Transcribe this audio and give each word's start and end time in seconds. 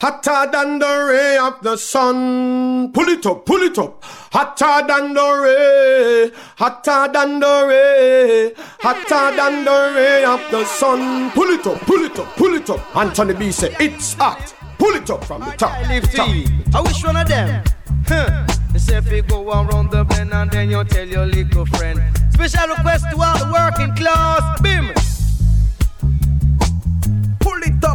Hotter 0.00 0.48
than 0.52 0.78
the 0.78 1.06
ray 1.10 1.38
of 1.38 1.60
the 1.60 1.76
sun. 1.76 2.92
Pull 2.92 3.08
it 3.08 3.26
up, 3.26 3.44
pull 3.44 3.62
it 3.62 3.76
up. 3.78 3.98
Hotter 4.04 4.86
than 4.86 5.12
the 5.12 5.40
ray. 5.42 6.30
Hotter 6.56 7.12
than 7.12 7.40
the 7.40 7.66
ray. 7.66 8.52
Hotter 8.78 9.36
than 9.36 9.64
the 9.64 9.92
ray 9.96 10.24
of 10.24 10.40
the 10.52 10.64
sun. 10.66 11.32
Pull 11.32 11.48
it 11.48 11.66
up, 11.66 11.80
pull 11.80 12.04
it 12.04 12.16
up, 12.16 12.28
pull 12.36 12.54
it 12.54 12.70
up. 12.70 12.96
Anthony 12.96 13.34
B 13.34 13.50
say 13.50 13.74
it's 13.80 14.14
hot. 14.14 14.54
Pull 14.78 14.94
it 14.94 15.10
up 15.10 15.24
from 15.24 15.40
the 15.40 15.50
top. 15.56 15.72
I 15.72 15.98
top. 15.98 16.28
I 16.76 16.80
wish 16.80 17.04
one 17.04 17.16
of 17.16 17.26
them. 17.26 17.64
Huh. 18.06 18.46
Say 18.76 18.98
if 18.98 19.10
you 19.10 19.22
go 19.22 19.50
around 19.50 19.90
the 19.90 20.04
bend 20.04 20.32
and 20.32 20.48
then 20.48 20.70
you 20.70 20.84
tell 20.84 21.08
your 21.08 21.26
little 21.26 21.66
friend. 21.66 22.00
Special 22.34 22.68
request 22.68 23.04
to 23.10 23.20
all 23.20 23.36
the 23.36 23.50
working 23.52 23.92
class. 23.96 24.60
Bim 24.60 24.92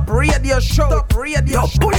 top 0.05 0.15
radio 0.15 0.59
show. 0.59 0.89
Radio 1.15 1.65
show. 1.67 1.93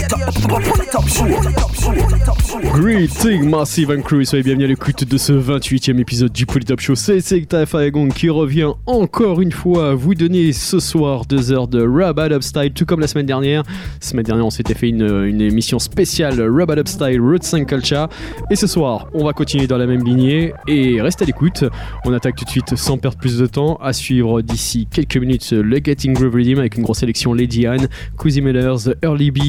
Greeting 2.73 3.49
Massive 3.49 3.91
and 3.91 4.03
Crew, 4.03 4.25
soyez 4.25 4.43
bienvenue 4.43 4.65
à 4.65 4.69
l'écoute 4.69 5.05
de 5.05 5.17
ce 5.19 5.33
28e 5.33 5.99
épisode 5.99 6.33
du 6.33 6.47
Polytop 6.47 6.81
Show. 6.81 6.95
C'est 6.95 7.21
Sekta 7.21 7.67
Faegong 7.67 8.13
qui 8.13 8.29
revient 8.29 8.73
encore 8.87 9.41
une 9.41 9.53
fois 9.53 9.95
vous 9.95 10.15
donner 10.15 10.53
ce 10.53 10.81
soir 10.81 11.25
deux 11.27 11.53
heures 11.53 11.69
de 11.69 11.81
Rubber 11.81 12.35
Up 12.35 12.43
Style, 12.43 12.73
tout 12.73 12.85
comme 12.85 13.01
la 13.01 13.07
semaine 13.07 13.27
dernière. 13.27 13.63
La 13.65 14.07
semaine 14.07 14.25
dernière, 14.25 14.47
on 14.47 14.51
s'était 14.51 14.75
fait 14.75 14.89
une, 14.89 15.25
une, 15.25 15.41
émission 15.41 15.79
spéciale 15.79 16.41
Rubber 16.41 16.79
Up 16.79 16.89
Style 16.89 17.21
Road 17.21 17.43
5 17.43 17.67
Culture. 17.67 18.09
Et 18.51 18.57
ce 18.57 18.67
soir, 18.67 19.09
on 19.15 19.25
va 19.25 19.33
continuer 19.33 19.67
dans 19.67 19.79
la 19.79 19.87
même 19.87 20.05
lignée 20.05 20.53
et 20.69 21.01
restez 21.01 21.25
à 21.25 21.27
l'écoute. 21.27 21.65
On 22.05 22.13
attaque 22.13 22.37
tout 22.37 22.45
de 22.45 22.51
suite 22.51 22.77
sans 22.77 22.99
perdre 22.99 23.19
plus 23.19 23.39
de 23.39 23.47
temps. 23.47 23.77
À 23.77 23.93
suivre 23.93 24.43
d'ici 24.43 24.87
quelques 24.91 25.17
minutes 25.17 25.53
le 25.53 25.81
Getting 25.83 26.15
Groove 26.15 26.35
Redeem 26.35 26.59
avec 26.59 26.77
une 26.77 26.83
grosse 26.83 26.99
sélection 26.99 27.35
Lady 27.35 27.67
Anne, 27.67 27.89
Cousy 28.17 28.41
Mellers, 28.41 28.91
Early 29.03 29.31
B, 29.31 29.41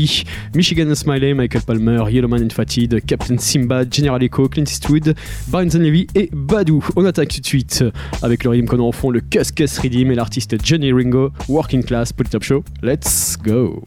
Michigan 0.54 0.94
Smiley, 0.96 1.34
Michael 1.34 1.62
Palmer, 1.62 2.10
Yellowman 2.10 2.44
and 2.44 2.50
Fatid, 2.52 3.06
Captain 3.06 3.38
Simba, 3.38 3.86
General 3.90 4.22
Echo, 4.22 4.48
Clint 4.48 4.66
Eastwood, 4.66 5.16
Barnes 5.48 5.72
Levy 5.74 6.08
et 6.16 6.30
Badou. 6.34 6.84
On 6.96 7.06
attaque 7.06 7.30
tout 7.30 7.42
de 7.42 7.46
suite 7.46 7.84
avec 8.22 8.44
le 8.44 8.52
rythme 8.52 8.68
qu'on 8.68 8.80
a 8.80 8.84
en 8.84 8.92
fond, 8.92 9.10
le 9.10 9.22
Cuss 9.22 9.80
Redeem 9.80 10.12
et 10.12 10.16
l'artiste 10.16 10.56
Johnny 10.64 10.92
Ringo, 10.92 11.32
Working 11.48 11.84
Class, 11.84 12.14
Put 12.14 12.26
Top 12.26 12.44
Show. 12.44 12.64
Let's 12.82 13.38
go! 13.42 13.84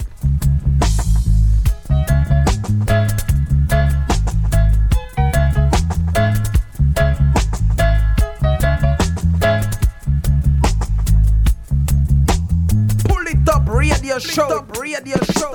Show. 14.18 14.66
Radio 14.78 15.16
show. 15.38 15.52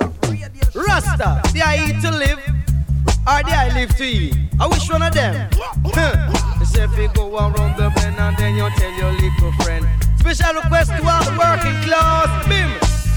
Rasta, 0.74 1.40
they 1.52 1.60
I 1.60 1.86
eat 1.86 2.00
to 2.02 2.10
live, 2.10 2.38
or 3.26 3.42
they 3.46 3.52
I 3.52 3.70
live 3.74 3.94
to 3.96 4.04
eat. 4.04 4.36
I 4.60 4.66
wish 4.66 4.90
one 4.90 5.02
of 5.02 5.12
them. 5.14 5.50
They 6.58 6.64
say 6.64 6.84
if 6.84 6.98
you 6.98 7.08
go 7.14 7.36
around 7.36 7.76
the 7.76 7.92
bend 7.94 8.16
and 8.18 8.36
then 8.36 8.56
you 8.56 8.68
tell 8.76 8.92
your 8.92 9.12
little 9.12 9.52
friend. 9.62 9.86
Special 10.18 10.54
request 10.54 10.90
to 10.90 11.06
all 11.06 11.24
the 11.24 11.36
working 11.38 11.80
class. 11.82 12.48
Bim. 12.48 12.70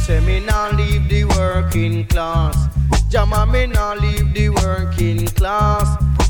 Say 0.06 0.20
me 0.22 0.40
now 0.40 0.72
leave 0.72 1.10
the 1.10 1.24
working 1.26 2.06
class. 2.08 2.56
Jama 3.10 3.46
me 3.46 3.68
now 3.68 3.96
leave 3.96 4.34
the 4.34 4.50
working 4.50 5.26
class. 5.28 5.88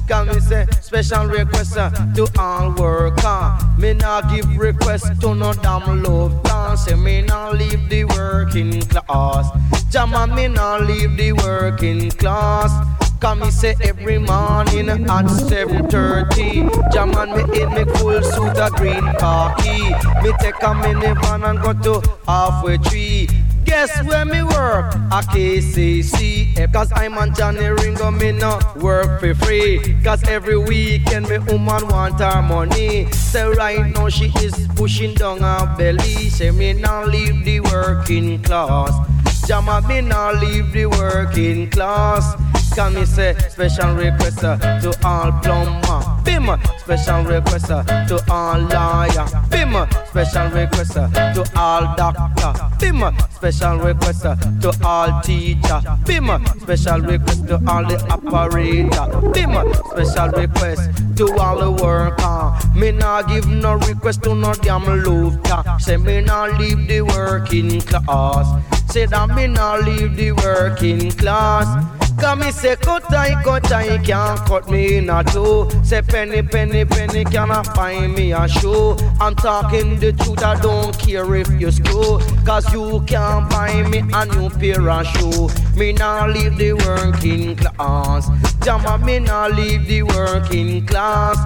Can 0.08 0.30
we 0.30 0.40
say 0.40 0.66
special 0.80 1.26
request 1.26 1.78
uh, 1.78 1.90
to 2.16 2.28
all 2.40 2.72
worker? 2.72 3.58
Me 3.78 3.94
not 3.94 4.30
give 4.30 4.48
request 4.58 5.20
to 5.22 5.36
no 5.36 5.52
damn 5.54 6.02
love 6.02 6.42
dance. 6.44 6.90
Me 6.96 7.22
not 7.22 7.56
leave 7.56 7.90
the 7.90 8.06
working 8.06 8.82
class. 8.84 9.50
Jama 9.92 10.28
me 10.28 10.48
not 10.48 10.84
leave 10.84 11.18
the 11.18 11.34
working 11.34 12.10
class. 12.12 12.72
Come 13.20 13.40
me 13.40 13.50
say 13.50 13.76
every 13.82 14.20
morning 14.20 14.90
at 14.90 15.00
7.30 15.00 16.94
Jam 16.94 17.16
on 17.16 17.32
me 17.36 17.62
in 17.62 17.74
me 17.74 17.84
full 17.96 18.22
suit 18.22 18.58
of 18.60 18.72
green 18.74 19.02
khaki 19.18 19.90
Me 20.22 20.32
take 20.40 20.62
a 20.62 20.72
minivan 20.78 21.50
and 21.50 21.60
go 21.60 21.74
to 21.74 22.08
halfway 22.28 22.78
tree 22.78 23.28
Guess 23.68 24.04
where 24.06 24.24
me 24.24 24.44
work? 24.44 24.96
A 25.12 25.20
KCC. 25.28 26.72
Cause 26.72 26.90
I'm 26.96 27.18
on 27.18 27.36
Johnny 27.36 27.68
Ringo, 27.68 28.10
me 28.12 28.32
no 28.32 28.60
work 28.78 29.20
for 29.20 29.36
free. 29.36 29.96
Cause 30.04 30.24
every 30.24 30.58
weekend 30.58 31.28
me 31.28 31.38
woman 31.40 31.86
want 31.90 32.20
her 32.20 32.42
money. 32.42 33.12
So 33.12 33.52
right 33.52 33.86
now 33.94 34.08
she 34.08 34.32
is 34.40 34.68
pushing 34.76 35.14
down 35.16 35.40
her 35.40 35.76
belly. 35.78 36.30
Say 36.30 36.52
me 36.52 36.74
now 36.74 37.04
leave 37.06 37.44
the 37.44 37.60
working 37.60 38.42
class. 38.42 38.94
Jama 39.46 39.86
me 39.86 40.00
now 40.00 40.32
leave 40.32 40.72
the 40.72 40.86
working 40.86 41.70
class. 41.70 42.36
Can 42.78 42.94
me 42.94 43.06
say 43.06 43.36
special 43.50 43.96
request 43.96 44.44
uh, 44.44 44.56
to 44.82 44.96
all 45.04 45.32
plumber, 45.42 46.22
bim. 46.24 46.46
Special 46.78 47.24
request 47.24 47.72
uh, 47.72 47.84
to 48.06 48.24
all 48.30 48.60
lawyer, 48.60 49.26
bim. 49.50 49.74
Special 50.06 50.48
request 50.52 50.96
uh, 50.96 51.34
to 51.34 51.44
all 51.56 51.96
doctor, 51.96 52.54
bim. 52.80 53.02
Special 53.32 53.78
request 53.80 54.22
to 54.22 54.80
all 54.86 55.22
teacher, 55.24 55.82
bim. 56.06 56.30
Special 56.60 57.02
request 57.02 57.48
to 57.48 57.56
all 57.68 57.84
the 57.84 57.98
operator, 58.12 59.08
bim. 59.32 59.74
Special 59.90 60.30
request 60.40 61.18
to 61.18 61.36
all 61.40 61.58
the 61.58 61.72
worker. 61.84 62.78
Me 62.78 62.92
nah 62.92 63.24
give 63.24 63.48
no 63.48 63.74
request 63.90 64.22
to 64.22 64.36
no 64.36 64.54
damn 64.54 64.86
loofah. 64.86 65.80
Say 65.80 65.98
me 65.98 66.22
nah 66.22 66.46
leave 66.60 66.88
the 66.88 67.02
working 67.02 67.82
class. 67.82 68.46
Say 68.92 69.08
that 69.08 69.36
me 69.36 69.48
nah 69.48 69.78
leave 69.78 70.16
the 70.16 70.32
working 70.34 71.10
class. 71.10 71.97
Cause 72.20 72.40
me 72.40 72.52
say 72.52 72.76
cut 72.76 73.14
I, 73.14 73.42
cut 73.44 73.72
I, 73.72 73.98
can't 74.00 74.40
cut 74.42 74.70
me 74.70 74.98
in 74.98 75.10
a 75.10 75.24
two. 75.24 75.70
Say 75.84 76.02
penny, 76.02 76.42
penny, 76.42 76.84
penny, 76.84 77.24
cannot 77.24 77.76
find 77.76 78.14
me 78.16 78.34
a 78.34 78.48
show. 78.48 78.98
I'm 79.20 79.36
talking 79.36 80.00
the 80.00 80.14
truth, 80.14 80.44
I 80.44 80.60
don't 80.60 80.98
care 80.98 81.36
if 81.36 81.50
you 81.60 81.72
screw. 81.72 82.20
Cause 82.44 82.72
you 82.74 83.04
can't 83.06 83.50
buy 83.50 83.84
me 83.84 84.00
a 84.14 84.26
new 84.26 84.50
pair 84.50 84.90
of 84.90 85.06
shoe. 85.06 85.50
Me 85.78 85.94
now 85.94 86.28
leave 86.28 86.58
the 86.58 86.74
working 86.74 87.56
class. 87.56 88.30
Jama, 88.64 88.98
me 89.06 89.20
now 89.20 89.48
leave 89.50 89.88
the 89.88 90.04
working 90.04 90.86
class. 90.88 91.38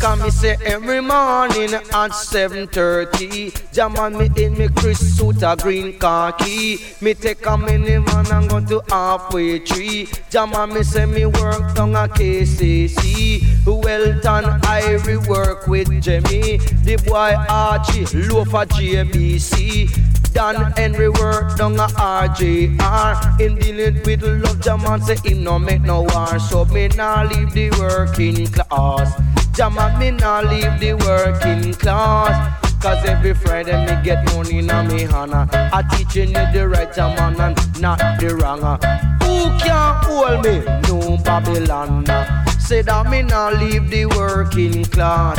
Come 0.00 0.22
me 0.22 0.30
say 0.30 0.56
every 0.64 1.00
morning 1.00 1.74
at 1.74 2.12
7.30 2.12 3.72
Jam 3.72 3.96
on 3.96 4.16
me 4.16 4.30
in 4.36 4.56
me 4.56 4.68
Chris 4.76 5.16
suit 5.16 5.42
a 5.42 5.56
green 5.56 5.98
khaki. 5.98 6.78
Me 7.00 7.14
take 7.14 7.44
a 7.44 7.56
minivan 7.56 8.30
and 8.30 8.48
go 8.48 8.60
to 8.64 8.80
halfway 8.92 9.58
tree. 9.58 10.08
Jam 10.30 10.54
on 10.54 10.72
me 10.72 10.84
say 10.84 11.04
me 11.04 11.26
work 11.26 11.74
down 11.74 11.96
a 11.96 12.06
KCC 12.06 13.66
Welton 13.66 14.60
I 14.64 14.98
work 15.28 15.66
with 15.66 15.90
Jimmy. 16.00 16.58
The 16.58 17.02
boy 17.04 17.34
Archie 17.48 18.06
loaf 18.28 18.54
a 18.54 18.66
JBC 18.66 20.32
Dan 20.32 20.72
Henry 20.76 21.08
work 21.08 21.56
down 21.56 21.74
a 21.74 21.88
RJR 21.88 23.40
In 23.40 23.56
dealing 23.56 24.02
with 24.04 24.22
love 24.22 24.60
Jaman 24.60 25.02
say 25.02 25.16
him 25.24 25.42
no 25.42 25.58
make 25.58 25.82
no 25.82 26.02
war. 26.02 26.38
So 26.38 26.64
me 26.66 26.86
nah 26.88 27.22
leave 27.22 27.52
the 27.52 27.70
working 27.78 28.46
class 28.46 29.12
Jama 29.58 29.92
me 29.98 30.12
nah 30.12 30.38
leave 30.38 30.78
the 30.78 30.92
working 30.92 31.74
class. 31.74 32.62
Cause 32.80 33.04
every 33.04 33.34
Friday 33.34 33.74
me 33.86 34.04
get 34.04 34.24
money 34.26 34.60
in 34.60 34.66
me 34.86 35.02
hand. 35.02 35.34
I 35.34 35.82
teaching 35.96 36.28
you 36.28 36.46
the 36.52 36.68
right 36.68 36.96
man 36.96 37.40
and 37.40 37.80
not 37.80 37.98
the 38.20 38.36
wrong. 38.36 38.62
Uh. 38.62 38.78
Who 39.24 39.58
can 39.58 39.96
hold 40.04 40.44
me? 40.44 40.60
No 40.86 41.16
Babylon. 41.24 42.08
Uh. 42.08 42.44
Say 42.60 42.82
that 42.82 43.10
me 43.10 43.22
nah 43.22 43.48
leave 43.48 43.90
the 43.90 44.06
working 44.06 44.84
class. 44.84 45.36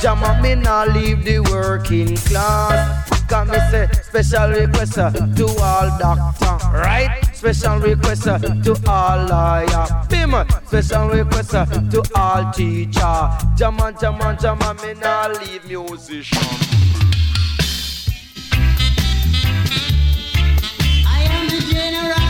Jama 0.00 0.40
me 0.40 0.54
nah 0.54 0.84
leave 0.84 1.24
the 1.24 1.40
working 1.40 2.16
class. 2.18 3.10
Cause 3.28 3.48
me 3.48 3.58
say 3.72 3.88
special 4.00 4.50
request 4.50 4.96
uh, 4.96 5.10
to 5.10 5.46
all 5.58 5.98
doctor, 5.98 6.68
right? 6.70 7.25
Special 7.46 7.78
request 7.78 8.24
to 8.24 8.76
all 8.88 9.24
lawyer. 9.28 9.86
Bim. 10.08 10.34
Special 10.66 11.08
request 11.10 11.50
to 11.52 12.02
all 12.16 12.52
teacher. 12.52 13.30
Jaman, 13.54 13.94
jaman, 14.00 14.36
jaman, 14.36 14.76
me 14.78 14.94
nah 14.94 15.28
leave 15.28 15.64
musician. 15.64 16.42
I 21.06 21.22
am 21.30 21.48
the 21.48 21.60
general. 21.72 22.25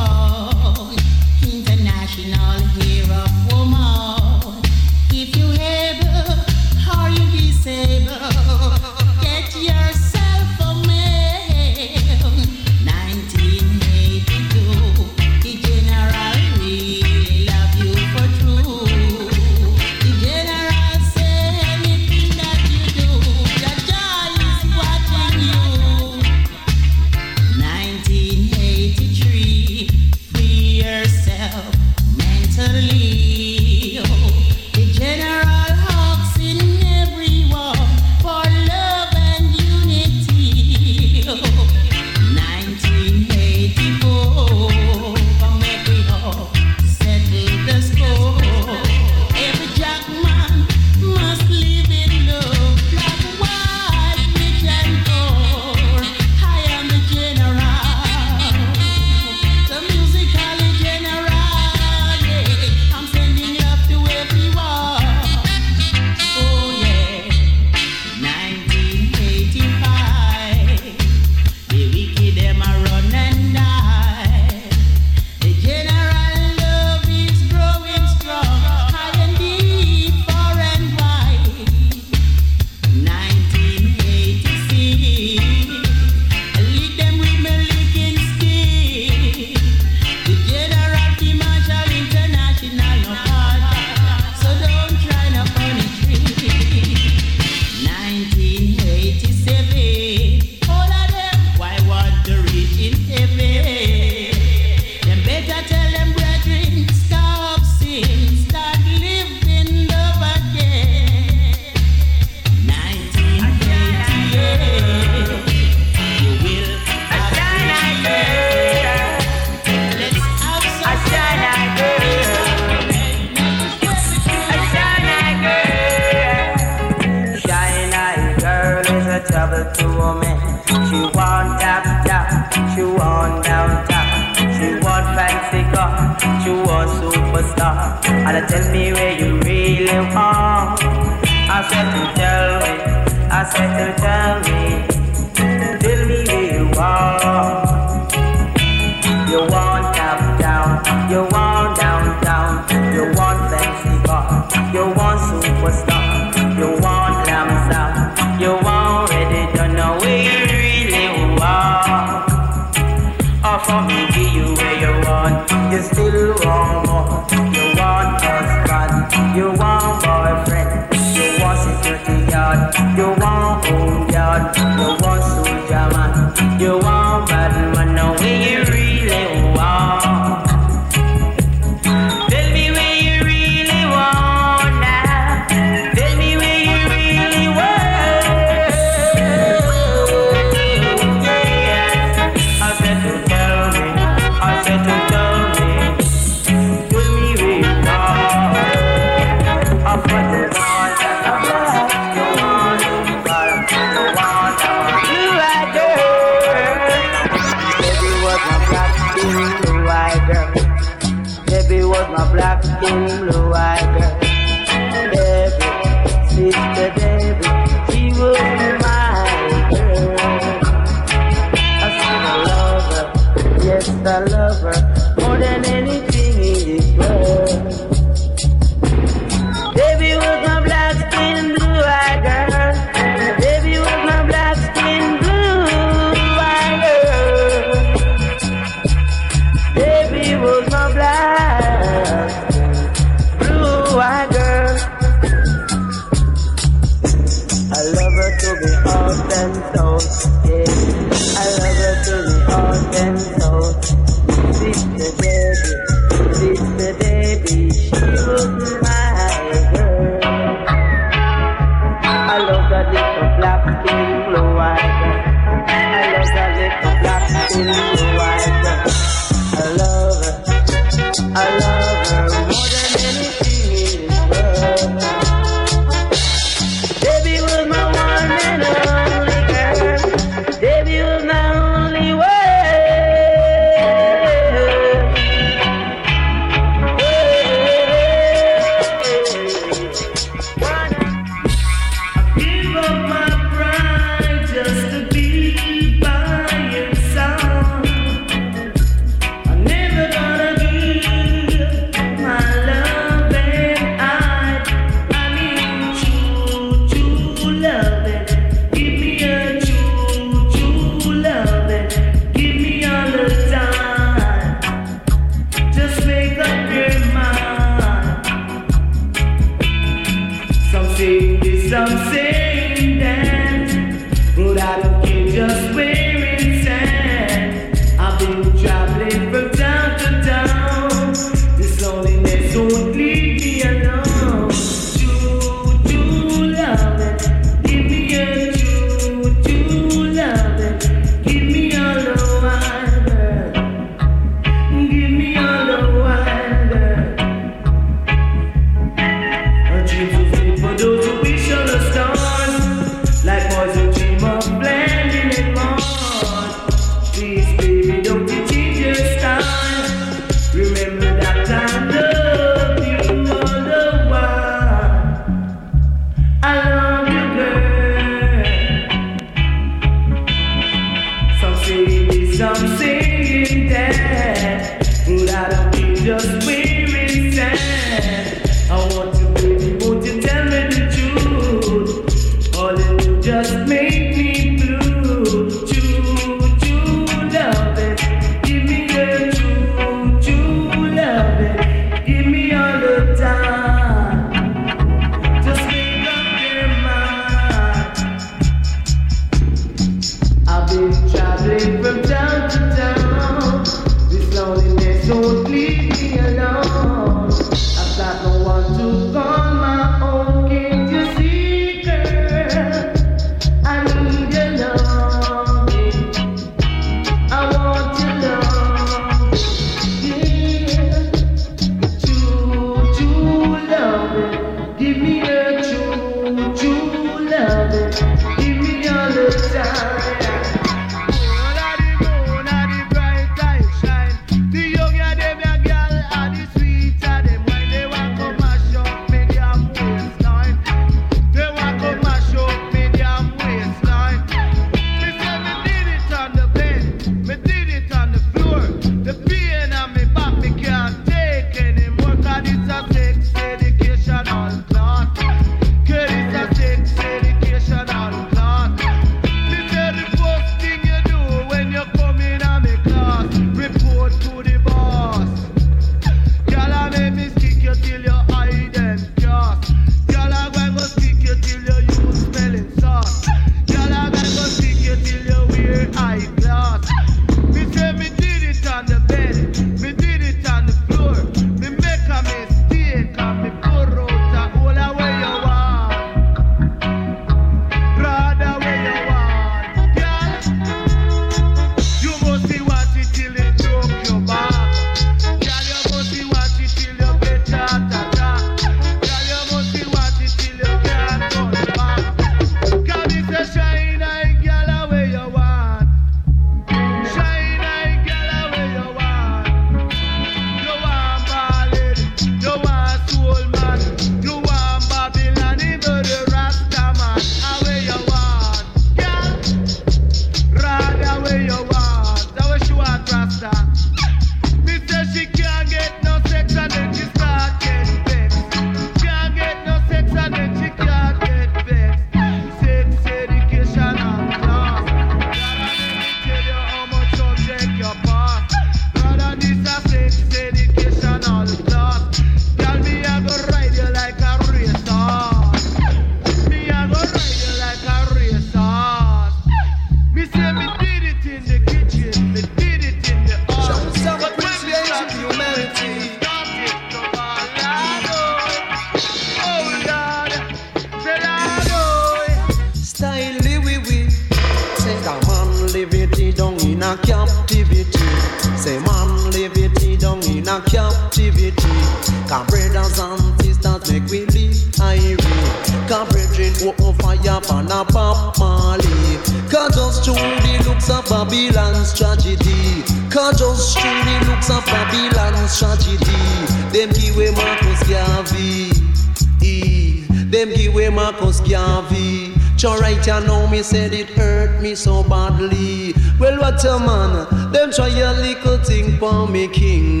A 596.64 596.78
man, 596.78 597.52
them 597.52 597.70
try 597.72 597.88
a 597.88 598.12
little 598.20 598.58
thing 598.58 598.96
for 598.98 599.26
me 599.26 599.48
king. 599.48 600.00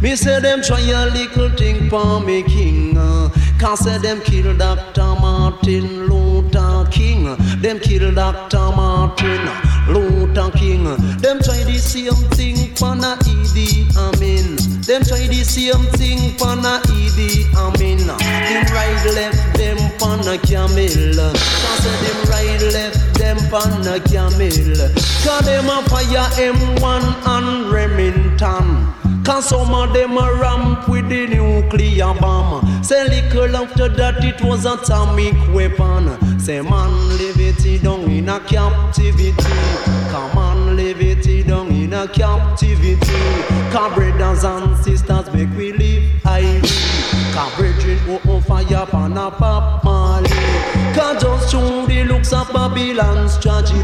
Me 0.00 0.16
say 0.16 0.40
them 0.40 0.62
try 0.62 0.80
a 0.80 1.06
little 1.10 1.48
thing 1.50 1.88
for 1.88 2.20
me 2.20 2.42
king. 2.42 2.94
Cause 3.58 3.80
say 3.80 3.98
them 3.98 4.20
kill 4.20 4.56
Dr. 4.56 5.14
Martin 5.20 6.06
Luther 6.08 6.86
King. 6.90 7.36
Them 7.60 7.78
kill 7.78 8.14
Dr. 8.14 8.58
Martin 8.76 9.40
Luther 9.88 10.50
King. 10.58 10.84
Them 11.18 11.38
try 11.40 11.62
the 11.64 11.78
same 11.78 12.12
thing 12.36 12.56
for 12.76 12.94
na 12.94 13.16
Idi 13.16 13.88
Amin. 13.96 14.56
Them 14.82 15.02
try 15.02 15.26
the 15.28 15.42
same 15.44 15.84
thing 15.96 16.36
for 16.36 16.56
na 16.56 16.80
Idi 16.82 17.46
Amin. 17.56 17.98
Them 18.06 18.64
ride 18.74 19.04
left 19.14 19.43
on 20.26 20.34
a 20.34 20.38
camel. 20.38 21.32
Cause 21.34 21.84
them 22.00 22.24
ride 22.30 22.62
left 22.72 23.18
them 23.18 23.38
on 23.52 23.86
a 23.86 24.00
camel. 24.00 24.50
Cause 25.24 25.46
them 25.46 25.68
a 25.68 25.82
fire 25.88 26.28
M1 26.38 27.26
and 27.26 27.72
Remington. 27.72 28.94
Cause 29.24 29.48
some 29.48 29.74
of 29.74 29.92
them 29.92 30.18
a 30.18 30.34
ramp 30.34 30.88
with 30.88 31.08
the 31.08 31.26
nuclear 31.26 32.14
bomb. 32.20 32.82
Say 32.82 33.08
little 33.08 33.56
after 33.56 33.88
that 33.88 34.24
it 34.24 34.42
was 34.42 34.66
atomic 34.66 35.34
weapon. 35.54 36.38
Say 36.38 36.60
man 36.60 37.08
live 37.18 37.36
it 37.38 37.82
down 37.82 38.10
in 38.10 38.28
a 38.28 38.40
captivity. 38.40 39.34
Come 40.10 40.38
on 40.38 40.76
live 40.76 41.00
it 41.00 41.46
down 41.46 41.68
in 41.68 41.92
a 41.92 42.06
captivity. 42.08 43.22
Come 43.72 43.94
brothers 43.94 44.44
and 44.44 44.76
sisters 44.84 45.32
make 45.32 45.50
we 45.56 45.72
live 45.72 45.93
Come 47.34 47.52
brethren 47.56 47.98
who 47.98 48.30
on 48.30 48.42
fire 48.42 48.84
upon 48.84 49.18
a 49.18 49.28
Bob 49.28 49.82
Marley. 49.82 50.30
Cause 50.94 51.20
just 51.20 51.50
through 51.50 51.84
the 51.88 52.04
looks 52.04 52.32
of 52.32 52.46
Babylon's 52.52 53.36
tragedy. 53.38 53.82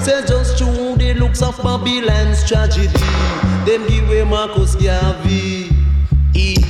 Say 0.00 0.24
just 0.26 0.56
through 0.56 0.96
the 0.96 1.12
looks 1.12 1.42
of 1.42 1.58
Babylon's 1.62 2.42
tragedy. 2.48 2.88
Them 3.66 3.86
give 3.86 4.08
away 4.08 4.24
Marcus 4.24 4.76
Garvey. 4.76 5.68
It, 6.32 6.64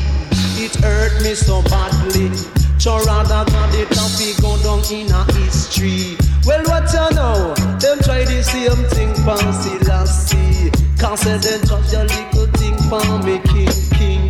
it 0.59 0.75
hurt 0.83 1.23
me 1.23 1.35
so 1.37 1.62
badly. 1.62 2.33
Sure 2.81 3.00
rather 3.05 3.49
got 3.49 3.71
the 3.71 3.87
topic 3.95 4.35
go 4.43 4.59
down 4.64 4.83
in 4.90 5.12
a 5.12 5.23
history. 5.38 6.17
Well, 6.45 6.64
what 6.64 6.93
you 6.93 7.14
know? 7.14 7.55
Them 7.79 8.00
try 8.02 8.25
the 8.25 8.43
same 8.43 8.83
thing 8.90 9.14
for 9.23 9.38
Selassie. 9.62 10.73
Can't 10.99 11.17
say 11.17 11.38
them 11.38 11.61
touch 11.69 11.93
a 11.93 12.02
little 12.02 12.47
thing 12.59 12.76
for 12.90 13.19
me, 13.23 13.38
king, 13.47 13.71
king. 13.97 14.30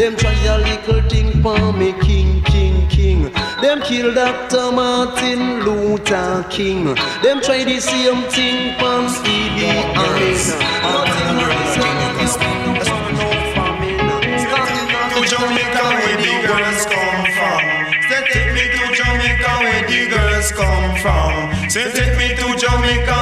Them 0.00 0.16
try 0.16 0.32
a 0.32 0.56
little 0.56 1.02
thing 1.10 1.42
for 1.42 1.74
me, 1.74 1.92
king, 2.00 2.40
king, 2.44 2.88
king. 2.88 3.30
Them 3.60 3.82
kill 3.82 4.14
Dr. 4.14 4.72
Martin 4.72 5.62
Luther 5.62 6.42
King. 6.48 6.94
Them 7.22 7.42
try 7.42 7.64
the 7.64 7.78
same 7.80 8.22
thing 8.32 8.78
for 8.78 9.04
Idi 9.28 9.68
Amin. 10.00 10.40
Nothing 10.88 11.36
worse 11.36 11.76
than 11.76 12.16
no 12.16 12.24
famine. 12.32 14.00
to 15.12 15.20
Jamaica 15.28 15.84
where 15.84 16.16
the 16.16 16.32
girls 16.48 16.86
come 16.88 17.24
from. 17.36 17.60
Say 18.08 18.24
take 18.32 18.52
me 18.56 18.64
to 18.72 18.84
Jamaica 18.96 19.52
where 19.60 19.84
the 19.84 20.00
girls 20.08 20.50
come 20.52 20.96
from. 21.02 21.68
Say 21.68 21.92
take 21.92 22.16
me 22.16 22.28
to 22.40 22.56
Jamaica 22.56 23.19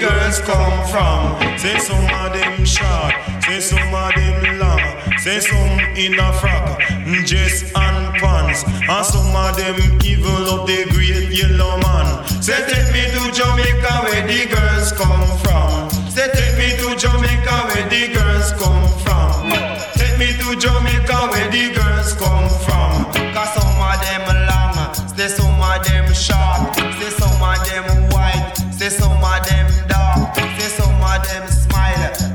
the 0.00 0.06
girls 0.06 0.40
come 0.40 0.86
from. 0.88 1.58
Say 1.58 1.78
some 1.78 2.04
of 2.04 2.32
them 2.32 2.64
short, 2.64 3.12
say 3.44 3.60
some 3.60 3.94
of 3.94 4.14
them 4.14 4.58
long. 4.58 4.80
Say 5.18 5.40
some 5.40 5.78
in 5.96 6.18
a 6.18 6.32
frock, 6.32 6.80
mm, 6.80 7.26
dress 7.26 7.62
and 7.74 8.14
pants. 8.20 8.64
And 8.66 9.06
some 9.06 9.34
of 9.34 9.56
them 9.56 9.76
evil 10.04 10.60
of 10.60 10.66
the 10.66 10.86
great 10.90 11.30
yellow 11.30 11.78
man. 11.82 12.26
Say 12.42 12.58
take 12.68 12.92
me 12.92 13.02
to 13.14 13.32
Jamaica 13.32 13.92
where 14.04 14.26
the 14.26 14.46
girls 14.54 14.92
come 14.92 15.26
from. 15.42 15.90
Say 16.10 16.28
take 16.32 16.56
me 16.58 16.68
to 16.82 16.96
Jamaica 16.96 17.56
where 17.68 17.88
the 17.88 18.12
girls 18.14 18.52
come 18.52 18.86
from. 19.02 19.50
Take 19.98 20.18
me 20.18 20.28
to 20.38 20.56
Jamaica 20.58 21.16
where 21.30 21.50
the 21.50 21.74
girls 21.74 21.87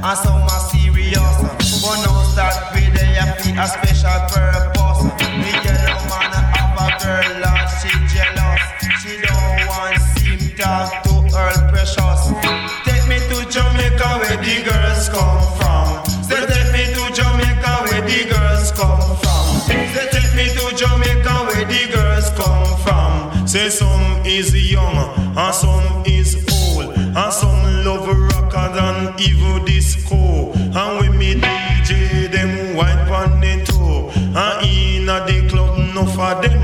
and 0.03 0.17
some 0.17 0.43
are 0.43 0.63
serious. 0.67 1.15
Uh, 1.17 1.55
but 1.81 1.98
no 2.03 2.24
start 2.27 2.75
with 2.75 2.93
they 2.93 3.15
have 3.15 3.39
a 3.39 3.67
special 3.72 4.19
purpose. 4.36 5.01
The 5.39 5.51
yellow 5.63 6.00
man 6.12 6.33
have 6.53 6.75
a 6.75 6.88
girl 7.00 7.45
and 7.48 7.69
she 7.79 7.91
jealous. 8.12 8.63
She 9.00 9.15
don't 9.24 9.67
want 9.67 9.95
seem 10.20 10.57
talk 10.59 11.03
to 11.03 11.13
her 11.31 11.55
precious. 11.72 12.22
Take 12.83 13.07
me 13.07 13.18
to 13.31 13.48
Jamaica 13.50 14.09
where 14.20 14.37
the 14.44 14.55
girls 14.68 15.07
come 15.07 15.42
from. 15.55 16.03
Say 16.27 16.44
take 16.51 16.72
me 16.75 16.83
to 16.96 17.03
Jamaica 17.16 17.72
where 17.87 18.01
the 18.03 18.20
girls 18.27 18.72
come 18.75 19.16
from. 19.24 19.44
Say 19.96 20.07
take 20.11 20.35
me 20.35 20.46
to 20.51 20.75
Jamaica 20.75 21.33
where 21.48 21.66
the 21.66 21.81
girls 21.96 22.29
come 22.35 22.68
from. 22.83 23.48
Say 23.48 23.70
some 23.70 24.25
is 24.25 24.51
young 24.72 24.98
and 25.37 25.55
some 25.55 26.03
is 26.05 26.35
old 26.75 26.92
and 26.98 27.33
some 27.33 27.85
love 27.85 28.12
even 29.27 29.66
disco. 29.66 30.51
And 30.53 31.00
with 31.00 31.16
me 31.16 31.36
DJ 31.36 32.31
them 32.31 32.75
white 32.75 33.07
on 33.09 33.40
the 33.40 33.64
toe. 33.66 34.09
And 34.16 34.66
in 34.66 35.05
the 35.05 35.48
club 35.50 35.77
no 35.94 36.05
for 36.05 36.42
them 36.42 36.62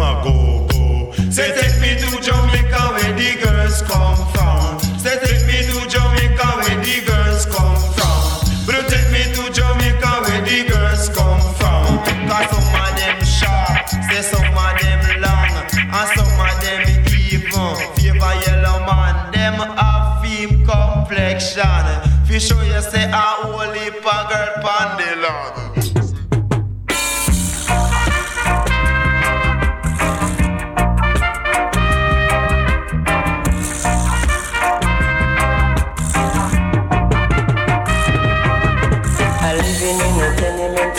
Fi 22.39 22.45
show 22.45 22.61
you 22.61 22.81
say 22.81 23.03
a 23.03 23.21
holy 23.43 23.89
girl 24.29 24.63
pan 24.63 24.97
the 24.97 25.09
living 39.81 39.99
in 39.99 40.21
a 40.21 40.35
tenement 40.37 40.89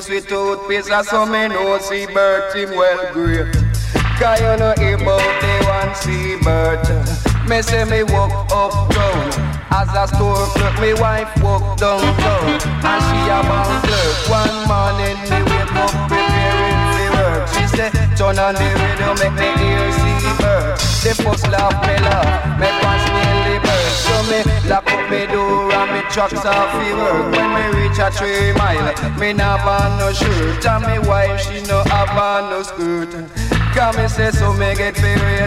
face 0.00 0.08
with 0.08 0.28
toothpaste. 0.28 0.90
I 0.90 1.02
saw 1.02 1.24
me 1.24 1.48
know 1.48 1.78
see 1.78 2.06
bird 2.06 2.52
team 2.52 2.70
well 2.70 3.12
great. 3.12 3.52
Cause 4.18 4.40
you 4.40 4.56
know 4.56 4.72
about 4.72 5.24
the 5.40 5.52
one 5.66 5.94
see 5.94 6.36
bird. 6.44 6.80
Me 7.48 7.62
say 7.62 7.84
me 7.84 8.02
walk 8.04 8.32
up 8.52 8.72
down. 8.90 9.60
As 9.72 9.88
a 9.94 10.14
store 10.14 10.46
clerk, 10.54 10.80
me 10.80 10.94
wife 10.94 11.30
walk 11.42 11.78
downtown. 11.78 12.60
And 12.84 13.02
she 13.06 13.18
a 13.28 13.40
bank 13.48 13.84
clerk. 13.84 14.16
One 14.28 14.56
morning 14.68 15.18
me 15.30 15.38
wake 15.50 15.74
up 15.74 15.92
preparing 16.08 16.80
for 16.94 17.08
work. 17.16 17.48
She 17.48 17.66
say, 17.76 17.90
turn 18.16 18.38
on 18.38 18.54
the 18.54 18.68
radio, 18.80 19.14
make 19.20 19.34
me 19.36 19.48
hear 19.60 19.92
see 19.92 20.42
bird. 20.42 20.76
The 21.02 21.12
first 21.22 21.48
laugh 21.48 21.74
me 21.86 21.96
laugh, 22.04 22.60
make 22.60 22.82
one 22.82 23.00
nearly. 23.14 23.69
So 24.10 24.22
me 24.24 24.42
lock 24.68 24.90
up 24.90 25.08
me 25.08 25.24
door 25.26 25.72
and 25.72 25.92
me 25.92 26.00
trucks 26.10 26.44
off 26.44 26.72
the 26.82 26.96
work. 26.96 27.30
When 27.32 27.48
me 27.54 27.64
reach 27.78 27.98
a 27.98 28.10
three 28.10 28.52
mile, 28.54 28.90
me 29.20 29.32
not 29.32 29.60
have 29.60 29.98
no 30.00 30.12
shirt. 30.12 30.66
And 30.66 30.84
me 30.84 31.08
wife, 31.08 31.40
she 31.40 31.62
no 31.62 31.84
have 31.84 32.10
on 32.18 32.50
no 32.50 32.62
skirt. 32.64 33.12
Come 33.74 33.96
me 33.96 34.08
say 34.08 34.32
so 34.32 34.52
me 34.52 34.74
get 34.74 34.96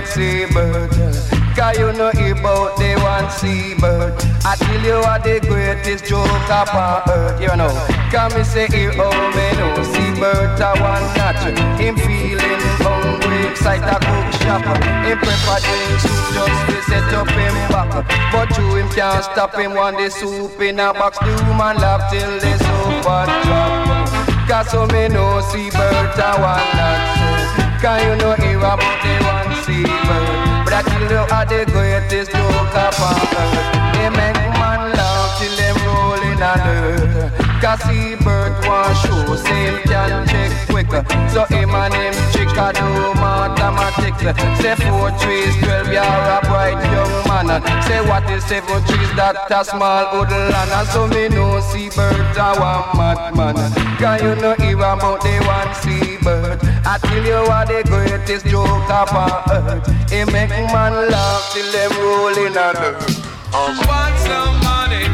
see 0.07 0.45
bird. 0.53 1.32
Cause 1.55 1.77
you 1.77 1.93
know 1.93 2.09
about 2.09 2.77
the 2.81 2.97
one 2.97 3.29
seabird. 3.29 4.17
I 4.41 4.57
tell 4.57 4.81
you 4.81 4.97
what 5.05 5.23
the 5.23 5.39
greatest 5.39 6.05
joke 6.05 6.25
upon 6.49 7.05
earth 7.09 7.39
You 7.39 7.53
know. 7.55 7.69
Come 8.09 8.33
me 8.33 8.43
say 8.43 8.65
here 8.73 8.93
oh 8.97 9.13
me 9.37 9.47
know 9.57 9.77
Seabird 9.85 10.57
a 10.57 10.73
one 10.81 11.05
natural 11.13 11.53
uh, 11.53 11.77
Him 11.77 11.95
feeling 11.95 12.61
hungry. 12.81 13.53
Excite 13.53 13.85
a 13.85 14.01
cook 14.01 14.29
shop 14.41 14.65
uh, 14.65 14.81
Him 15.05 15.17
prepare 15.21 15.61
drink 15.61 16.01
soup 16.01 16.25
just 16.33 16.57
to 16.73 16.77
set 16.89 17.13
up 17.13 17.29
him 17.29 17.53
back 17.69 17.93
uh, 17.93 18.03
But 18.33 18.49
you 18.57 18.73
him 18.73 18.89
can't 18.89 19.23
stop 19.23 19.53
him 19.53 19.73
Want 19.73 19.97
the 19.97 20.09
soup 20.09 20.59
in 20.59 20.79
a 20.79 20.91
box. 20.91 21.19
The 21.19 21.37
woman 21.45 21.77
laugh 21.77 22.09
till 22.09 22.33
the 22.41 22.53
soup 22.65 23.05
a 23.05 23.29
drop 23.45 24.09
Cause 24.49 24.71
so 24.71 24.87
me 24.87 25.07
know 25.07 25.41
seabird 25.53 26.17
a 26.17 26.29
one 26.41 26.65
natural 26.73 27.77
Cause 27.77 28.01
you 28.01 28.15
know 28.17 28.33
hear 28.41 28.57
about 28.57 28.81
the 29.05 29.13
one 29.21 29.53
seabird 29.61 30.42
tell 30.81 31.11
you 31.11 31.21
how 31.29 31.45
the 31.45 31.65
greatest 31.71 32.31
joke 32.31 32.73
upon 32.73 33.15
earth 33.21 33.93
They 33.93 34.09
make 34.09 34.41
man 34.57 34.91
laugh 34.97 35.39
till 35.39 35.53
them 35.55 35.77
roll 35.85 36.21
in 36.31 36.41
a 36.41 36.53
dirt. 36.65 37.43
Cause 37.61 37.79
see 37.83 38.15
bird 38.23 38.53
one 38.67 38.95
show, 39.01 39.35
same 39.35 39.79
can 39.83 40.27
check 40.27 40.51
quicker. 40.67 41.05
So 41.29 41.45
him 41.45 41.69
and 41.69 41.93
him 41.93 42.13
chick 42.33 42.51
a 42.57 42.73
do 42.73 42.89
mathematics. 43.21 44.19
Say 44.61 44.75
four 44.83 45.11
trees, 45.21 45.55
twelve 45.63 45.87
you're 45.87 46.03
a 46.03 46.39
bright 46.49 46.79
young 46.91 47.13
man. 47.27 47.61
Say 47.83 48.01
what 48.07 48.29
is 48.31 48.43
seven 48.45 48.83
trees, 48.87 49.11
that 49.15 49.35
a 49.51 49.63
small 49.63 50.05
hoodle 50.11 50.55
And 50.55 50.87
so 50.89 51.07
me 51.07 51.29
know 51.29 51.59
see 51.59 51.89
bird 51.89 52.37
a 52.37 52.55
one 52.59 52.97
madman 52.97 53.55
Cause 53.99 54.21
you 54.21 54.35
know 54.41 54.55
hear 54.55 54.77
about 54.77 55.21
the 55.21 55.33
one 55.45 55.73
see 55.83 56.12
bird 56.23 56.59
I 56.85 56.97
tell 56.97 57.25
you 57.25 57.47
what 57.49 57.67
the 57.67 57.83
greatest 57.85 58.45
joke 58.45 58.89
upon 58.89 59.43
earth 59.51 60.11
It 60.11 60.31
make 60.31 60.49
man 60.49 60.93
laugh 61.09 61.53
till 61.53 61.71
them 61.71 61.91
roll 62.01 62.37
in 62.37 62.57
a 62.57 62.73
dirt 62.73 63.23
Want 63.53 64.17
some 64.17 64.59
money. 64.63 65.05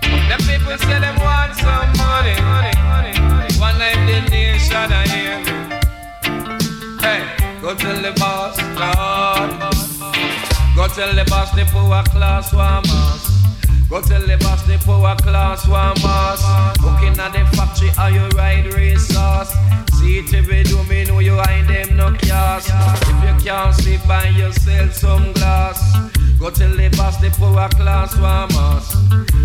The 0.00 0.36
people 0.48 0.78
say 0.78 0.98
them 0.98 1.16
want 1.20 1.54
some 1.56 1.92
money. 1.98 2.34
One 3.60 3.78
night 3.78 4.00
the 4.06 4.30
nation 4.30 4.92
I 4.92 5.06
hear. 5.12 5.36
Hey, 6.98 7.60
go 7.60 7.74
tell 7.74 8.00
the 8.00 8.12
boss, 8.18 8.56
Lord. 8.80 9.50
Go 10.74 10.88
tell 10.88 11.14
the 11.14 11.24
boss 11.28 11.50
the 11.52 11.66
poor 11.66 12.02
class 12.04 12.54
one 12.54 12.82
mass. 12.84 13.45
Go 13.88 14.02
tell 14.02 14.20
the 14.20 14.36
boss 14.38 14.62
the 14.66 14.76
poor 14.84 15.14
class 15.16 15.68
one 15.68 15.94
mass. 16.02 16.42
Looking 16.82 17.18
at 17.20 17.32
the 17.32 17.44
factory, 17.56 17.88
how 17.88 18.08
you 18.08 18.26
ride 18.36 18.66
resource. 18.74 19.54
See 19.94 20.18
every 20.34 20.64
do 20.64 20.82
me 20.84 21.04
know 21.04 21.20
you 21.20 21.40
ain't 21.48 21.68
them 21.68 21.96
no 21.96 22.12
cash. 22.12 22.66
If 22.68 23.18
you 23.22 23.44
can't 23.44 23.74
see 23.74 23.98
buy 24.06 24.28
yourself 24.28 24.92
some 24.92 25.32
glass. 25.34 25.80
Go 26.38 26.50
tell 26.50 26.70
the 26.70 26.88
boss 26.96 27.16
the 27.18 27.30
poor 27.30 27.68
class 27.70 28.14
one 28.18 28.48
mass. 28.54 28.94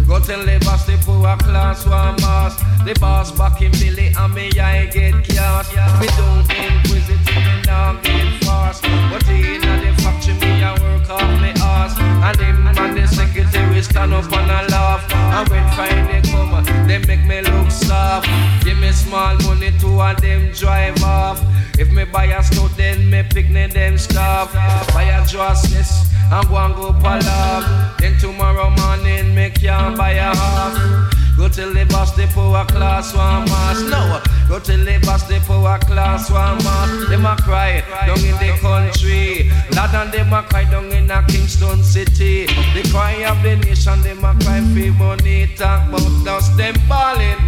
Go 0.08 0.20
tell 0.20 0.44
the 0.44 0.60
boss 0.66 0.86
the 0.86 0.98
poor 1.06 1.38
class 1.38 1.86
one 1.86 2.16
mass. 2.18 2.58
The 2.84 2.98
boss 3.00 3.32
back 3.32 3.62
in 3.62 3.72
Billy 3.74 4.08
and 4.18 4.34
me 4.34 4.50
I 4.60 4.88
get 4.88 5.24
cash. 5.24 5.70
Me 6.02 6.08
don't 6.18 6.50
inquisitive 6.50 7.36
me 7.36 7.62
now 7.66 7.94
get 8.02 8.44
fast. 8.44 8.82
But 8.82 9.28
in 9.30 9.62
the 9.62 9.94
factory 10.02 10.34
me 10.34 10.64
I 10.64 10.74
work 10.82 11.10
off 11.10 11.42
me 11.42 11.52
ass. 11.62 11.98
And 12.00 12.40
him 12.42 12.68
and 12.68 12.98
the 12.98 13.08
secretary 13.08 13.61
stand 13.82 14.14
up 14.14 14.32
and 14.32 14.52
I 14.52 14.68
laugh. 14.68 15.12
And 15.14 15.50
when 15.50 15.66
Friday 15.74 16.22
come, 16.32 16.88
they 16.88 17.00
make 17.00 17.26
me 17.26 17.42
look 17.42 17.72
soft. 17.72 18.28
Give 18.64 18.78
me 18.78 18.92
small 18.92 19.36
money 19.44 19.72
to 19.80 20.02
and 20.02 20.18
them 20.20 20.52
drive 20.52 21.04
off. 21.04 21.42
If 21.80 21.92
me 21.92 22.06
buy 22.06 22.26
a 22.26 22.44
snow, 22.44 22.68
then 22.70 23.10
me 23.10 23.24
picnic 23.24 23.74
them 23.74 23.98
stuff. 23.98 24.54
Buy 24.94 25.04
a 25.04 25.26
dresses 25.28 26.10
and 26.32 26.48
go 26.48 26.58
and 26.58 26.76
go 26.76 26.94
palab. 26.94 27.98
Then 27.98 28.18
tomorrow 28.20 28.70
morning 28.70 29.34
me 29.34 29.50
can 29.50 29.96
buy 29.96 30.12
a 30.12 30.36
half. 30.36 31.21
Go 31.42 31.50
tell 31.50 31.74
the 31.74 31.86
boss 31.86 32.16
the 32.16 32.28
poor 32.28 32.64
class 32.66 33.16
one 33.16 33.46
mass. 33.46 33.82
No, 33.82 34.22
go 34.48 34.60
tell 34.60 34.78
the 34.78 35.00
boss 35.04 35.24
the 35.24 35.40
poor 35.40 35.80
class 35.80 36.30
one 36.30 36.58
mass. 36.64 37.10
Them 37.10 37.26
a 37.26 37.36
cry 37.36 37.82
down 38.06 38.20
in 38.20 38.38
the 38.38 38.56
country. 38.62 39.50
Lord 39.76 39.90
and 39.90 40.12
them 40.12 40.34
a 40.34 40.44
cry 40.44 40.66
down 40.66 40.92
in 40.92 41.10
a 41.10 41.26
Kingston 41.26 41.82
city. 41.82 42.46
The 42.46 42.88
cry 42.92 43.26
of 43.26 43.42
the 43.42 43.56
nation, 43.56 44.04
them 44.04 44.24
a 44.24 44.38
cry 44.44 44.62
for 44.62 44.94
money. 45.00 45.48
Talk 45.56 45.90
about 45.90 46.24
dust, 46.24 46.56
them 46.58 46.76
balling. 46.88 47.42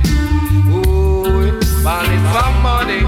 Ooh, 0.73 1.62
balling 1.84 2.25
for 2.34 2.49
money. 2.65 3.06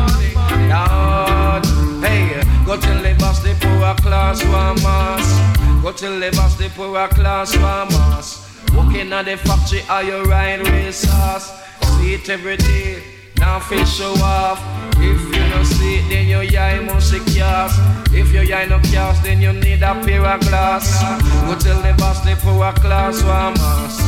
Lord, 0.69 1.65
hey, 2.05 2.43
go 2.63 2.77
tell 2.77 3.01
the 3.01 3.15
boss 3.17 3.41
the 3.41 3.57
poor 3.59 3.95
class 4.05 4.43
one 4.43 4.75
mass. 4.83 5.81
Go 5.81 5.91
tell 5.91 6.19
the 6.19 6.29
boss 6.37 6.55
the 6.57 6.69
poor 6.69 7.07
class 7.07 7.57
one 7.57 7.87
mass. 7.87 8.44
Working 8.73 9.13
at 9.13 9.25
the 9.25 9.37
factory, 9.37 9.81
are 9.89 10.03
you 10.03 10.23
ride 10.23 10.61
with 10.61 10.95
sauce? 10.95 11.51
See 11.99 12.13
it 12.15 12.29
every 12.29 12.57
day, 12.57 13.03
now 13.37 13.59
fish 13.59 13.97
show 13.97 14.13
off. 14.23 14.59
If 14.97 15.21
you 15.35 15.49
don't 15.49 15.65
see 15.65 15.97
it, 15.97 16.09
then 16.09 16.27
your 16.27 16.41
eye 16.59 16.79
must 16.79 17.11
see 17.11 17.19
cast. 17.33 17.79
If 18.13 18.31
your 18.31 18.43
eye 18.55 18.65
no 18.65 18.79
cast, 18.79 19.23
then 19.23 19.41
you 19.41 19.51
need 19.51 19.83
a 19.83 19.93
pair 20.03 20.25
of 20.25 20.39
glass. 20.41 21.01
Go 21.45 21.55
tell 21.59 21.81
the 21.81 21.93
boss 21.97 22.23
the 22.23 22.31
a 22.31 22.73
class 22.73 23.21
one 23.23 23.53
mass. 23.53 23.99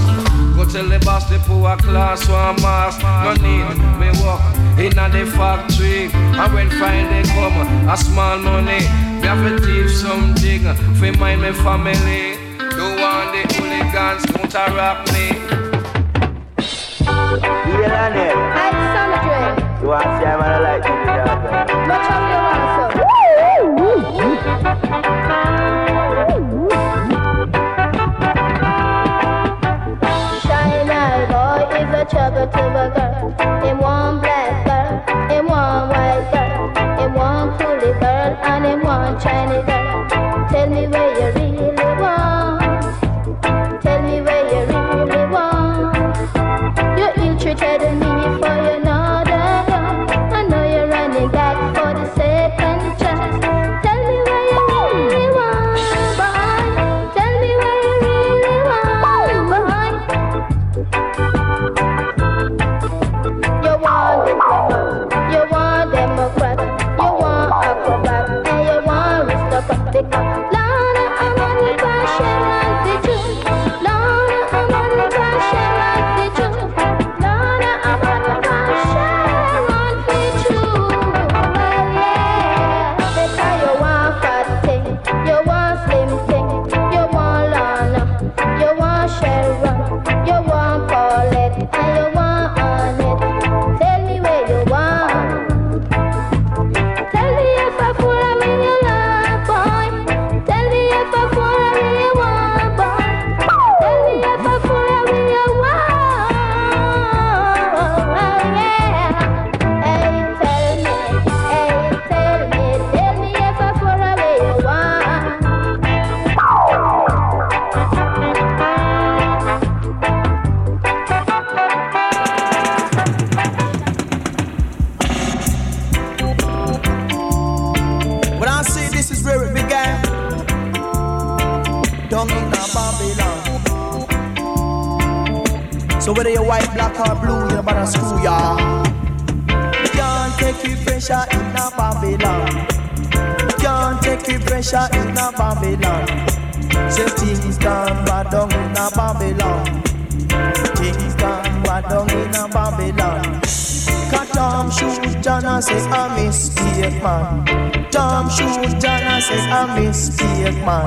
Go 0.55 0.65
tell 0.65 0.87
the 0.87 0.99
boss 1.05 1.29
the 1.29 1.37
a 1.37 1.77
class 1.77 2.27
one 2.29 2.55
mass. 2.61 2.97
No 3.01 3.33
need 3.33 3.77
me 3.99 4.09
work 4.23 4.41
in 4.79 4.97
a 4.97 5.09
the 5.09 5.25
factory. 5.31 6.09
And 6.13 6.53
when 6.53 6.69
Friday 6.69 7.23
come, 7.23 7.89
a 7.89 7.97
small 7.97 8.37
money, 8.39 8.79
me 9.21 9.27
have 9.27 9.43
to 9.45 9.59
thief 9.59 9.91
something 9.91 10.63
for 10.95 11.11
my 11.17 11.51
family. 11.51 12.37
Don't 12.57 12.99
want 12.99 13.33
the 13.33 13.66
hooligans 13.87 14.25
counteract 14.25 15.13
me. 15.13 15.27
Yeah, 16.59 17.87
Daniel. 17.87 18.35
Hi, 18.35 18.71
Sandra. 18.93 19.81
You 19.81 19.87
want 19.87 20.03
to 20.03 20.19
see 20.19 20.25
I'm 20.25 20.39
gonna 20.39 20.61
like 20.61 20.96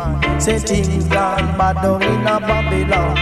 man. 0.00 0.40
Say 0.40 0.58
things 0.58 1.06
gone 1.06 1.58
bad 1.58 1.76
down 1.82 2.02
in 2.02 2.26
a 2.26 2.40
Babylon. 2.40 3.16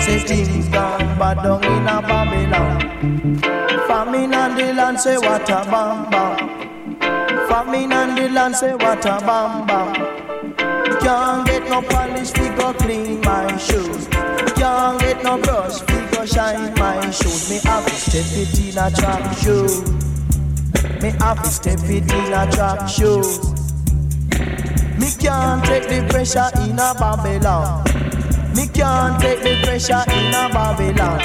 Say 0.00 0.18
things 0.18 0.68
gone 0.68 1.18
bad 1.18 1.36
down 1.42 1.64
in 1.64 1.86
a 1.86 2.00
Babylon. 2.02 3.38
Famine 3.86 4.34
and 4.34 4.58
the 4.58 4.72
land 4.72 5.00
say 5.00 5.18
what 5.18 5.48
a 5.48 5.64
bam 5.70 6.10
bam. 6.10 7.48
Famine 7.48 7.92
and 7.92 8.18
the 8.18 8.28
land 8.28 8.56
say 8.56 8.74
what 8.74 9.04
a 9.04 9.18
bam 9.26 9.66
bam. 9.66 9.94
Can't 11.00 11.46
get 11.46 11.64
no 11.68 11.82
polish, 11.82 12.32
we 12.38 12.48
go 12.56 12.72
clean 12.74 13.20
my 13.20 13.56
shoes. 13.56 14.06
Can't 14.56 15.00
get 15.00 15.22
no 15.22 15.38
brush, 15.38 15.80
we 15.80 16.16
go 16.16 16.24
shine 16.26 16.74
my 16.74 17.10
shoes. 17.10 17.50
Me 17.50 17.58
have 17.64 17.86
to 17.86 17.94
step 17.94 18.26
it 18.42 18.58
in 18.60 18.78
a 18.78 18.90
track 18.90 19.36
shoe. 19.38 19.68
Me 21.02 21.10
have 21.20 21.42
to 21.42 21.48
step 21.48 21.80
it 21.84 22.12
in 22.12 22.32
a 22.32 22.50
track 22.52 22.88
shoes. 22.88 23.59
Can't 25.30 25.64
take 25.64 25.86
the 25.86 26.04
pressure 26.10 26.50
in 26.64 26.76
a 26.76 26.92
Babylon. 26.98 27.84
Me 28.56 28.66
can't 28.66 29.14
take 29.22 29.40
the 29.46 29.62
pressure 29.62 30.02
in 30.10 30.34
a 30.34 30.50
Babylon. 30.52 31.20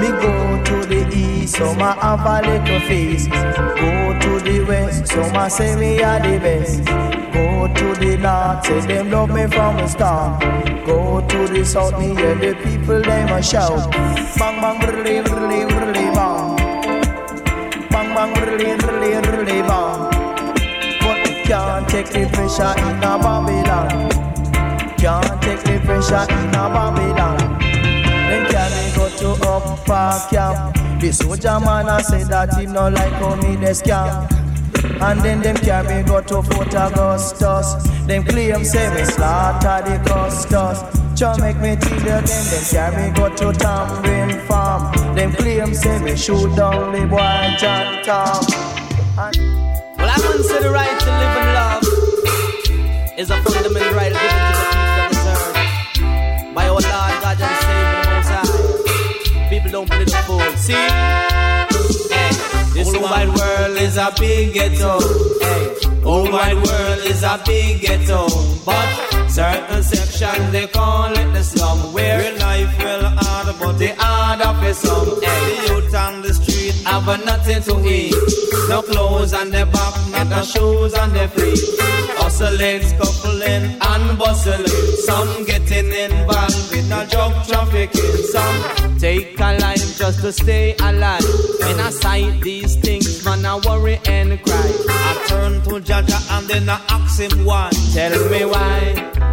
Me 0.00 0.08
go 0.24 0.32
to 0.64 0.86
the 0.88 1.00
east, 1.14 1.56
so 1.56 1.74
ma 1.74 1.92
have 2.00 2.24
a 2.24 2.48
little 2.48 2.80
face. 2.88 3.26
Go 3.28 3.92
to 4.22 4.32
the 4.40 4.64
west, 4.66 5.08
so 5.08 5.20
ma 5.32 5.48
say 5.48 5.76
me 5.76 6.02
are 6.02 6.18
the 6.18 6.38
best. 6.38 6.82
Go 7.34 7.68
to 7.68 7.86
the 8.00 8.16
north, 8.16 8.64
say 8.64 8.80
them 8.86 9.10
love 9.10 9.28
me 9.28 9.46
from 9.48 9.76
the 9.76 9.86
start. 9.86 10.40
Go 10.86 11.20
to 11.20 11.46
the 11.46 11.62
south, 11.62 11.98
me 11.98 12.14
hear 12.14 12.34
the 12.36 12.54
people 12.64 13.02
them 13.02 13.28
a 13.28 13.42
shout. 13.42 13.92
Bang 14.38 14.56
bang 14.62 14.78
brrrly 14.80 15.22
brrrly 15.28 15.68
brrrly 15.68 16.06
bang. 16.16 16.56
Bang 17.90 18.14
bang 18.14 18.32
brrrly 18.34 18.78
brrrly 18.78 18.89
take 21.90 22.10
the 22.10 22.24
pressure 22.32 22.74
in 22.86 23.02
a 23.02 23.18
Babylon. 23.18 24.08
Can't 24.96 25.42
take 25.42 25.62
the 25.64 25.80
pressure 25.84 26.22
in 26.30 26.54
a 26.54 26.70
Babylon. 26.70 27.58
Then 27.58 28.46
carry 28.48 28.94
go 28.94 29.08
to 29.18 29.48
Up 29.48 29.84
Park 29.84 30.30
Camp. 30.30 31.00
The 31.00 31.12
soldier 31.12 31.58
man 31.58 31.88
a 31.88 32.00
say 32.02 32.22
that 32.24 32.54
he 32.56 32.66
no 32.66 32.88
like 32.88 33.12
how 33.14 33.34
me 33.34 33.56
they 33.56 33.72
scam. 33.72 34.30
And 35.02 35.20
then 35.20 35.40
them 35.40 35.56
carry 35.56 36.04
go 36.04 36.20
to 36.20 36.42
Fort 36.42 36.74
Augustus. 36.74 37.74
Them 38.06 38.22
claim 38.24 38.64
say 38.64 38.94
me 38.94 39.04
slaughter 39.04 39.82
the 39.82 39.98
custos. 40.08 40.78
Try 41.18 41.36
make 41.38 41.56
me 41.56 41.74
till 41.74 41.98
them, 42.00 42.24
them 42.24 42.64
carry 42.70 43.10
go 43.12 43.34
to 43.34 43.58
Tamarind 43.58 44.40
Farm. 44.42 45.16
Them 45.16 45.32
claim 45.32 45.74
say 45.74 45.98
me 45.98 46.16
shoot 46.16 46.54
down 46.54 46.92
the 46.92 47.04
boy 47.06 47.56
John 47.58 48.04
Tom. 48.04 48.59
Is 53.20 53.28
a 53.28 53.36
fundamental 53.42 53.92
right 53.92 54.12
given 54.12 54.42
to 54.48 54.54
the 54.56 54.66
people 54.72 55.08
this 55.10 55.26
earth 55.32 56.54
by 56.54 56.64
our 56.68 56.72
Lord 56.72 56.84
God 56.84 57.36
and 57.46 57.56
Savior 57.64 57.92
the 57.92 58.10
Most 58.16 58.30
High. 58.32 59.48
People 59.50 59.70
don't 59.70 59.88
play 59.90 60.04
the 60.04 60.20
fool. 60.26 60.50
See, 60.56 60.72
hey, 62.14 62.30
this 62.72 62.94
whole 62.94 63.02
wide 63.02 63.28
world 63.28 63.76
is 63.76 63.98
a 63.98 64.10
big 64.18 64.54
ghetto. 64.54 65.00
Hey, 65.44 66.00
whole 66.02 66.32
wide 66.32 66.60
world 66.66 67.00
is 67.12 67.22
a 67.22 67.38
big 67.44 67.82
ghetto, 67.82 68.26
but 68.64 68.88
certain 69.28 69.82
sections 69.82 70.50
they 70.52 70.66
call 70.66 71.12
it 71.12 71.30
the 71.34 71.42
slum 71.42 71.92
where 71.92 72.22
life 72.38 72.72
will 72.78 73.04
hard, 73.04 73.54
but 73.60 73.78
the 73.78 73.94
hard 73.98 74.40
of 74.40 74.74
some. 74.74 75.20
Hey, 75.20 75.66
the 75.66 75.74
youth 75.74 75.94
on 75.94 76.22
the 76.22 76.32
street 76.32 76.49
have 76.84 77.08
a 77.08 77.16
nothing 77.24 77.62
to 77.62 77.88
eat, 77.88 78.14
no 78.68 78.82
clothes 78.82 79.32
on 79.34 79.50
their 79.50 79.66
back, 79.66 79.94
not 80.10 80.28
no 80.28 80.42
shoes 80.42 80.94
on 80.94 81.12
their 81.12 81.28
feet. 81.28 81.58
Hustling, 82.20 82.82
scuffling, 82.82 83.76
and 83.80 84.18
bustling. 84.18 84.66
Some 84.66 85.44
getting 85.44 85.90
involved 85.92 86.70
with 86.70 86.88
no 86.88 87.04
drug 87.06 87.32
trafficking. 87.46 88.16
Some 88.32 88.98
take 88.98 89.38
a 89.40 89.58
life 89.58 89.98
just 89.98 90.20
to 90.20 90.32
stay 90.32 90.74
alive. 90.80 91.24
When 91.60 91.80
I 91.80 91.90
sight 91.90 92.40
these 92.42 92.76
things, 92.76 93.24
man, 93.24 93.44
I 93.44 93.58
worry 93.58 93.98
and 94.06 94.40
cry. 94.42 94.72
I 94.88 95.24
turn 95.28 95.62
to 95.62 95.80
Jaja 95.80 96.38
and 96.38 96.46
then 96.48 96.68
I 96.68 96.80
ask 96.88 97.20
him 97.20 97.44
why. 97.44 97.70
Tell 97.92 98.30
me 98.30 98.44
why. 98.44 99.29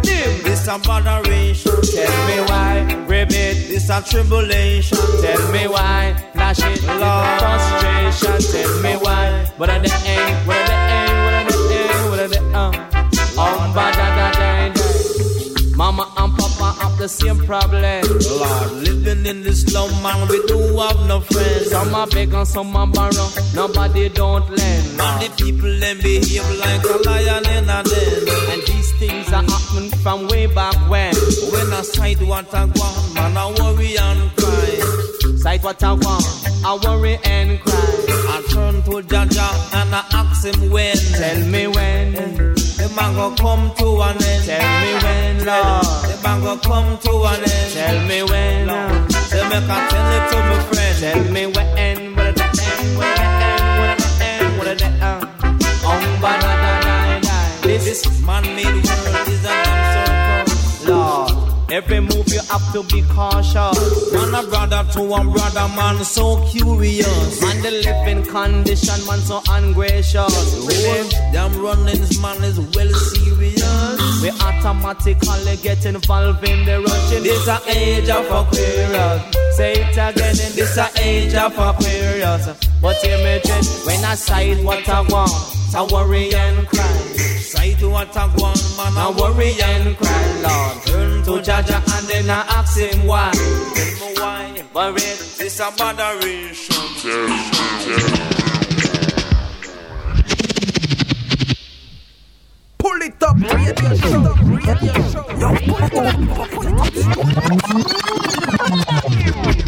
This 0.68 0.76
a 0.76 0.86
botheration. 0.86 1.80
Tell 1.80 2.26
me 2.28 2.40
why. 2.50 3.04
Ribbit. 3.08 3.68
This 3.68 3.88
a 3.88 4.02
tribulation. 4.02 4.98
Tell 5.22 5.50
me 5.50 5.66
why. 5.66 6.14
Flash 6.34 6.58
it. 6.58 6.84
Lord. 6.84 7.40
Frustration. 7.40 8.52
Tell 8.52 8.82
me 8.82 8.92
why. 9.00 9.50
What 9.56 9.70
are 9.70 9.78
the 9.78 9.90
end? 10.04 10.46
What 10.46 10.58
are 10.58 10.66
the 10.66 10.74
end? 10.74 11.24
What 11.24 11.32
are 11.32 11.44
the 11.48 11.74
end? 11.74 12.10
What 12.10 12.20
are 12.20 12.28
the 12.28 12.40
uh? 12.52 12.68
Um, 13.40 13.72
ba 13.72 13.92
da 13.96 14.06
da 14.14 14.30
da 14.32 14.68
da. 14.74 14.88
Mama 15.74 16.12
and 16.18 16.36
Papa 16.36 16.76
have 16.82 16.98
the 16.98 17.08
same 17.08 17.38
problem. 17.46 18.02
Lord, 18.28 18.72
living 18.72 19.24
in 19.24 19.44
this 19.44 19.62
slum, 19.62 19.90
man, 20.02 20.28
we 20.28 20.42
do 20.48 20.58
have 20.76 21.06
no 21.06 21.20
friends. 21.20 21.70
Some 21.70 21.94
are 21.94 22.06
beg 22.08 22.34
and 22.34 22.46
some 22.46 22.76
are 22.76 22.86
borrow. 22.86 23.28
Nobody 23.54 24.10
don't 24.10 24.50
lend. 24.50 25.00
And 25.00 25.22
the 25.22 25.30
people 25.38 25.78
them 25.80 25.98
behave 26.02 26.50
like 26.58 26.84
a 26.84 26.98
lion 27.08 27.46
in 27.56 27.70
a 27.70 27.82
den. 27.84 28.28
And 28.52 28.62
things 28.98 29.32
are 29.32 29.42
happening 29.44 29.90
from 30.02 30.26
way 30.28 30.46
back 30.46 30.74
when. 30.90 31.14
When 31.52 31.72
I 31.72 31.82
sight 31.82 32.20
what 32.22 32.52
I 32.52 32.64
want, 32.64 33.14
man, 33.14 33.36
I 33.36 33.46
worry 33.58 33.96
and 33.96 34.30
cry. 34.36 35.36
Sight 35.36 35.62
what 35.62 35.82
I 35.82 35.92
want, 35.92 36.24
I 36.64 36.78
worry 36.84 37.18
and 37.24 37.60
cry. 37.60 37.94
I 38.34 38.42
turn 38.50 38.82
to 38.82 39.02
Jaja 39.10 39.48
and 39.78 39.94
I 39.94 40.04
ask 40.12 40.44
him 40.44 40.70
when. 40.70 40.96
Tell 40.96 41.40
me 41.46 41.66
when. 41.68 42.12
The 42.78 42.92
man 42.96 43.14
go 43.14 43.34
come 43.36 43.72
to 43.76 44.02
an 44.02 44.22
end. 44.22 44.44
Tell 44.44 44.66
me 44.82 44.92
when, 45.04 45.46
Lord. 45.46 45.84
The 46.08 46.20
man 46.24 46.40
go 46.42 46.56
come 46.58 46.98
to 46.98 47.12
an 47.30 47.40
end. 47.40 47.72
Tell 47.72 47.98
me 48.08 48.22
when, 48.24 48.66
Lord. 48.66 49.12
Say 49.12 49.42
make 49.48 49.70
I 49.70 49.88
tell 49.88 50.10
it 50.16 50.24
to 50.30 50.38
my 50.48 50.58
friend. 50.68 50.98
Tell 50.98 51.32
me 51.32 51.46
when. 51.46 52.16
What 52.16 52.34
the 52.34 52.46
end? 52.66 52.96
What 52.98 53.16
the 53.16 53.26
end? 53.46 53.78
What 53.78 53.94
the 53.98 54.24
end? 54.24 54.58
What 54.58 54.78
the 54.78 54.86
end? 54.86 55.24
Um, 55.88 56.20
ba 56.20 56.32
da 56.40 56.40
da 56.40 56.56
da 56.56 56.62
da. 56.62 56.67
This 57.98 58.22
man-made 58.22 58.64
world 58.64 59.28
is 59.28 59.44
a 59.44 59.48
damn 59.48 60.46
Lord. 60.86 61.32
Every 61.68 61.98
move 61.98 62.28
you 62.28 62.40
have 62.48 62.72
to 62.72 62.84
be 62.84 63.02
cautious. 63.08 64.12
Man 64.12 64.34
a 64.36 64.46
brother 64.46 64.86
to 64.92 65.02
one 65.02 65.32
brother, 65.32 65.66
man 65.74 66.04
so 66.04 66.46
curious. 66.46 67.42
Man 67.42 67.60
the 67.60 67.72
living 67.72 68.24
condition, 68.24 69.04
man 69.04 69.18
so 69.18 69.42
ungracious. 69.50 70.64
Really, 70.64 71.08
them 71.32 71.60
runnings, 71.60 72.20
man 72.22 72.40
is 72.44 72.60
well 72.60 72.92
serious. 72.94 74.22
We 74.22 74.30
automatically 74.30 75.56
get 75.56 75.84
involved 75.84 76.48
in 76.48 76.66
the 76.66 76.80
rushing. 76.80 77.24
This 77.24 77.48
a 77.48 77.58
age 77.66 78.08
of 78.10 78.26
Aquarius. 78.26 79.56
Say 79.56 79.72
it 79.72 79.90
again, 79.90 80.36
in 80.38 80.54
this 80.54 80.76
a 80.76 80.88
age 81.02 81.34
of 81.34 81.52
Aquarius. 81.58 82.46
But 82.80 83.00
dread, 83.02 83.44
when 83.84 84.04
I 84.04 84.14
sight 84.14 84.62
what 84.62 84.88
I 84.88 85.00
want, 85.00 85.32
I 85.74 85.82
worry 85.82 86.32
and 86.32 86.68
cry. 86.68 87.07
Sight 87.48 87.82
what 87.82 88.14
I 88.14 88.26
want, 88.36 88.60
man, 88.76 88.98
I 88.98 89.08
worry 89.18 89.54
and 89.62 89.96
cry, 89.96 90.26
Lord. 90.42 90.82
Turn 90.84 91.22
to 91.24 91.40
Jaja 91.40 91.80
and 91.96 92.06
then 92.06 92.28
I 92.28 92.44
ask 92.46 92.78
him 92.78 93.06
why. 93.06 93.30
Tell 93.32 93.94
me 94.06 94.14
why, 94.18 94.64
worry. 94.74 95.00
This 95.38 95.58
a 95.58 95.70
moderation. 95.78 96.76
pull 102.76 103.00
it 103.00 103.22
up, 103.22 103.40
radio 103.40 103.96
show, 103.96 104.34
radio 104.44 104.92
show. 105.08 105.24
Yo, 105.40 105.48
pull 105.64 105.82
it 105.82 105.94
up, 105.94 106.16
pull 106.52 106.66
it 106.66 106.74
up. 109.62 109.67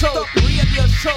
Show, 0.00 0.24
radio 0.36 0.86
show. 0.86 1.14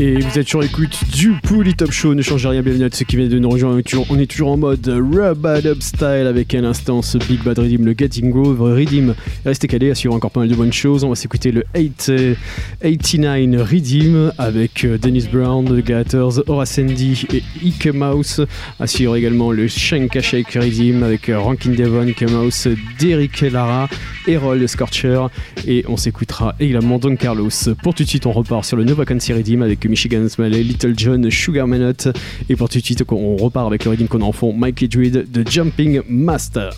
Et 0.00 0.20
vous 0.20 0.38
êtes 0.38 0.46
sur 0.46 0.62
écoute 0.62 0.96
du 1.12 1.32
Pouli 1.42 1.74
Top 1.74 1.90
Show, 1.90 2.14
ne 2.14 2.22
changez 2.22 2.46
rien, 2.46 2.62
bienvenue 2.62 2.84
à 2.84 2.88
ceux 2.92 3.04
qui 3.04 3.16
viennent 3.16 3.28
de 3.28 3.38
nous 3.40 3.50
rejoindre. 3.50 3.82
On 4.10 4.18
est 4.20 4.26
toujours, 4.26 4.52
en 4.52 4.56
mode 4.56 4.86
Rubad 4.86 5.66
Up 5.66 5.78
Style 5.82 6.28
avec 6.28 6.54
à 6.54 6.60
l'instant 6.60 7.02
ce 7.02 7.18
Big 7.18 7.42
Bad 7.42 7.58
Redeem, 7.58 7.84
le 7.84 7.96
Getting 7.98 8.30
Grove 8.30 8.62
Redeem. 8.62 9.16
Restez 9.44 9.66
calés, 9.66 9.90
assure 9.90 10.14
encore 10.14 10.30
pas 10.30 10.38
mal 10.38 10.48
de 10.48 10.54
bonnes 10.54 10.72
choses. 10.72 11.02
On 11.02 11.08
va 11.08 11.16
s'écouter 11.16 11.50
le 11.50 11.64
8, 11.74 12.06
euh, 12.10 12.34
89 12.80 13.68
Redeem 13.68 14.32
avec 14.38 14.84
euh, 14.84 14.98
Dennis 14.98 15.26
Brown, 15.32 15.64
The 15.64 15.84
Gators, 15.84 16.48
Horace 16.48 16.78
Andy 16.78 17.26
et 17.34 17.42
Ike 17.64 17.88
Mouse. 17.92 18.46
Assure 18.78 19.16
également 19.16 19.50
le 19.50 19.66
Shanka 19.66 20.22
Shake 20.22 20.52
Redeem 20.52 21.02
avec 21.02 21.28
euh, 21.28 21.40
Rankin 21.40 21.72
Devon, 21.72 22.06
Ike 22.06 22.30
Mouse, 22.30 22.68
Derrick 23.00 23.40
Lara, 23.40 23.88
Errol 24.28 24.68
Scorcher. 24.68 25.26
Et 25.66 25.84
on 25.88 25.96
s'écoutera 25.96 26.54
également 26.60 27.00
Don 27.00 27.16
Carlos. 27.16 27.50
Pour 27.82 27.94
tout 27.94 28.04
de 28.04 28.08
suite, 28.08 28.26
on 28.26 28.32
repart 28.32 28.64
sur 28.64 28.76
le 28.76 28.84
No 28.84 28.94
Vacancy 28.94 29.32
Redeem 29.32 29.62
avec 29.62 29.87
Michigan 29.88 30.28
Smalley, 30.28 30.62
Little 30.62 30.94
John, 30.96 31.30
Sugar 31.30 31.66
Manot. 31.66 32.12
Et 32.48 32.56
pour 32.56 32.68
tout 32.68 32.78
de 32.78 32.84
suite, 32.84 33.02
on 33.10 33.36
repart 33.36 33.66
avec 33.66 33.84
le 33.84 33.90
Redeem 33.90 34.08
qu'on 34.08 34.22
en 34.22 34.32
fond, 34.32 34.52
Mikey 34.52 34.88
Druid 34.88 35.30
de 35.30 35.50
Jumping 35.50 36.02
Master. 36.08 36.70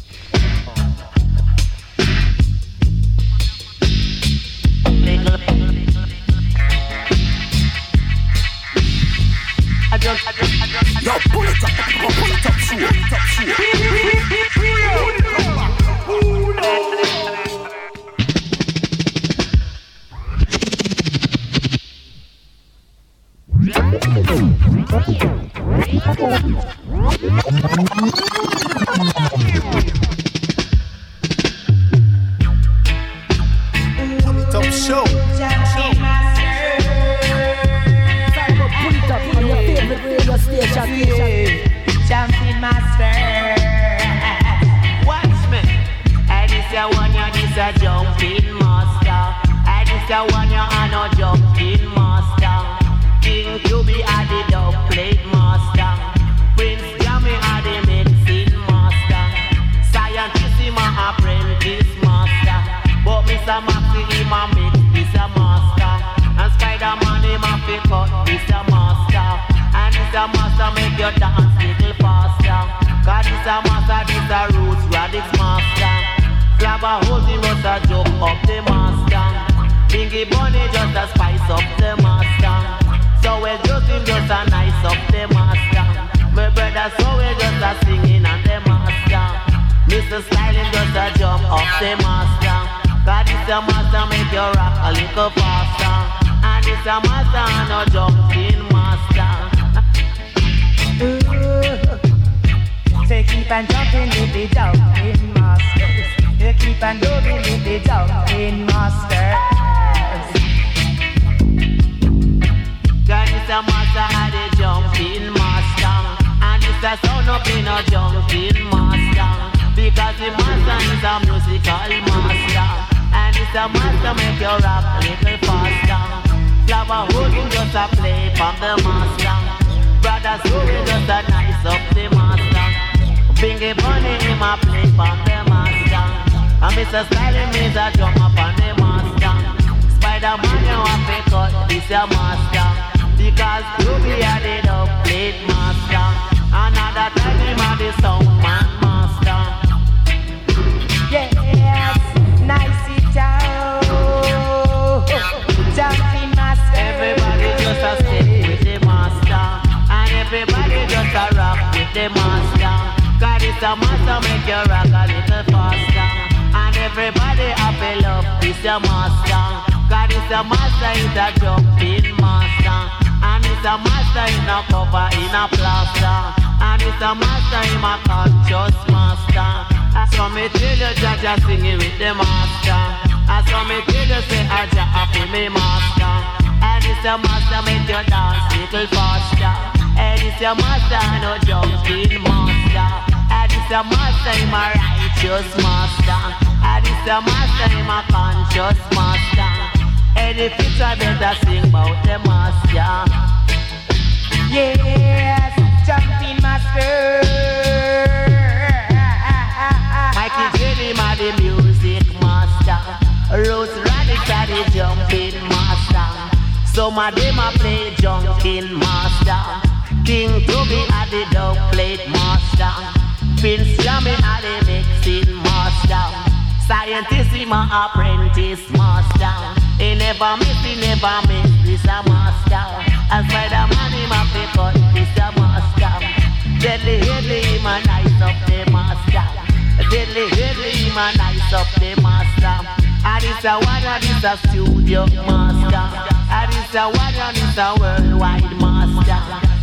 rise 241.51 241.61
up 241.61 241.81
the 241.81 242.01
master. 242.01 242.57
And 243.05 243.25
it's 243.25 243.45
a 243.45 243.53
one 243.53 243.85
and 243.85 244.05
it's 244.05 244.25
a 244.25 244.37
studio 244.49 245.07
master. 245.07 245.85
And 246.31 246.53
it's 246.55 246.75
a 246.75 246.89
one 246.89 247.15
and 247.15 247.37
it's 247.37 247.59
a 247.59 247.75
worldwide 247.81 248.57
master. 248.61 249.19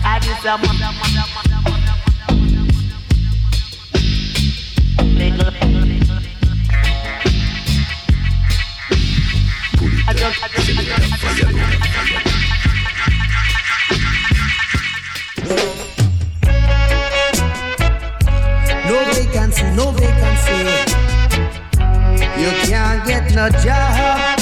And 0.05 0.25
it's 0.25 0.45
a 0.45 0.57
mother, 0.57 0.91
mother, 0.99 1.25
mother, 1.33 1.59
mother, 1.63 1.93
No 18.87 19.03
vacancy, 19.11 19.63
no 19.75 19.91
vacancy. 19.91 20.86
You 22.39 22.51
can't 22.69 23.03
get 23.07 23.33
no 23.33 23.49
job, 23.49 24.39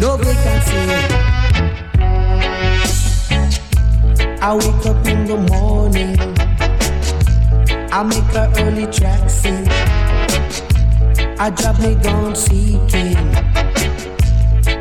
no 0.00 0.16
vacancy. 0.16 0.84
I 4.40 4.54
wake 4.54 4.86
up 4.86 5.06
in 5.06 5.26
the 5.26 5.36
morning, 5.52 6.18
I 7.92 8.02
make 8.02 8.34
an 8.34 8.52
early 8.62 8.86
track 8.90 9.28
scene. 9.28 9.68
I 11.38 11.50
drop 11.50 11.78
me 11.80 11.94
gone 11.96 12.34
seeking. 12.34 13.20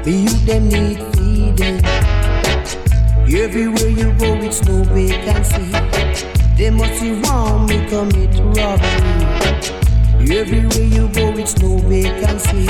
The 0.04 0.12
youth 0.12 0.46
them 0.46 0.70
need 0.70 1.00
feeding. 1.14 1.84
Everywhere 3.38 3.90
you 3.90 4.14
go, 4.14 4.34
it's 4.46 4.64
no 4.64 4.84
vacancy. 4.86 5.72
They 6.56 6.70
must 6.70 7.04
you 7.04 7.20
want 7.22 7.70
me 7.70 7.86
commit 7.90 8.34
robbery. 8.58 9.29
Everywhere 10.22 10.84
you 10.84 11.08
go, 11.10 11.30
it's 11.38 11.58
no 11.60 11.78
vacancy. 11.78 12.66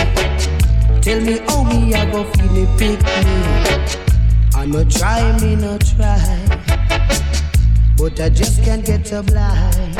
Tell 1.01 1.19
me 1.21 1.39
how 1.47 1.63
me 1.63 1.93
I 1.93 2.09
go 2.11 2.23
feel 2.23 2.57
it 2.57 2.69
pick 2.77 3.01
me. 3.01 3.99
I'm 4.53 4.75
a 4.75 4.85
try, 4.85 5.37
me 5.39 5.55
no 5.55 5.77
try, 5.77 6.19
but 7.97 8.19
I 8.19 8.29
just 8.29 8.63
can't 8.63 8.85
get 8.85 9.11
a 9.11 9.23
blind. 9.23 9.97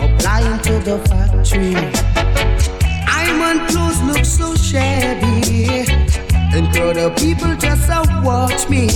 Applying 0.00 0.60
to 0.62 0.78
the 0.84 1.00
factory. 1.08 1.74
Diamond 3.06 3.68
clothes 3.70 4.00
look 4.02 4.24
so 4.24 4.54
shabby, 4.54 5.86
and 6.54 6.72
crowd 6.72 6.98
of 6.98 7.16
people 7.16 7.54
just 7.56 7.88
out 7.90 8.22
watch 8.22 8.68
me. 8.68 8.88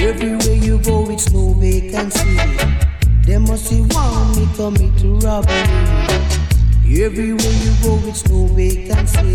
Everywhere 0.00 0.54
you 0.54 0.78
go, 0.78 1.10
it's 1.10 1.30
no 1.32 1.54
vacancy. 1.54 2.85
They 3.26 3.38
must 3.38 3.66
see 3.66 3.80
want 3.80 4.36
me 4.36 4.46
commit 4.54 4.96
to 4.98 5.18
robbery. 5.26 5.52
Everywhere 6.86 7.56
you 7.64 7.72
go, 7.82 7.98
it's 8.06 8.22
no 8.28 8.46
vacancy. 8.46 9.34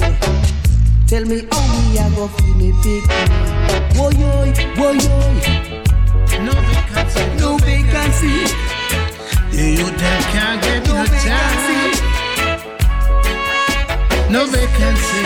Tell 1.08 1.26
me 1.26 1.46
how 1.52 1.62
me 1.68 2.00
I 2.00 2.10
go 2.16 2.30
feel 2.30 2.56
me 2.56 2.72
big. 2.82 3.04
Whoa 3.98 4.10
yo, 4.12 4.32
whoa 4.80 4.92
yo. 4.94 5.18
No 6.40 6.54
vacancy, 6.72 7.24
no 7.38 7.58
vacancy. 7.58 8.48
The 9.52 9.66
youth 9.78 9.98
them 9.98 10.22
can't 10.32 10.64
get 10.64 10.88
no, 10.88 10.94
no 10.96 11.04
vacancy. 11.12 11.80
No 14.32 14.46
vacancy. 14.46 15.24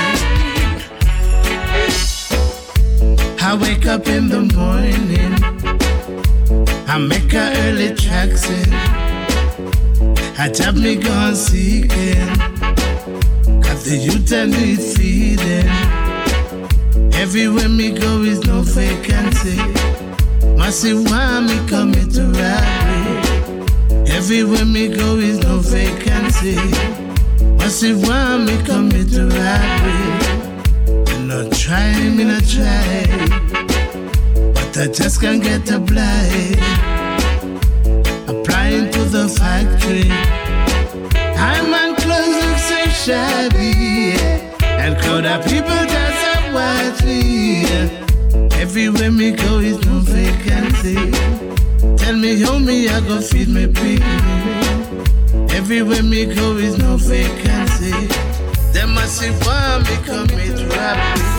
I 3.48 3.56
wake 3.62 3.86
up 3.86 4.08
in 4.08 4.28
the 4.28 4.42
morning 4.56 5.75
I 6.88 6.98
make 7.00 7.32
her 7.32 7.54
early 7.66 7.96
tracks 7.96 8.50
in. 8.50 8.74
I 10.38 10.50
tap 10.50 10.76
me 10.76 10.96
gone 10.96 11.36
seeking. 11.36 12.28
Cause 13.62 13.86
the 13.86 13.98
youth 13.98 14.32
I 14.32 14.46
need 14.46 14.80
feeding. 14.80 15.68
Everywhere 17.14 17.70
me 17.70 17.92
go 17.92 18.22
is 18.22 18.46
no 18.46 18.62
vacancy. 18.62 19.58
Massive 20.56 21.04
why 21.10 21.40
me 21.42 21.68
coming 21.68 22.10
to 22.12 22.24
rally. 22.28 24.08
Everywhere 24.08 24.66
me 24.66 24.88
go 24.88 25.18
is 25.18 25.40
no 25.40 25.58
vacancy. 25.58 26.56
Massive 27.58 28.02
why 28.08 28.38
me 28.38 28.62
coming 28.64 29.10
to 29.10 29.28
rally. 29.28 30.00
And 31.14 31.28
not 31.28 31.52
trying, 31.52 32.16
me 32.16 32.26
not 32.26 32.44
trying. 32.44 33.45
But 34.76 34.90
I 34.90 34.92
just 34.92 35.22
can't 35.22 35.42
get 35.42 35.72
a 35.72 35.80
blind. 35.80 36.60
Applying 38.28 38.92
to 38.92 39.04
the 39.06 39.30
factory. 39.30 40.12
I'm 41.38 41.74
on 41.74 41.96
clothes 41.96 42.36
look 42.44 42.58
so 42.58 42.86
shabby. 42.90 44.18
And 44.62 44.98
crowd 44.98 45.26
of 45.28 45.46
people 45.46 45.82
just 45.96 46.26
are 46.28 46.54
watching. 46.54 47.62
Yeah. 47.64 48.60
Everywhere 48.60 49.12
me 49.12 49.32
go 49.32 49.60
is 49.60 49.80
no 49.86 50.00
vacancy. 50.00 50.96
Tell 51.96 52.18
me, 52.18 52.42
homie, 52.42 52.90
I 52.90 53.00
go 53.08 53.22
feed 53.22 53.48
me 53.48 53.68
people. 53.68 55.56
Everywhere 55.56 56.04
me 56.04 56.26
go 56.26 56.58
is 56.58 56.78
no 56.78 56.98
vacancy. 56.98 57.94
Them 58.74 58.94
must 58.94 59.20
see 59.20 59.32
why 59.46 59.78
me 59.88 59.96
commit 60.04 60.60
rapidly. 60.76 61.35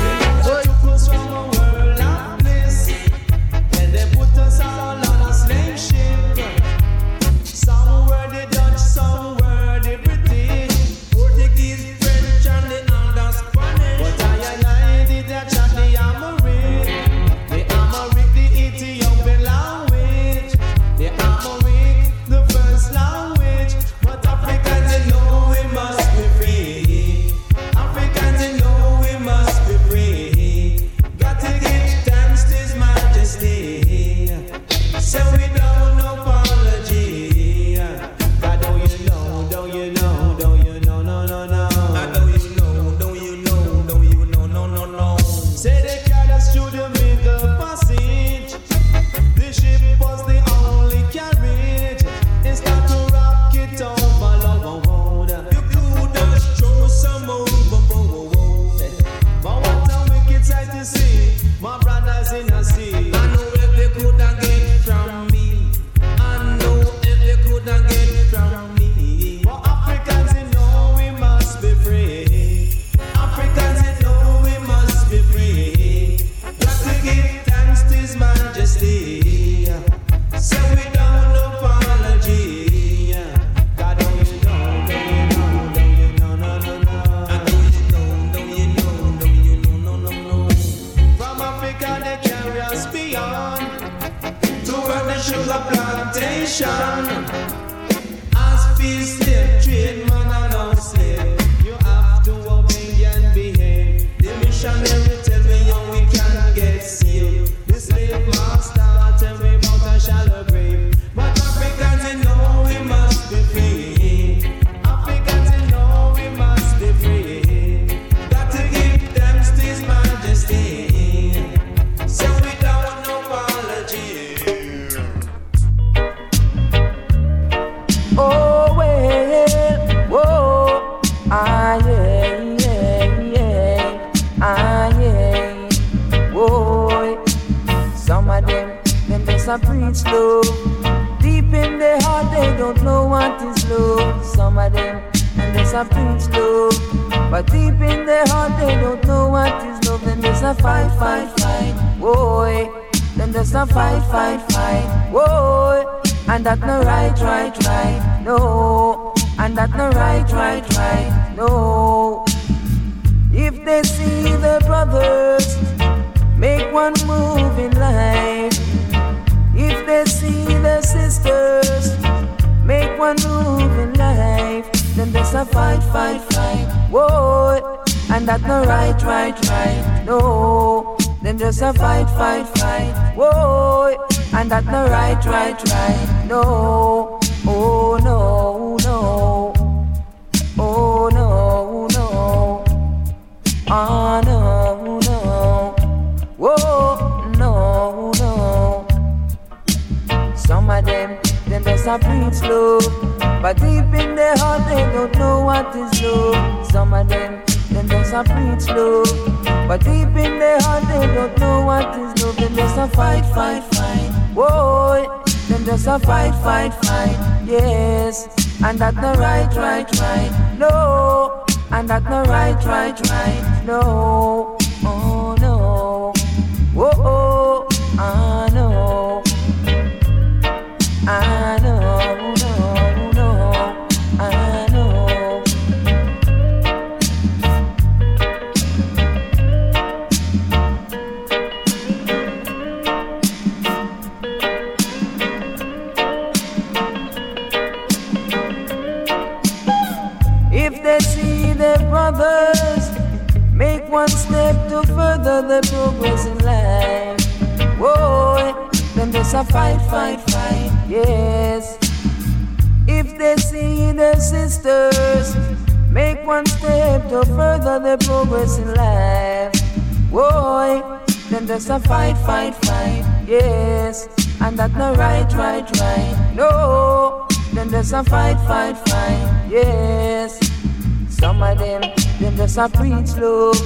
Them, 282.21 282.37
just 282.37 282.59
a 282.59 282.69
preach 282.69 283.17
love. 283.17 283.59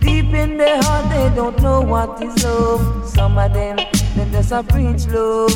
Deep 0.00 0.32
in 0.32 0.56
their 0.56 0.80
heart, 0.82 1.10
they 1.10 1.34
don't 1.34 1.60
know 1.60 1.80
what 1.80 2.22
is 2.22 2.44
love. 2.44 3.08
Some 3.08 3.38
of 3.38 3.52
them, 3.52 3.76
them 4.16 4.30
just 4.30 4.52
a 4.52 4.62
preach 4.62 5.06
love. 5.08 5.52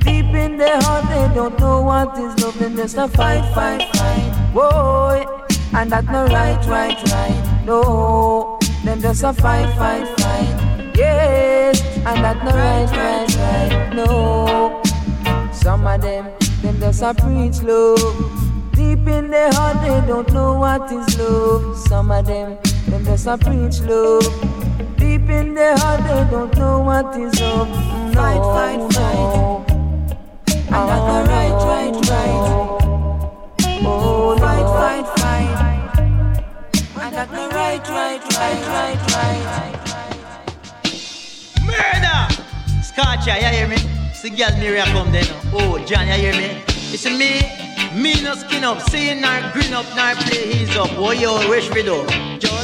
Deep 0.00 0.26
in 0.26 0.56
their 0.56 0.80
heart, 0.80 1.04
they 1.08 1.34
don't 1.34 1.58
know 1.58 1.82
what 1.82 2.18
is 2.18 2.38
love. 2.42 2.58
Them 2.58 2.76
just 2.76 2.96
a 2.96 3.08
fight, 3.08 3.44
fight, 3.54 3.82
fight. 3.96 4.50
Whoa, 4.52 5.46
and 5.74 5.90
that 5.90 6.04
no 6.04 6.26
right, 6.26 6.64
right, 6.66 7.02
right. 7.10 7.62
No, 7.66 8.58
them 8.84 9.00
just 9.00 9.24
a 9.24 9.32
fight, 9.32 9.74
fight, 9.76 10.06
fight. 10.20 10.92
Yes, 10.96 11.82
and 12.06 12.24
that 12.24 12.44
no 12.44 12.52
right, 12.52 12.90
right, 12.90 13.36
right. 13.36 13.94
No, 13.94 14.82
some 15.52 15.86
of 15.86 16.00
them, 16.00 16.26
them 16.62 16.78
just 16.78 17.02
a 17.02 17.14
preach 17.14 17.62
love. 17.62 18.43
Deep 19.04 19.12
in 19.16 19.28
their 19.28 19.52
heart, 19.52 19.82
they 19.82 20.00
don't 20.06 20.32
know 20.32 20.58
what 20.58 20.90
is 20.90 21.18
love. 21.18 21.76
Some 21.76 22.10
of 22.10 22.24
them, 22.24 22.56
them 22.88 23.04
just 23.04 23.26
a 23.26 23.36
preach 23.36 23.80
love. 23.80 24.24
Deep 24.96 25.28
in 25.28 25.52
their 25.52 25.76
heart, 25.76 26.00
they 26.04 26.24
don't 26.30 26.56
know 26.56 26.78
what 26.80 27.14
is 27.20 27.38
love. 27.38 27.68
No, 27.68 28.14
fight, 28.14 28.40
fight, 28.40 28.80
fight. 28.94 29.70
And 30.48 30.88
that's 30.88 31.04
the 31.04 31.20
right, 31.28 31.52
right, 31.68 31.94
right. 32.08 32.48
Oh, 33.84 34.38
fight, 34.38 34.68
fight, 34.72 35.06
fight. 35.18 35.52
And 37.02 37.14
that's 37.14 37.30
the 37.30 37.48
right, 37.54 37.86
right, 37.86 38.22
right, 38.32 38.64
right, 38.72 39.00
right. 39.12 39.76
Murder! 41.66 42.20
Scotch, 42.82 43.26
you 43.26 43.32
hear 43.34 43.68
me? 43.68 43.76
See 44.14 44.30
girl 44.30 44.56
Miriam 44.56 44.86
come 44.86 45.12
there 45.12 45.24
now. 45.24 45.40
Oh, 45.52 45.78
John, 45.84 46.06
you 46.06 46.14
hear 46.14 46.32
me? 46.32 46.62
You 46.90 46.96
see 46.96 47.18
me? 47.18 47.63
Me 47.92 48.14
no 48.22 48.34
skin 48.34 48.64
up, 48.64 48.80
seeing 48.88 49.20
nor 49.20 49.40
grin 49.52 49.72
up, 49.74 49.86
nor 49.96 50.14
play 50.24 50.52
he's 50.52 50.76
up. 50.76 50.90
Oh, 50.96 51.12
yo, 51.12 51.48
wish 51.48 51.68
we 51.70 51.82
do. 51.82 52.06
Just 52.38 52.63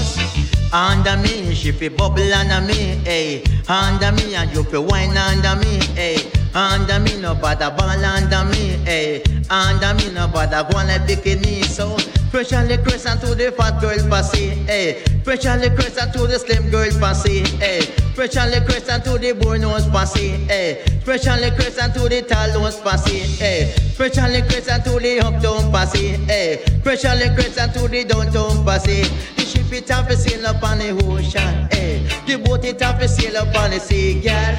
under 0.72 1.16
me, 1.16 1.54
she 1.54 1.72
fi 1.72 1.88
bubble 1.88 2.32
under 2.32 2.60
me, 2.60 3.00
hey. 3.04 3.42
Under 3.68 4.12
me, 4.12 4.34
and 4.34 4.50
you 4.52 4.62
fi 4.64 4.78
wine 4.78 5.16
under 5.16 5.56
me, 5.56 5.80
hey. 5.94 6.30
Under 6.54 6.98
me, 6.98 7.20
no 7.20 7.34
bother 7.34 7.70
ball 7.70 7.88
under 7.88 8.44
me, 8.44 8.78
hey. 8.84 9.22
Under 9.50 9.94
me, 9.94 10.12
no 10.12 10.28
bother 10.28 10.66
go 10.70 10.78
on 10.78 10.86
like 10.86 11.02
bikini, 11.02 11.64
so. 11.64 11.96
Pressure 12.30 12.64
the 12.64 12.78
crescent 12.78 13.20
to 13.22 13.34
the 13.34 13.50
fat 13.52 13.80
girl 13.80 13.98
pussy, 14.08 14.50
hey. 14.70 15.02
Pressure 15.24 15.58
the 15.58 15.70
crescent 15.74 16.12
to 16.12 16.26
the 16.26 16.38
slim 16.38 16.70
girl 16.70 16.90
pussy, 17.00 17.40
hey. 17.58 17.82
Pressure 18.14 18.48
the 18.50 18.64
crescent 18.64 19.04
to 19.04 19.18
the 19.18 19.32
boy 19.32 19.58
nose 19.58 19.88
pussy, 19.88 20.28
hey. 20.46 20.84
Pressure 21.04 21.36
crescent 21.56 21.94
to 21.94 22.08
the 22.08 22.22
tall 22.22 22.48
nose 22.52 22.78
pussy, 22.80 23.18
hey. 23.18 23.74
Pressure 23.96 24.30
the 24.30 24.42
crescent 24.48 24.84
to 24.84 24.98
the 25.00 25.20
uptown 25.20 25.72
pussy, 25.72 26.08
hey. 26.30 26.62
Pressure 26.84 27.16
the 27.16 27.34
crescent 27.34 27.74
to 27.74 27.88
the 27.88 28.04
downtown 28.04 28.64
pussy. 28.64 29.02
It 29.72 29.88
have 29.88 30.08
to 30.08 30.16
sail 30.16 30.46
up 30.46 30.62
on 30.64 30.78
the 30.78 30.90
ocean, 31.06 31.68
hey. 31.70 32.06
The 32.26 32.38
boat 32.38 32.64
it 32.64 32.80
have 32.80 32.98
to 33.00 33.08
sail 33.08 33.36
up 33.36 33.54
on 33.56 33.70
the 33.70 33.78
sea, 33.78 34.20
girl. 34.20 34.58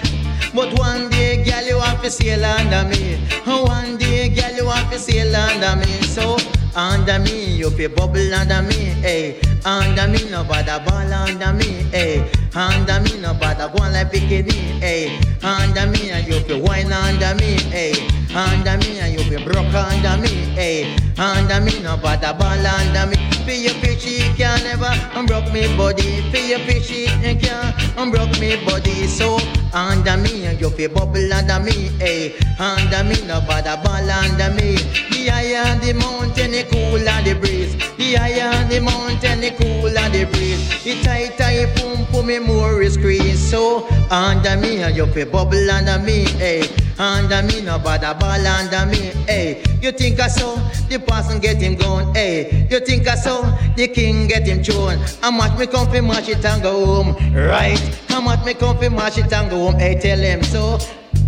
But 0.54 0.78
one 0.80 1.10
day, 1.10 1.44
girl, 1.44 1.64
you 1.64 1.80
have 1.80 2.02
to 2.02 2.10
sail 2.10 2.44
under 2.44 2.88
me. 2.90 3.18
One 3.46 3.98
day, 3.98 4.30
girl, 4.30 4.51
you 4.62 4.70
have 4.70 4.92
to 4.92 5.00
sail 5.00 5.36
under 5.36 5.76
me. 5.76 5.92
So 6.04 6.38
under 6.76 7.20
me, 7.20 7.56
you 7.56 7.70
feel 7.72 7.90
bubble 7.90 8.34
under 8.34 8.62
me, 8.62 8.94
hey. 9.06 9.42
Under 9.66 10.08
me, 10.08 10.30
no 10.30 10.44
bother 10.44 10.84
ball 10.86 11.14
under 11.14 11.54
me, 11.54 11.70
hey. 11.92 12.30
Under 12.56 13.00
me, 13.02 13.20
no 13.22 13.34
bother 13.34 13.70
go 13.74 13.84
on 13.84 13.94
like 13.94 14.12
bikini, 14.12 14.54
hey. 14.80 15.20
Under 15.42 15.88
me, 15.88 16.12
and 16.12 16.28
you 16.28 16.40
feel 16.42 16.62
wine 16.62 16.92
under 16.92 17.34
me, 17.36 17.60
hey. 17.74 17.94
Under 18.36 18.78
me, 18.78 19.00
and 19.00 19.14
you 19.14 19.24
feel 19.30 19.44
broke 19.44 19.74
under 19.74 20.18
me, 20.22 20.30
hey. 20.54 20.96
Under 21.18 21.60
me, 21.62 21.82
no 21.82 21.98
bother 21.98 22.34
ball 22.34 22.66
under 22.66 23.06
me. 23.08 23.18
Feel 23.46 23.62
your 23.62 23.74
fishy 23.82 24.20
can 24.38 24.64
never 24.64 24.94
unbroke 25.18 25.52
me 25.52 25.66
body. 25.76 26.22
Feel 26.32 26.46
your 26.46 26.60
fishy 26.60 27.08
can 27.08 27.74
unbroke 27.98 28.40
me 28.40 28.64
body. 28.66 29.08
So 29.08 29.40
under 29.74 30.18
me, 30.18 30.46
and 30.46 30.62
you 30.62 30.70
feel 30.70 30.90
bubble 30.94 31.34
under 31.34 31.60
me, 31.60 31.90
hey. 32.00 32.36
Under 32.60 33.04
me, 33.04 33.16
no 33.28 33.42
bother 33.42 33.82
ball 33.84 34.10
under 34.10 34.50
me. 34.51 34.51
The 34.58 35.28
higher 35.28 35.80
the 35.80 35.94
mountain, 35.94 36.52
the 36.52 36.64
cooler 36.64 37.22
the 37.24 37.34
breeze. 37.40 37.76
The 37.98 38.16
higher 38.16 38.68
the 38.68 38.80
mountain, 38.80 39.42
the 39.42 39.52
cooler 39.52 40.10
the 40.10 40.26
breeze. 40.32 40.84
The 40.84 41.02
tighter 41.04 41.68
the 41.68 41.82
pum 41.82 42.06
pum, 42.08 42.28
me 42.28 42.40
more 42.40 42.82
is 42.82 42.96
squeeze. 42.96 43.40
So 43.50 43.88
under 44.10 44.58
me, 44.58 44.82
and 44.82 44.96
you 44.96 45.06
feel 45.08 45.30
bubble 45.30 45.70
under 45.70 46.00
me, 46.00 46.26
hey. 46.38 46.64
Under 46.98 47.42
me, 47.42 47.62
no 47.62 47.80
bother 47.80 48.14
ball 48.20 48.46
under 48.46 48.86
me, 48.86 49.12
hey. 49.28 49.64
You 49.82 49.92
think 49.92 50.20
I 50.20 50.28
saw 50.28 50.56
the 50.88 51.00
person 51.00 51.40
get 51.40 51.58
him 51.58 51.76
gone, 51.76 52.14
hey. 52.14 52.68
You 52.70 52.80
think 52.80 53.08
I 53.08 53.16
saw 53.16 53.42
the 53.76 53.88
king 53.88 54.28
get 54.28 54.46
him 54.48 54.64
thrown. 54.64 54.98
How 55.22 55.32
much 55.32 55.58
me 55.58 55.68
come 55.68 55.90
fi 55.90 56.02
mash 56.02 56.30
it 56.30 56.46
and 56.46 56.62
go 56.62 56.86
home, 56.86 57.16
right? 57.34 57.80
How 58.08 58.22
much 58.22 58.46
me 58.46 58.54
come 58.54 58.78
fi 58.78 58.90
mash 58.90 59.18
it 59.18 59.32
and 59.34 59.50
go 59.50 59.58
home, 59.66 59.80
hey. 59.80 60.00
Tell 60.00 60.20
him 60.20 60.44
so. 60.44 60.78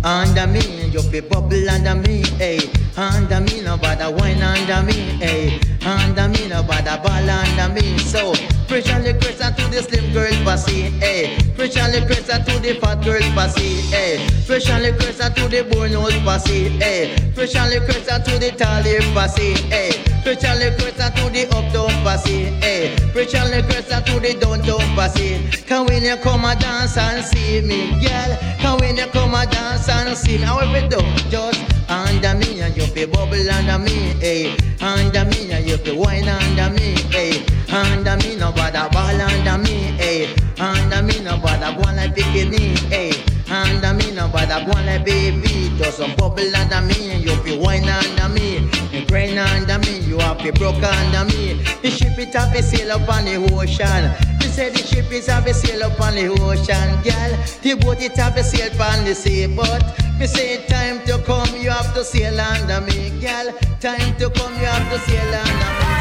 Under 0.04 0.46
me, 0.46 0.60
you 0.90 1.00
fi 1.00 1.20
bubble 1.20 1.70
under 1.70 1.94
me, 1.94 2.22
hey. 2.36 2.60
Under 2.96 3.40
me, 3.40 3.62
no 3.62 3.78
bother 3.78 4.10
wine 4.14 4.42
under 4.42 4.82
me, 4.82 4.92
hey. 4.92 5.58
Under 5.84 6.28
me, 6.28 6.46
no 6.46 6.62
bother 6.62 7.00
ball 7.02 7.30
under 7.30 7.68
me. 7.72 7.96
So, 7.98 8.28
on 8.28 9.02
the 9.02 9.16
crescent 9.18 9.56
to 9.56 9.66
the 9.68 9.82
slim 9.82 10.12
girl 10.12 10.30
pussy, 10.44 10.90
hey. 11.00 11.36
On 11.56 11.90
the 11.90 12.04
crescent 12.06 12.46
to 12.46 12.58
the 12.58 12.74
fat 12.80 13.02
girl 13.02 13.22
pussy, 13.32 13.80
hey. 13.88 14.20
On 14.20 14.82
the 14.82 14.92
crescent 14.92 15.36
to 15.36 15.48
the 15.48 15.62
bone 15.72 15.92
nose 15.92 16.18
pussy, 16.20 16.68
hey. 16.80 17.16
On 17.16 17.70
the 17.70 17.80
crescent 17.88 18.26
to 18.26 18.38
the 18.38 18.50
tall 18.60 18.84
pussy, 19.14 19.54
hey. 19.72 20.04
On 20.26 20.58
the 20.60 20.68
crescent 20.78 21.16
to 21.16 21.30
the 21.32 21.48
uptown 21.48 21.92
pussy, 22.04 22.52
hey. 22.60 22.92
On 22.92 23.48
the 23.50 23.64
crescent 23.72 24.04
to 24.06 24.20
the 24.20 24.34
downtown 24.38 24.84
pussy. 24.94 25.64
Can 25.64 25.86
when 25.86 26.04
you 26.04 26.16
come 26.18 26.44
a 26.44 26.54
dance 26.54 26.98
and 26.98 27.24
see 27.24 27.62
me, 27.62 27.92
girl? 28.04 28.36
Can 28.60 28.76
when 28.78 28.96
you 28.96 29.06
come 29.06 29.34
a 29.34 29.46
dance 29.46 29.88
and 29.88 29.93
me? 30.02 30.36
How 30.38 30.58
we 30.72 30.88
do? 30.88 30.98
Just 31.30 31.60
under 31.90 32.34
me 32.34 32.60
and 32.60 32.76
you 32.76 32.86
feel 32.86 33.08
bubble 33.08 33.50
under 33.50 33.78
me, 33.78 34.14
hey. 34.20 34.56
Under 34.80 35.24
me 35.24 35.52
and 35.52 35.66
you 35.66 35.76
feel 35.78 35.98
wine 35.98 36.28
under 36.28 36.70
me, 36.70 36.94
hey. 37.10 37.44
Under 37.72 38.16
me 38.16 38.36
no 38.36 38.52
bother 38.52 38.88
ball 38.90 39.20
under 39.20 39.58
me, 39.58 39.94
hey. 39.98 40.34
Under 40.58 41.02
me 41.02 41.20
no 41.20 41.36
bother 41.38 41.72
go 41.76 41.88
on 41.88 41.96
like 41.96 42.14
bikini, 42.14 42.78
hey. 42.88 43.12
Under 43.48 43.94
me 43.94 44.10
no 44.12 44.28
bother 44.28 44.64
go 44.64 44.76
on 44.76 44.86
like 44.86 45.04
baby. 45.04 45.70
Just 45.78 45.98
some 45.98 46.14
bubble 46.16 46.56
under 46.56 46.80
me 46.82 47.10
and 47.10 47.22
you 47.24 47.34
feel 47.42 47.60
wine 47.60 47.88
under 47.88 48.28
me. 48.28 48.83
Grind 49.14 49.38
under 49.38 49.78
me, 49.86 50.00
you 50.00 50.18
have 50.18 50.38
to 50.38 50.50
broke 50.54 50.82
under 50.82 51.24
me. 51.26 51.62
The 51.82 51.88
ship 51.88 52.18
it 52.18 52.34
have 52.34 52.52
to 52.52 52.60
sail 52.60 52.90
up 52.90 53.08
on 53.08 53.24
the 53.24 53.36
ocean. 53.54 54.10
You 54.42 54.48
say 54.48 54.70
the 54.70 54.78
ship 54.78 55.12
is 55.12 55.28
have 55.28 55.44
to 55.44 55.54
sail 55.54 55.84
up 55.84 56.00
on 56.00 56.16
the 56.16 56.26
ocean, 56.26 57.00
girl. 57.04 57.38
The 57.62 57.74
boat 57.80 58.02
it 58.02 58.16
have 58.16 58.34
to 58.34 58.42
sail 58.42 58.72
upon 58.72 59.04
the 59.04 59.14
sea, 59.14 59.46
but 59.46 59.84
me 60.18 60.26
say 60.26 60.66
time 60.66 60.98
to 61.06 61.22
come, 61.22 61.46
you 61.54 61.70
have 61.70 61.94
to 61.94 62.02
sail 62.02 62.40
under 62.40 62.80
me, 62.80 63.10
girl. 63.20 63.52
Time 63.78 64.16
to 64.16 64.30
come, 64.30 64.52
you 64.54 64.66
have 64.66 64.90
to 64.90 64.98
sail 64.98 65.34
under 65.44 65.70
me. 65.78 65.94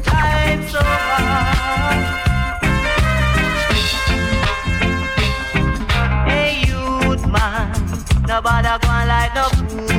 Time 0.00 0.62
so 0.70 0.80
hard. 0.80 2.06
Hey, 6.26 6.64
youth 6.66 7.26
man, 7.26 7.70
nobody 8.26 8.68
gonna 8.80 9.06
like 9.06 9.34
no 9.34 9.48
fool. 9.50 9.97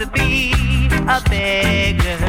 To 0.00 0.06
be 0.06 0.50
a 1.08 1.20
beggar. 1.28 2.24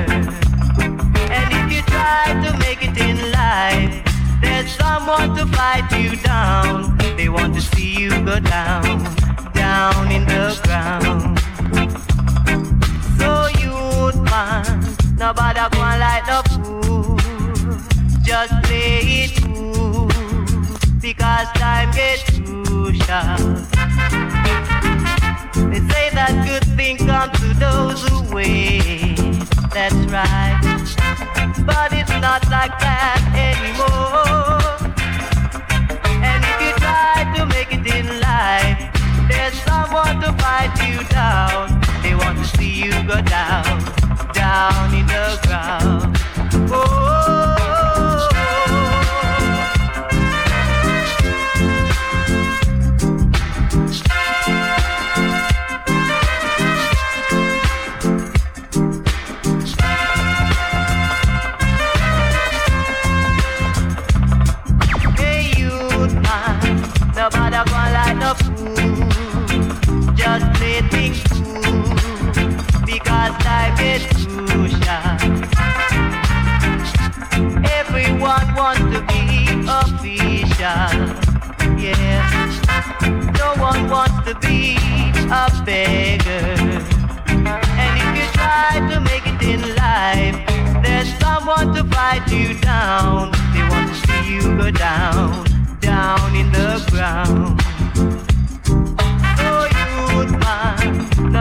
And 1.32 1.48
if 1.58 1.72
you 1.72 1.82
try 1.84 2.26
to 2.44 2.58
make 2.60 2.84
it 2.84 2.98
in 2.98 3.32
life, 3.32 4.04
there's 4.42 4.70
someone 4.76 5.34
to 5.38 5.46
fight 5.56 5.90
you 5.98 6.18
down. 6.18 6.98
They 7.16 7.30
want 7.30 7.56
to 7.56 7.62
see 7.62 7.96
you 7.98 8.10
go 8.26 8.42
down, 8.42 9.04
down 9.54 10.12
in 10.12 10.26
the 10.26 10.60
ground. 10.66 11.40
So 13.18 13.48
youth 13.64 14.20
man, 14.30 14.82
Nobody 15.18 15.62
go 15.74 15.82
and 15.82 16.00
light 16.02 16.24
no 16.28 16.42
fool. 16.52 17.18
Just 18.22 18.54
play 18.64 19.00
it 19.24 19.32
cool. 19.44 20.10
Because 21.00 21.48
time 21.54 21.92
gets 21.92 22.24
too 22.24 22.94
short. 22.96 24.91
They 25.72 25.80
say 25.80 26.10
that 26.12 26.46
good 26.46 26.66
thing 26.76 26.98
comes 26.98 27.40
to 27.40 27.54
those 27.54 28.04
who 28.10 28.36
wait. 28.36 29.16
That's 29.72 29.96
right. 30.12 30.60
But 31.66 31.94
it's 31.94 32.12
not 32.20 32.44
like 32.52 32.76
that 32.84 33.24
anymore. 33.40 34.60
And 36.28 36.44
if 36.44 36.58
you 36.60 36.74
try 36.84 37.24
to 37.38 37.46
make 37.46 37.72
it 37.72 37.88
in 37.88 38.20
life, 38.20 38.84
there's 39.30 39.56
someone 39.64 40.20
to 40.20 40.34
fight 40.44 40.76
you 40.86 41.08
down. 41.08 41.80
They 42.04 42.16
want 42.16 42.38
to 42.40 42.46
see 42.58 42.84
you 42.84 42.92
go 43.08 43.22
down, 43.22 43.80
down 44.34 44.94
in 44.94 45.08
the 45.08 45.40
ground. 45.48 46.18
Oh. 46.70 47.51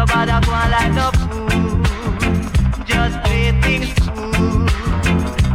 Nobody 0.01 0.47
go 0.47 0.53
and 0.53 0.71
light 0.71 0.93
no 0.95 1.11
fool. 1.13 1.50
Just 2.91 3.17
play 3.25 3.53
things 3.63 3.93
cool, 4.09 4.67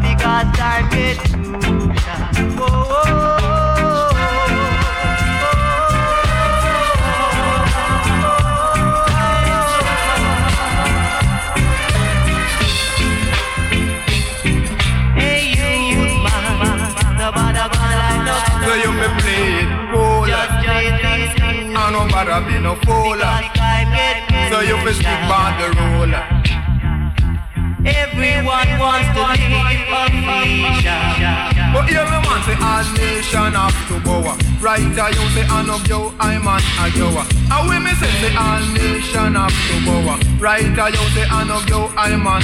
because 0.01 0.47
time 0.57 0.89
gets 0.89 1.23
too 1.31 1.55
oh, 1.55 1.93
short. 2.03 2.36
Oh, 2.59 2.65
oh, 2.65 4.15
oh, 4.21 4.45
Hey, 15.15 15.41
youth 15.91 16.15
man, 16.23 16.43
nobody 17.17 17.63
go 17.73 17.79
and 17.83 17.99
light 18.01 18.21
no 18.25 18.36
fool. 18.47 18.63
So 18.65 18.73
you 18.83 18.91
me 18.99 19.07
play 19.21 19.45
it 19.61 19.69
cool. 19.91 20.25
Just 20.25 20.53
play 20.63 20.88
things 21.03 21.33
cool. 21.39 21.45
I 22.27 22.39
be 22.47 22.55
no 22.59 22.75
fool. 22.86 23.19
So 24.51 24.57
you 24.61 24.77
fi 24.83 24.91
stick 24.93 25.21
by 25.29 25.55
the 25.59 25.67
rule. 25.79 26.34
Everyone 27.86 28.69
wants 28.79 29.09
to 29.13 29.21
live 29.21 29.89
official. 30.01 31.45
But 31.73 31.86
here 31.89 32.05
me 32.05 32.17
want 32.25 32.43
say 32.45 32.57
all 32.57 32.88
nation 32.97 33.53
have 33.53 33.75
to 33.89 33.99
bow. 33.99 34.38
Right 34.61 34.79
here 34.79 35.09
you 35.09 35.25
say 35.36 35.45
I 35.45 35.61
know 35.67 35.77
you, 35.86 36.13
I 36.19 36.38
man 36.39 36.61
a 36.81 36.89
when 37.67 37.83
me 37.83 37.91
say 37.93 38.09
say 38.21 38.36
all 38.36 38.63
nation 38.73 39.36
have 39.36 39.53
to 39.53 39.75
bow. 39.86 40.17
Right 40.39 40.63
here 40.63 40.89
you 40.89 41.05
say 41.13 41.25
I 41.29 41.43
know 41.43 41.61
you, 41.67 41.91
I 41.95 42.15
man 42.15 42.41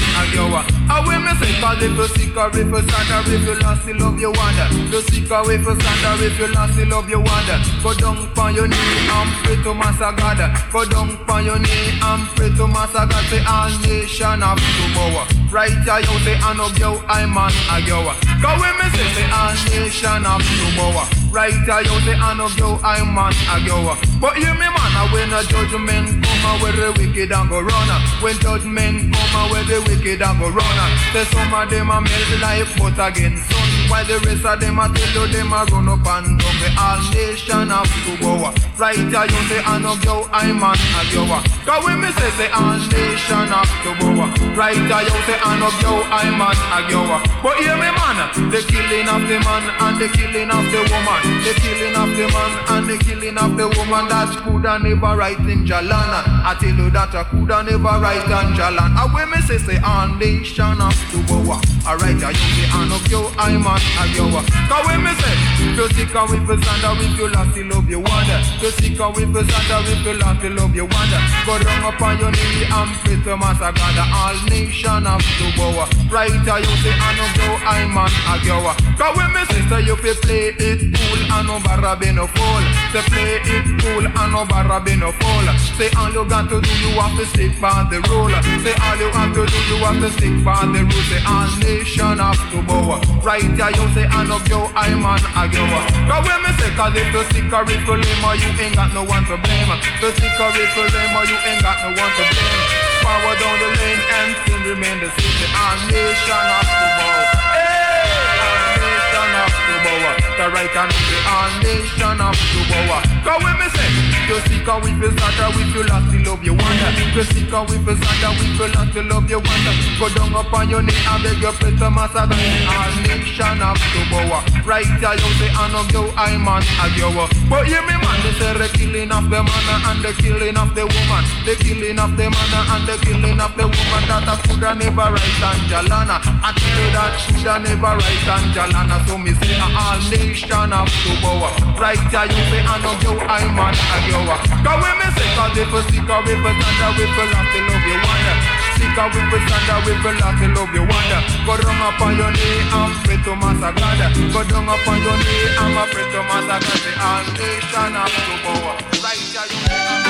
a. 0.58 0.71
And 0.90 1.08
when 1.08 1.24
me 1.24 1.32
say 1.40 1.60
cause 1.60 1.82
if 1.84 1.98
you 1.98 2.08
sick 2.08 2.38
or 2.38 2.50
if 2.50 2.56
you 2.56 2.82
sad 2.90 3.12
or 3.12 3.34
if 3.34 3.46
you 3.46 3.56
lost 3.60 3.86
the 3.86 3.94
love 3.94 4.20
you 4.20 4.32
wonder. 4.32 4.68
You 4.92 5.02
sick 5.02 5.32
or 5.32 5.52
if 5.52 5.62
you 5.62 5.76
sad 5.80 6.04
or 6.08 6.24
if 6.24 6.40
you 6.40 6.48
lost 6.54 6.76
the 6.76 6.86
love 6.86 7.10
you 7.10 7.20
wonder. 7.20 7.58
Go 7.84 7.94
down 7.94 8.18
on 8.38 8.56
your 8.56 8.68
knee 8.68 9.10
and 9.10 9.30
pray 9.44 9.56
to 9.64 9.74
Master 9.74 10.12
God. 10.16 10.42
Go 10.72 10.86
down 10.86 11.18
on 11.30 11.46
your 11.46 11.60
knee 11.60 12.00
and 12.02 12.28
pray 12.36 12.50
to 12.50 12.68
Master 12.68 13.06
God. 13.06 13.26
Say 13.30 13.44
all 13.46 13.70
nation 13.82 14.42
have 14.42 14.58
to 14.58 14.86
bow. 14.96 15.41
Right 15.52 15.70
here 15.70 16.00
you 16.00 16.16
say 16.24 16.36
I 16.40 16.56
know 16.56 16.72
you, 16.80 16.96
I 17.12 17.26
man 17.28 17.52
a 17.52 17.84
you. 17.84 18.00
Cause 18.40 18.56
when 18.56 18.72
me 18.80 18.88
say 18.96 19.08
say 19.20 19.28
all 19.36 19.52
nation 19.68 20.24
to 20.24 20.68
bow. 20.80 21.04
Right 21.28 21.52
here 21.52 21.82
you 21.84 22.00
say 22.08 22.16
I 22.16 22.32
know 22.40 22.48
you, 22.56 22.80
I 22.80 23.04
man 23.04 23.36
a 23.52 23.60
you. 23.60 24.12
But 24.24 24.38
hear 24.40 24.54
me 24.56 24.64
man, 24.72 24.96
uh, 24.96 25.12
when 25.12 25.28
a 25.36 25.44
judgment 25.44 26.24
come 26.24 26.46
uh, 26.48 26.56
where 26.64 26.72
the 26.72 26.88
wicked 26.96 27.32
and 27.36 27.50
go 27.50 27.60
run. 27.60 27.90
When 28.24 28.40
judgment 28.40 29.12
come 29.12 29.36
uh, 29.36 29.52
where 29.52 29.64
the 29.68 29.84
wicked 29.92 30.22
and 30.24 30.40
go 30.40 30.48
run. 30.56 30.80
Say 31.12 31.26
some 31.36 31.52
of 31.52 31.68
them 31.68 31.92
a 31.92 32.00
melt 32.00 32.32
like 32.40 32.72
butter 32.80 33.12
against 33.12 33.44
sun. 33.52 33.68
While 33.92 34.06
the 34.08 34.24
rest 34.24 34.46
of 34.48 34.56
them 34.56 34.80
a 34.80 34.88
tell 34.88 35.28
you 35.28 35.34
them 35.36 35.52
a 35.52 35.68
run 35.68 35.90
up 35.92 36.08
and 36.16 36.40
down. 36.40 36.56
The 36.64 36.70
all 36.80 37.04
nation 37.12 37.68
to 37.68 38.12
bow. 38.24 38.56
Right 38.80 38.96
here 38.96 39.28
you 39.28 39.42
say 39.52 39.60
I 39.68 39.84
know 39.84 40.00
you, 40.00 40.16
I 40.32 40.48
man 40.56 40.80
a 40.80 41.02
you. 41.12 41.28
Cause 41.68 41.84
when 41.84 42.00
me 42.00 42.08
say 42.16 42.32
say 42.40 42.50
all 42.56 42.80
nation 42.88 43.52
to 43.52 43.92
bow. 44.00 44.32
Right 44.56 44.80
here 44.80 45.04
you 45.04 45.18
say 45.28 45.38
I 45.44 45.58
know 45.58 45.74
you, 45.82 45.94
I 46.06 46.30
man 46.30 46.58
a 46.70 46.80
you. 46.90 47.02
But 47.42 47.58
hear 47.58 47.76
me 47.76 47.90
man, 47.90 48.18
the 48.54 48.62
killing 48.62 49.10
of 49.10 49.22
the 49.26 49.38
man 49.42 49.64
and 49.82 49.98
the 49.98 50.08
killing 50.14 50.50
of 50.54 50.66
the 50.70 50.82
woman. 50.94 51.20
The 51.42 51.54
killing 51.58 51.96
of 51.98 52.10
the 52.14 52.26
man 52.30 52.52
and 52.70 52.86
the 52.90 52.98
killing 53.02 53.38
of 53.38 53.58
the 53.58 53.68
woman 53.74 54.06
that 54.10 54.30
coulda 54.46 54.78
never 54.80 55.18
right 55.18 55.38
in 55.50 55.66
Jalana. 55.66 56.22
I 56.46 56.56
tell 56.60 56.74
you 56.74 56.90
that 56.92 57.16
I 57.16 57.24
coulda 57.26 57.64
never 57.64 57.96
right 57.98 58.22
in 58.22 58.54
Jalan. 58.54 58.94
And 58.94 59.14
when 59.14 59.30
me 59.32 59.42
say 59.42 59.58
say 59.58 59.78
all 59.82 60.08
nation 60.16 60.78
have 60.78 61.00
to 61.12 61.18
bow. 61.26 61.58
Alright, 61.82 62.22
I 62.22 62.30
you 62.30 62.50
say 62.54 62.70
I 62.70 62.86
know 62.86 63.02
you, 63.10 63.26
I 63.42 63.58
man 63.58 63.82
a 63.98 64.04
you. 64.14 64.30
Cause 64.70 64.86
when 64.86 65.02
me 65.02 65.14
say 65.18 65.36
you 65.74 65.88
sick 65.98 66.14
of 66.14 66.30
with 66.30 66.46
the 66.46 66.56
sand 66.62 66.86
or 66.86 66.94
with 67.02 67.18
you 67.18 67.28
lost 67.34 67.56
the 67.58 67.64
love 67.66 67.90
you 67.90 68.00
wonder. 68.00 68.40
You 68.62 68.70
sick 68.78 69.00
of 69.02 69.16
with 69.18 69.34
the 69.34 69.42
sand 69.50 69.72
or 69.74 69.82
with 69.90 70.06
you 70.06 70.14
lost 70.22 70.42
the 70.42 70.50
love 70.54 70.76
you 70.76 70.86
wonder. 70.86 71.22
Go 71.46 71.58
down 71.58 71.82
upon 71.90 72.20
your 72.22 72.30
knee 72.30 72.70
and 72.70 72.92
pray 73.02 73.18
to 73.26 73.34
Master 73.38 73.74
God. 73.74 73.98
All 74.14 74.38
nation 74.46 75.06
have 75.10 75.26
to 75.40 75.46
bow. 75.58 75.88
Right, 76.12 76.32
I 76.32 76.60
you 76.60 76.76
say 76.84 76.92
I 76.92 77.10
know 77.16 77.30
you, 77.40 77.52
I 77.64 77.88
man 77.88 78.12
a 78.28 78.36
you. 78.44 78.60
Cause 79.00 79.16
when 79.16 79.32
me 79.32 79.42
say 79.48 79.82
you 79.88 79.96
fi 79.96 80.12
play 80.20 80.52
it 80.60 80.80
cool 80.92 81.22
and 81.32 81.48
no 81.48 81.60
barra 81.64 81.96
be 81.96 82.12
no 82.12 82.28
fool. 82.28 82.64
Say 82.92 83.04
play 83.08 83.40
it 83.40 83.66
cool 83.80 84.06
and 84.06 84.32
no 84.34 84.46
barra 84.46 84.80
be 84.84 84.96
no 84.96 85.12
fool. 85.16 85.48
Say 85.80 85.90
all 85.96 86.12
you 86.12 86.28
got 86.28 86.50
to 86.50 86.60
do 86.60 86.72
you 86.84 86.92
have 87.00 87.16
to 87.18 87.26
stick 87.26 87.56
by 87.60 87.88
the 87.90 88.04
rule. 88.12 88.32
Say 88.64 88.76
all 88.84 88.98
you 89.00 89.10
have 89.16 89.32
to 89.32 89.44
do 89.48 89.60
you 89.72 89.78
have 89.84 90.00
to 90.04 90.10
stick 90.12 90.36
by 90.44 90.68
the 90.68 90.84
rule. 90.84 91.06
Say 91.08 91.22
all 91.24 91.50
nation 91.64 92.20
have 92.20 92.42
to 92.52 92.60
bow. 92.68 93.00
Right 93.24 93.42
here 93.42 93.72
you 93.72 93.86
say 93.96 94.06
I 94.12 94.28
know 94.28 94.40
you, 94.52 94.62
I 94.76 94.92
man 95.00 95.24
a 95.36 95.44
you. 95.48 95.64
Cause 96.12 96.24
when 96.28 96.40
me 96.44 96.52
say 96.60 96.72
cause 96.76 96.96
if 96.96 97.08
you 97.14 97.24
sick 97.32 97.52
or 97.52 97.64
if 97.68 97.84
you 97.88 98.52
ain't 98.62 98.76
got 98.76 98.94
no 98.94 99.04
one 99.04 99.24
to 99.26 99.38
blame. 99.38 99.72
If 100.04 100.20
you 100.20 100.84
lame 100.84 101.16
or 101.16 101.26
you 101.26 101.38
ain't 101.48 101.62
got 101.62 101.78
no 101.82 102.02
one 102.02 102.12
to 102.12 102.24
blame. 102.36 102.91
Power 103.02 103.36
down 103.42 103.58
the 103.60 103.70
lane 103.80 104.04
and 104.18 104.30
still 104.46 104.62
remain 104.72 105.00
the 105.00 105.10
same. 105.10 105.52
All 105.58 105.78
nation 105.90 106.44
have 106.54 106.70
to 106.70 106.88
bow. 106.98 107.20
Hey, 107.52 108.40
all 108.46 108.62
nation 108.78 109.30
have 109.38 109.56
to 109.58 109.76
bow. 109.84 110.21
The 110.42 110.50
right 110.50 110.74
and 110.74 110.90
the 110.90 111.18
all 111.30 111.54
nation 111.62 112.18
have 112.18 112.34
to 112.34 112.60
bow. 112.66 112.98
Cause 113.22 113.46
when 113.46 113.62
me 113.62 113.68
say 113.78 113.90
you 114.26 114.42
sick 114.50 114.66
or 114.66 114.82
if 114.82 114.98
you 114.98 115.14
sad 115.14 115.38
or 115.38 115.54
if 115.54 115.70
you 115.70 115.86
love 115.86 116.42
you 116.42 116.58
wonder. 116.58 116.90
You 117.14 117.22
sick 117.30 117.54
or 117.54 117.62
if 117.70 117.86
you 117.86 117.94
sad 117.94 118.26
or 118.26 118.34
if 118.42 118.58
you 118.58 119.04
love 119.06 119.30
you 119.30 119.38
wonder. 119.38 119.74
Go 120.02 120.10
down 120.18 120.34
upon 120.34 120.66
your 120.66 120.82
knee 120.82 120.98
and 120.98 121.22
beg 121.22 121.38
your 121.38 121.54
pray 121.54 121.78
to 121.78 121.94
Master 121.94 122.26
God. 122.26 122.34
All 122.34 122.90
nation 123.06 123.62
have 123.62 123.78
to 123.78 124.02
bow. 124.10 124.42
Right 124.66 124.90
here 124.98 125.14
you 125.14 125.30
say 125.38 125.54
I 125.54 125.70
know 125.70 125.86
you, 125.94 126.10
I 126.18 126.34
man 126.42 126.66
a 126.66 126.90
you. 126.98 127.14
But 127.46 127.70
hear 127.70 127.86
me 127.86 127.94
man, 128.02 128.18
they 128.26 128.34
say 128.42 128.58
the 128.58 128.66
killing 128.74 129.14
of 129.14 129.30
the 129.30 129.46
man 129.46 129.70
and 129.94 130.02
the 130.02 130.10
killing 130.18 130.58
of 130.58 130.74
the 130.74 130.90
woman. 130.90 131.24
The 131.46 131.54
killing 131.54 132.02
of 132.02 132.18
the 132.18 132.26
man 132.34 132.54
and 132.66 132.84
the 132.90 132.98
killing 133.06 133.38
of 133.38 133.54
the 133.54 133.70
woman 133.70 134.04
that 134.10 134.26
a 134.26 134.36
coulda 134.50 134.74
never 134.74 135.06
right 135.06 135.42
and 135.54 135.62
Jalana. 135.70 136.18
I 136.42 136.50
tell 136.58 136.82
you 136.82 136.90
that 136.98 137.14
coulda 137.30 137.62
never 137.62 137.94
right 137.94 138.26
and 138.26 138.48
Jalana. 138.58 138.98
So 139.06 139.22
me 139.22 139.38
say 139.38 139.54
a 139.62 139.70
all 139.70 140.02
nation 140.10 140.31
have 140.40 140.88
to 140.88 141.12
bow. 141.20 141.44
Right 141.76 142.00
here 142.08 142.26
you 142.32 142.42
say 142.48 142.64
I 142.64 142.80
know 142.80 142.96
you, 143.04 143.20
I 143.20 143.44
man 143.52 143.76
a 143.76 143.98
you. 144.08 144.22
Cause 144.64 144.80
when 144.80 144.96
me 144.96 145.08
say 145.12 145.28
cause 145.36 145.58
if 145.60 145.68
you 145.68 145.82
sick 145.92 146.08
or 146.08 146.24
if 146.24 146.40
stand 146.40 146.82
or 146.82 146.96
if 146.96 147.12
you 147.12 147.26
lost 147.32 147.52
the 147.52 147.60
love 147.68 147.84
you 147.84 147.98
wonder. 148.00 148.36
Sick 148.80 148.96
or 148.96 149.08
if 149.12 149.28
you 149.28 149.40
stand 149.44 149.70
or 149.72 149.84
if 149.92 150.00
you 150.00 150.14
lost 150.16 150.40
the 150.40 150.48
love 150.56 150.72
you 150.72 150.84
wonder. 150.88 151.22
Go 151.44 151.54
down 151.60 151.82
upon 151.84 152.12
your 152.16 152.32
knee 152.32 152.64
and 152.72 152.94
pray 153.04 153.20
to 153.20 153.34
Master 153.36 153.72
God. 153.76 154.02
Go 154.32 154.42
down 154.48 154.70
upon 154.72 154.98
your 155.04 155.18
knee 155.20 155.48
and 155.52 155.76
pray 155.92 156.08
to 156.08 156.22
Master 156.24 156.60
God. 156.64 156.84
All 157.02 157.26
nation 157.36 157.92
have 157.92 158.16
to 158.16 158.34
bow. 158.46 158.80
Right 159.04 159.20
here 159.20 159.48
you 159.52 159.60
say 159.68 160.01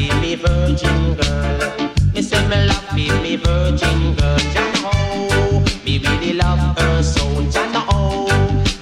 Baby 0.00 0.34
virgin 0.34 1.14
girl. 1.14 1.90
Me 2.14 2.22
say 2.22 2.40
me 2.48 2.56
love 2.68 2.88
baby 2.96 3.20
me 3.20 3.36
virgin 3.36 4.14
girl. 4.16 4.38
Jah 4.54 4.72
oh, 4.86 5.62
me 5.84 5.98
really 5.98 6.32
love 6.32 6.58
her 6.78 7.02
so. 7.02 7.20
Jah 7.50 7.84
oh, 7.90 8.24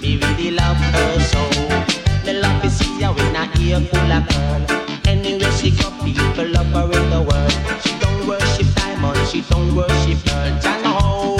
me 0.00 0.16
really 0.18 0.52
love 0.52 0.76
her 0.76 1.18
so. 1.18 1.42
Me 2.24 2.38
love 2.40 2.62
to 2.62 2.70
see 2.70 3.02
her 3.02 3.12
with 3.12 3.34
a 3.34 3.50
ear 3.60 3.80
full 3.80 4.12
of 4.12 4.28
pearl. 4.28 4.62
Anywhere 5.08 5.50
she 5.58 5.72
go, 5.72 5.90
people 6.04 6.46
love 6.52 6.66
her 6.66 6.84
in 6.84 7.10
the 7.10 7.20
world. 7.28 7.52
She 7.82 7.98
don't 7.98 8.28
worship 8.28 8.72
diamonds, 8.76 9.28
she 9.32 9.40
don't 9.40 9.74
worship 9.74 10.24
pearl. 10.24 10.60
Jah 10.60 10.80
oh. 10.84 11.37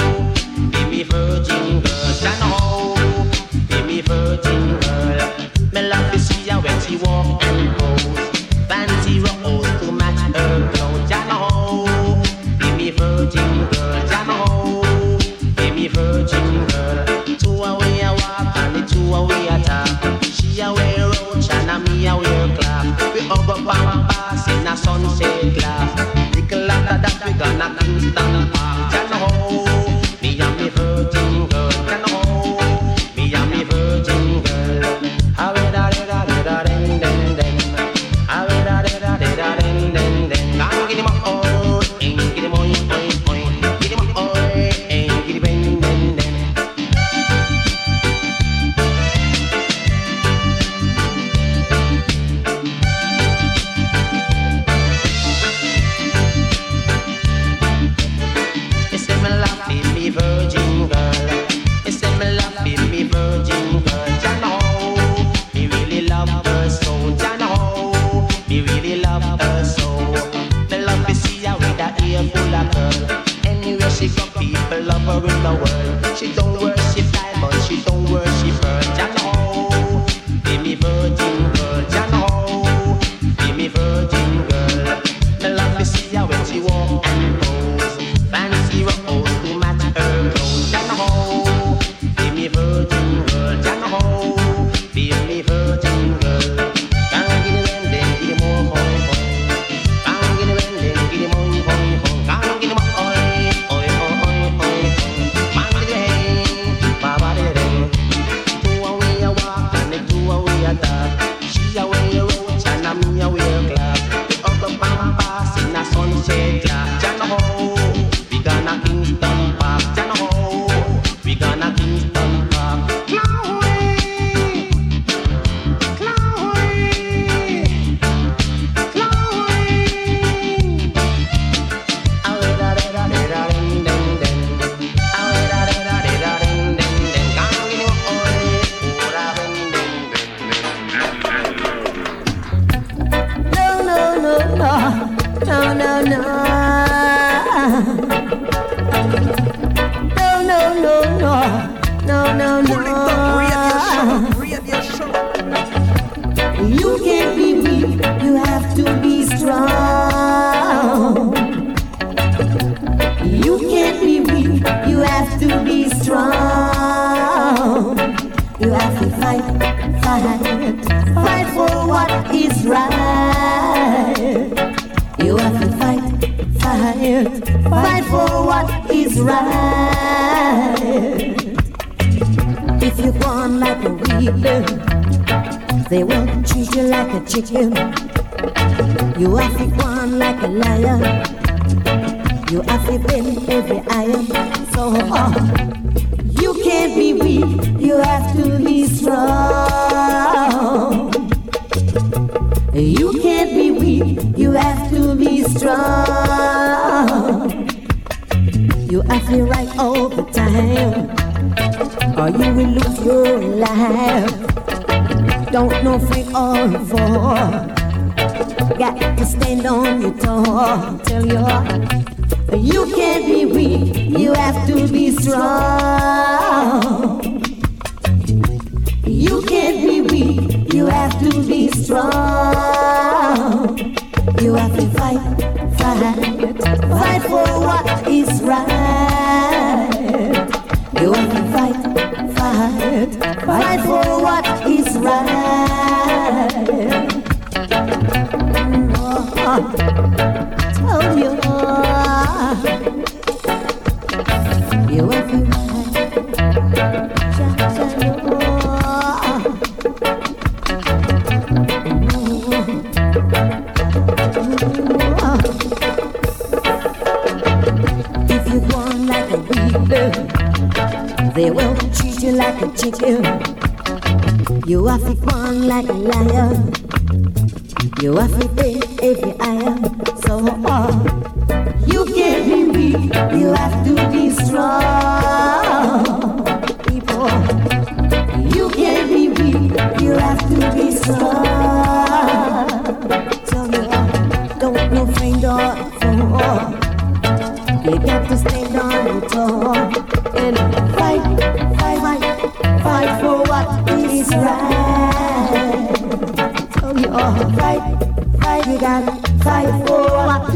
fight 309.49 309.73
for 309.87 310.09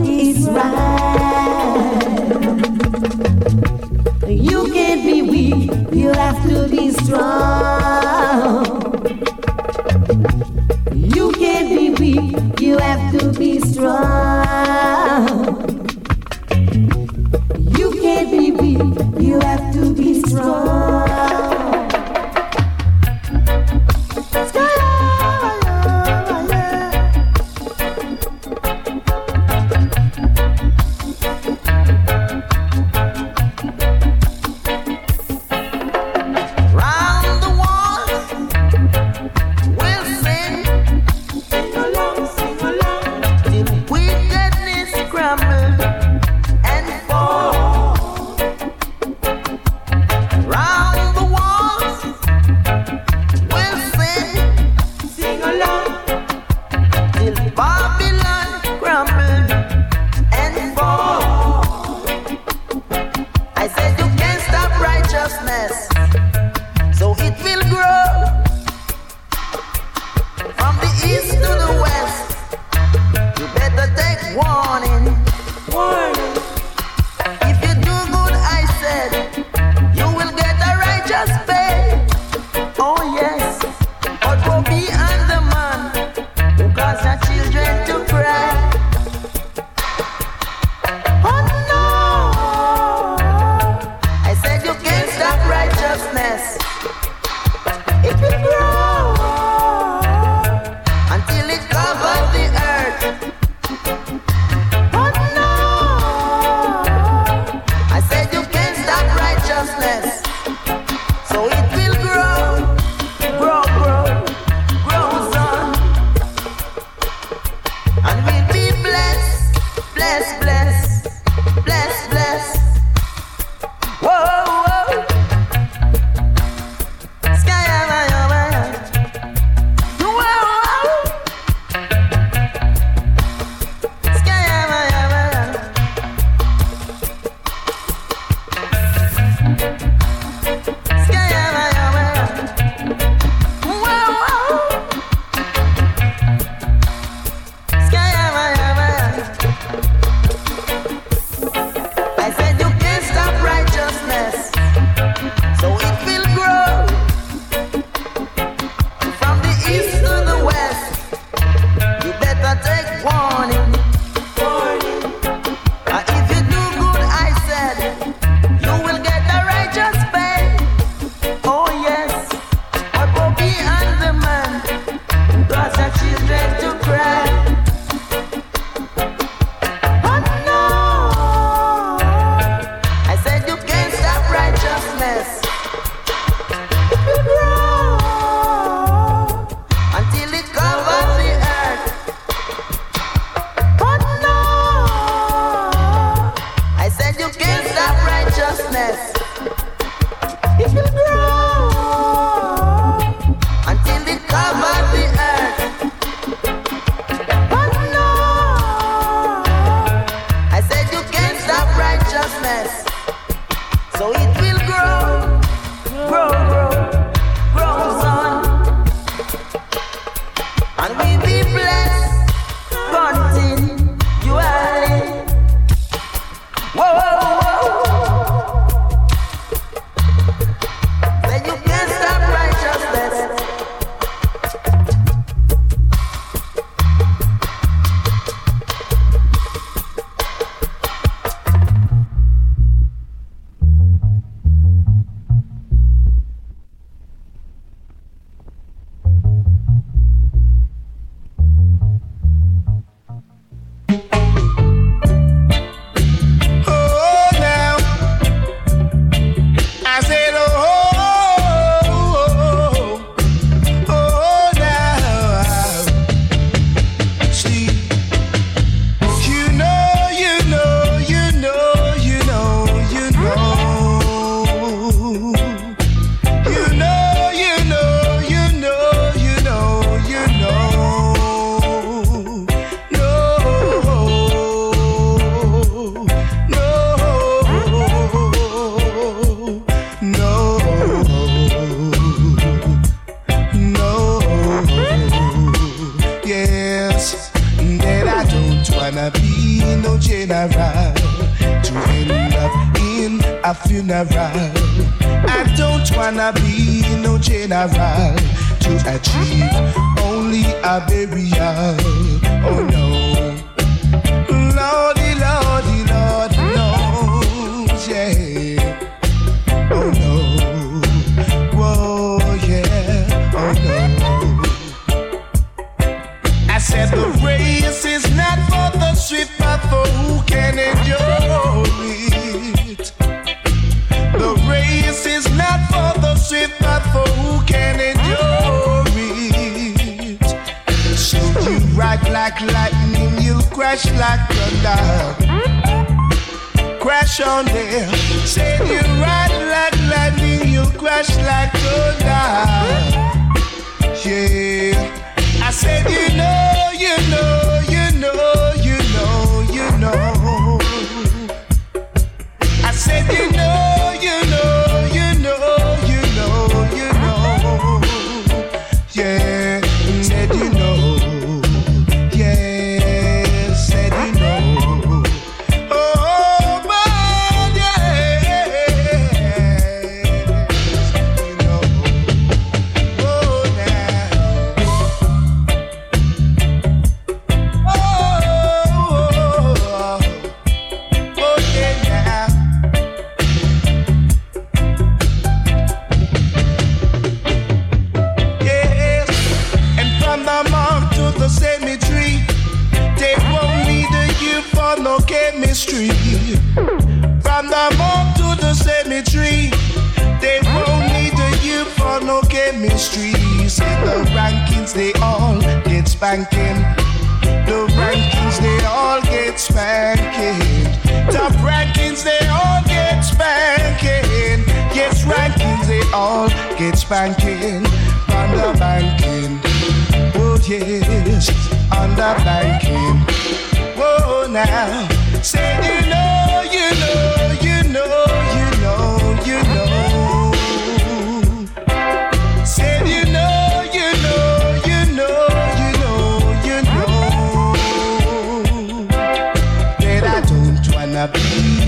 is 0.06 0.48
right. 0.50 0.70
You 4.28 4.60
can't 4.72 5.04
be 5.04 5.22
weak, 5.24 5.72
you 5.92 6.10
have 6.12 6.40
to 6.50 6.68
be 6.70 6.92
strong. 6.92 8.66
You 10.94 11.32
can't 11.32 11.70
be 11.70 11.86
weak, 12.02 12.60
you 12.62 12.78
have 12.78 13.13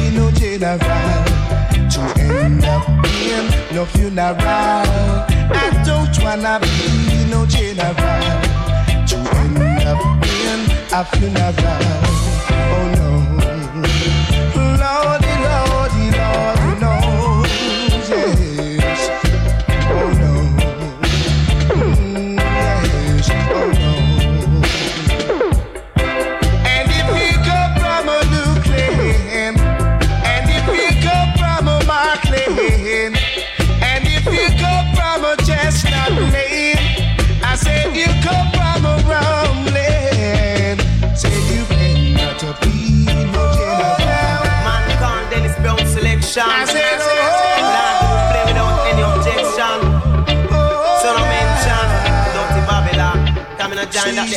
be 0.06 0.18
no 0.18 0.32
general 0.32 0.78
to 1.90 2.02
end 2.20 2.66
up 2.66 2.86
being 3.04 3.50
no 3.74 3.86
funeral. 3.86 4.36
I 4.38 5.84
don't 5.86 6.18
wanna 6.24 6.60
be 6.62 7.26
no 7.30 7.46
general 7.46 7.96
to 9.10 9.18
end 9.42 9.84
up 9.88 10.02
being 10.22 10.66
a 10.94 11.06
funeral. 11.06 11.56
Oh, 12.74 12.95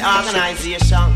the 0.01 0.07
organization. 0.07 1.08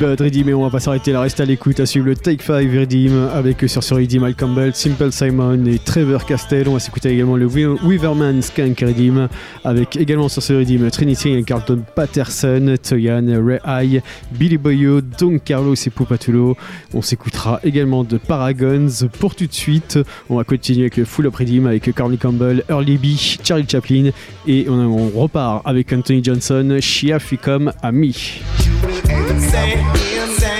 Bad 0.00 0.20
Redeem 0.20 0.54
on 0.54 0.62
va 0.62 0.70
pas 0.70 0.78
s'arrêter 0.78 1.10
là, 1.12 1.20
reste 1.20 1.40
à 1.40 1.44
l'écoute, 1.44 1.80
à 1.80 1.86
suivre 1.86 2.06
le 2.06 2.14
Take 2.14 2.42
5 2.44 2.70
Redeem 2.70 3.28
avec 3.34 3.68
sur 3.68 3.82
ce 3.82 3.94
Redeem 3.94 4.22
Al 4.22 4.34
Campbell, 4.36 4.72
Simple 4.74 5.10
Simon 5.10 5.64
et 5.66 5.78
Trevor 5.78 6.24
Castell. 6.24 6.68
On 6.68 6.74
va 6.74 6.78
s'écouter 6.78 7.10
également 7.10 7.36
le 7.36 7.46
Weaverman 7.46 8.40
Skank 8.40 8.78
Redeem 8.80 9.28
avec 9.64 9.96
également 9.96 10.28
sur 10.28 10.42
ce 10.42 10.52
Redeem 10.52 10.88
Trinity 10.90 11.30
et 11.30 11.42
Carlton 11.42 11.82
Patterson, 11.96 12.76
Toyan, 12.80 13.44
Ray 13.44 13.58
Eye, 13.66 14.02
Billy 14.32 14.56
Boyo, 14.56 15.00
Don 15.00 15.38
Carlos 15.44 15.74
et 15.74 15.90
Pupatulo. 15.90 16.56
On 16.94 17.02
s'écoutera 17.02 17.58
également 17.64 18.04
de 18.04 18.18
Paragons. 18.18 18.88
Pour 19.18 19.34
tout 19.34 19.46
de 19.46 19.54
suite, 19.54 19.98
on 20.30 20.36
va 20.36 20.44
continuer 20.44 20.82
avec 20.82 20.96
le 20.96 21.04
Full 21.06 21.26
Up 21.26 21.34
Redeem 21.34 21.66
avec 21.66 21.92
Corny 21.94 22.18
Campbell, 22.18 22.62
Early 22.68 22.98
B, 22.98 23.06
Charlie 23.42 23.66
Chaplin 23.68 24.10
et 24.46 24.66
on, 24.68 25.08
repart 25.08 25.62
avec 25.64 25.92
Anthony 25.92 26.22
Johnson, 26.22 26.78
Shia 26.80 27.18
Ficom 27.18 27.72
Ami. 27.82 28.40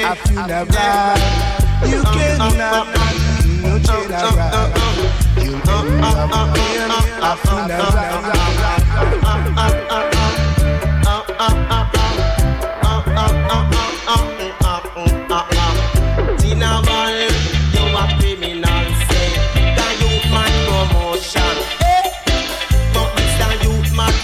That 0.09 0.67
vibe. 0.69 1.91
You 1.91 2.01
cannot 2.03 2.57
no 2.57 2.57
that. 2.57 3.13
You 3.67 3.77
cannot 3.85 4.37
that. 4.37 4.73
Tina 16.41 16.71
a 16.79 16.89
man 16.89 17.19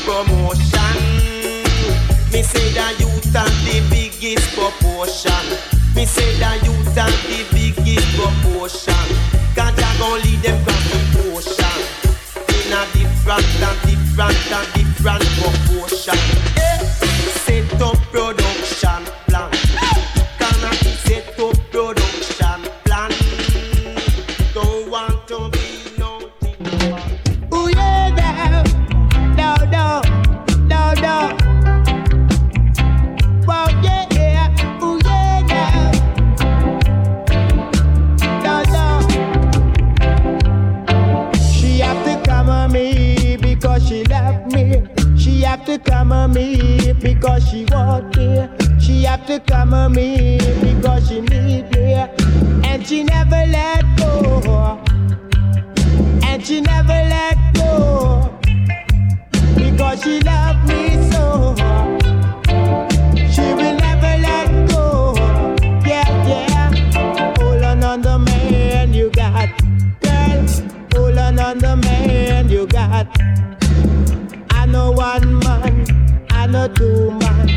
promotion. 0.05 0.97
Me 2.32 2.40
say 2.43 2.69
the 2.73 2.86
youth 3.01 3.35
have 3.35 3.55
the 3.66 3.77
biggest 3.90 4.47
proportion. 4.55 5.73
Me 6.05 6.09
say 6.09 6.36
the 6.36 6.66
youth 6.66 6.94
have 6.97 7.16
the 7.28 7.40
biggest 7.55 8.06
proportion. 8.14 9.06
Cause 9.56 9.72
I 9.72 9.97
gon' 9.98 10.20
lead 10.20 10.40
them 10.43 10.62
cross 10.62 10.85
the 10.90 11.01
ocean. 11.32 11.81
In 12.52 12.72
a 12.76 12.85
different 12.93 13.62
and 13.68 13.81
different 13.89 14.52
and 14.52 14.68
different 14.74 15.24
proportion. 15.40 16.18
Eh, 16.59 16.78
Set 17.47 17.81
up 17.81 17.97
production 18.12 18.43
come 45.85 46.12
on 46.12 46.32
me 46.32 46.93
because 46.94 47.48
she 47.48 47.65
want 47.66 48.16
me. 48.16 48.48
She 48.81 49.05
have 49.05 49.27
to 49.27 49.40
come 49.40 49.74
on 49.74 49.93
me 49.93 50.39
because 50.61 51.09
she 51.09 51.20
need 51.20 51.70
me, 51.73 51.94
and 52.69 52.86
she 52.86 53.05
never 53.05 53.44
let 53.47 53.85
go 53.98 54.81
and 56.35 56.44
she 56.44 56.61
never 56.61 56.89
let 56.89 57.36
go 57.55 58.28
because 59.56 60.02
she 60.02 60.20
loved 60.20 60.69
me 60.69 61.11
so. 61.12 61.93
Know 76.64 76.72
two 76.72 77.10
man. 77.10 77.48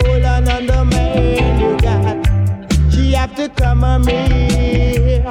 Hold 0.00 0.24
on 0.24 0.48
on 0.48 0.66
the 0.66 0.84
man 0.84 1.60
you 1.60 1.76
got. 1.78 2.92
She 2.92 3.12
have 3.14 3.34
to 3.34 3.48
come 3.48 3.82
on 3.82 4.04
me. 4.04 5.24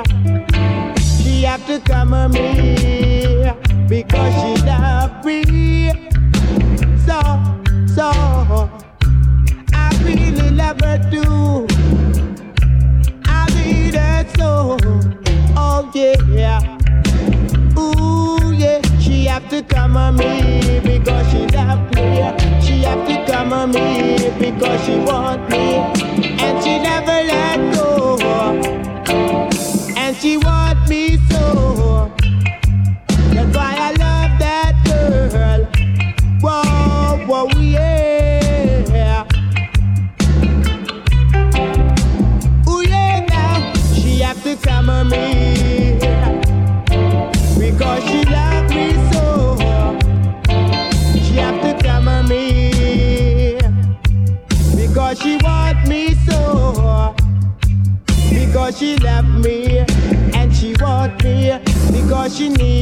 She 0.99 1.43
have 1.43 1.65
to 1.67 1.79
come 1.79 2.13
on 2.13 2.31
me 2.31 3.49
because 3.87 4.33
she 4.41 4.65
love 4.65 5.23
me 5.23 5.89
so, 7.05 7.21
so. 7.95 8.11
I 9.73 9.89
really 10.03 10.49
love 10.51 10.81
her 10.81 10.97
too. 11.09 11.65
I 13.23 13.45
need 13.55 13.95
her 13.95 14.25
so, 14.35 14.77
oh 15.55 15.89
yeah. 15.95 16.59
Ooh 17.79 18.12
she 19.23 19.29
have 19.29 19.47
to 19.47 19.63
come 19.63 19.95
on 19.95 20.17
me 20.17 20.81
because 20.83 21.31
she 21.31 21.47
love 21.55 21.79
me. 21.95 22.61
She 22.61 22.83
have 22.83 23.07
to 23.07 23.31
come 23.31 23.53
on 23.53 23.71
me 23.71 24.17
because 24.37 24.85
she 24.85 24.97
want 24.97 25.49
me, 25.49 25.75
and 26.43 26.61
she 26.61 26.77
never 26.77 27.19
let 27.31 27.73
go 27.73 28.17
and 29.95 30.13
she 30.17 30.35
want 30.35 30.89
me 30.89 31.15
so. 31.29 32.11
That's 33.33 33.55
why 33.55 33.73
I 33.87 33.91
love 34.03 34.33
that 34.43 34.73
girl. 34.83 35.61
Whoa, 36.41 37.25
whoa, 37.25 37.59
yeah. 37.61 39.23
Come 44.61 44.89
on 44.89 45.09
me 45.09 45.32
because 58.63 58.79
she 58.79 58.95
left 58.99 59.27
me 59.27 59.79
and 60.35 60.55
she 60.55 60.73
want 60.79 61.21
me 61.21 61.51
because 61.91 62.37
she 62.37 62.47
needs 62.47 62.72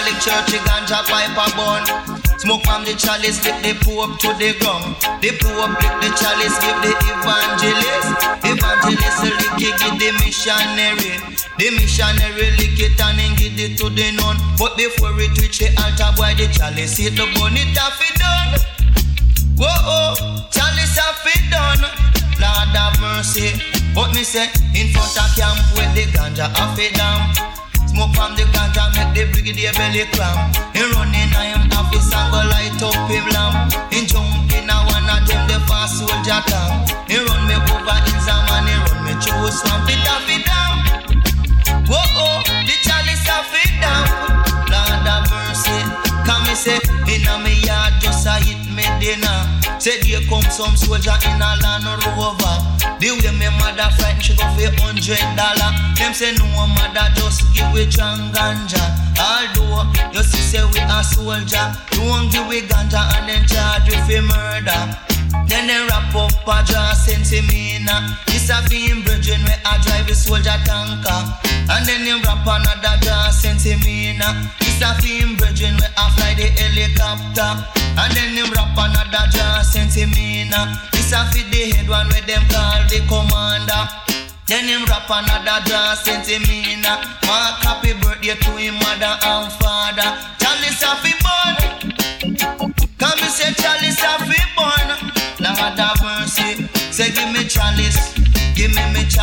Catholic 0.00 0.20
Church, 0.24 0.46
the 0.48 0.58
ganja 0.64 1.04
pipe 1.12 1.36
a 1.36 1.46
bun. 1.52 1.84
Smoke 2.40 2.64
from 2.64 2.84
the 2.88 2.96
chalice, 2.96 3.44
lick 3.44 3.60
the 3.60 3.76
pope 3.84 4.16
to 4.24 4.32
the 4.40 4.56
ground. 4.56 4.96
The 5.20 5.36
pope 5.36 5.76
lick 5.76 5.96
the 6.00 6.08
chalice, 6.16 6.56
give 6.56 6.80
the 6.80 6.92
evangelist. 7.04 8.08
Evangelist 8.40 9.20
lick 9.28 9.60
it, 9.60 9.76
give 9.76 10.00
the 10.00 10.10
missionary. 10.24 11.20
The 11.60 11.68
missionary 11.76 12.48
lick 12.56 12.80
it 12.80 12.96
and 12.96 13.18
then 13.20 13.36
give 13.36 13.60
it 13.60 13.76
to 13.76 13.92
the 13.92 14.16
nun. 14.16 14.40
But 14.56 14.80
before 14.80 15.12
it 15.20 15.36
reach 15.36 15.60
the 15.60 15.68
altar, 15.76 16.16
boy, 16.16 16.32
the 16.32 16.48
chalice 16.48 16.96
hit 16.96 17.20
the 17.20 17.28
bun, 17.36 17.52
it 17.60 17.76
have 17.76 18.00
it 18.00 18.16
done. 18.16 18.56
Whoa, 19.60 19.68
oh, 19.68 20.48
chalice 20.48 20.96
have 20.96 21.20
it 21.28 21.44
done. 21.52 21.84
Lord 22.40 22.72
have 22.72 22.96
mercy. 23.04 23.52
But 23.92 24.16
me 24.16 24.24
say, 24.24 24.48
in 24.72 24.88
front 24.96 25.12
of 25.12 25.28
camp 25.36 25.60
with 25.76 25.92
the 25.92 26.08
ganja 26.16 26.48
have 26.56 26.78
it 26.80 26.96
down. 26.96 27.59
Smoke 27.90 28.14
from 28.14 28.38
the 28.38 28.46
ganja 28.54 28.86
make 28.94 29.10
the 29.18 29.26
brigadier 29.34 29.74
belly 29.74 30.06
cram. 30.14 30.38
He 30.70 30.86
running 30.94 31.34
I 31.34 31.50
am 31.58 31.66
office 31.74 32.06
and 32.14 32.30
go 32.30 32.38
light 32.38 32.78
up 32.78 32.94
him 33.10 33.26
lamp. 33.34 33.74
He 33.90 34.06
jump 34.06 34.46
in 34.54 34.70
a 34.70 34.78
one 34.94 35.10
of 35.10 35.26
them 35.26 35.42
the 35.50 35.58
fast 35.66 35.98
soldier 35.98 36.38
camp. 36.46 36.86
He 37.10 37.18
run 37.18 37.42
me 37.50 37.58
over 37.58 37.98
in 38.06 38.18
Zaman, 38.22 38.70
he 38.70 38.78
run 38.78 38.98
me 39.02 39.12
through 39.18 39.50
swamp. 39.50 39.90
It 39.90 40.06
off 40.06 40.22
it 40.30 40.46
down. 40.46 40.74
Whoa 41.90 41.98
oh, 41.98 42.38
the 42.62 42.74
chalice 42.86 43.26
off 43.26 43.50
it 43.58 43.74
down. 43.82 44.06
Lord 44.70 45.02
have 45.10 45.26
mercy. 45.26 45.82
Come 46.22 46.46
me 46.46 46.54
say, 46.54 46.78
in 47.10 47.26
a 47.26 47.42
me 47.42 47.58
yard 47.66 47.98
just 47.98 48.22
a 48.22 48.38
hit 48.38 48.70
me 48.70 48.86
dinner. 49.02 49.39
Say 49.80 49.98
there 50.02 50.20
come 50.28 50.42
some 50.52 50.76
soldier 50.76 51.16
in 51.24 51.40
a 51.40 51.56
Land 51.56 51.88
Rover. 51.88 52.56
The 53.00 53.16
way 53.16 53.32
me 53.32 53.48
mother 53.56 53.88
friend 53.96 54.22
she 54.22 54.36
go 54.36 54.44
for 54.52 54.68
hundred 54.76 55.24
dollar. 55.40 55.72
Them 55.96 56.12
say 56.12 56.36
no 56.36 56.66
mother 56.68 57.08
just 57.16 57.48
give 57.54 57.72
we 57.72 57.90
strong 57.90 58.30
ganja. 58.36 58.76
Although 59.16 59.88
you 60.12 60.22
see 60.22 60.44
say 60.44 60.62
we 60.68 60.80
a 60.84 61.02
soldier, 61.02 61.72
don't 61.92 62.30
give 62.30 62.46
we 62.46 62.60
ganja 62.60 63.08
and 63.16 63.26
then 63.26 63.46
charge 63.48 63.88
you 63.88 63.96
for 64.04 64.20
murder. 64.20 65.09
Then 65.46 65.66
they 65.66 65.80
wrap 65.88 66.14
up 66.14 66.32
a 66.46 66.56
jar 66.64 66.94
sensimina. 66.94 68.16
This 68.26 68.50
a 68.50 68.62
beam 68.68 69.02
bridging 69.02 69.42
where 69.44 69.60
I 69.64 69.78
drive 69.82 70.08
a 70.08 70.14
soldier 70.14 70.58
tanker. 70.64 71.20
And 71.70 71.86
then 71.86 72.04
they 72.04 72.14
wrap 72.22 72.46
another 72.46 72.96
jar 73.02 73.30
sensimina. 73.30 74.50
This 74.58 74.80
a 74.82 74.94
beam 75.02 75.36
bridging 75.36 75.76
where 75.78 75.94
I 75.96 76.10
fly 76.14 76.34
the 76.34 76.48
helicopter. 76.58 77.50
And 77.98 78.10
then 78.14 78.34
they 78.34 78.46
wrap 78.50 78.74
another 78.74 79.26
jar 79.30 79.62
sensimina. 79.62 80.90
This 80.92 81.12
a 81.12 81.24
fit 81.32 81.50
the 81.50 81.70
head 81.74 81.88
one 81.88 82.08
where 82.08 82.22
them 82.22 82.42
call 82.48 82.82
the 82.88 82.98
commander. 83.06 83.82
Then 84.46 84.66
him 84.66 84.84
rap 84.86 85.06
another 85.08 85.62
jar 85.68 85.94
sentimina. 85.94 86.98
Mark 87.26 87.62
happy 87.62 87.92
birthday 87.94 88.34
to 88.34 88.50
him 88.58 88.74
mother 88.74 89.14
and 89.22 89.52
father. 89.52 90.39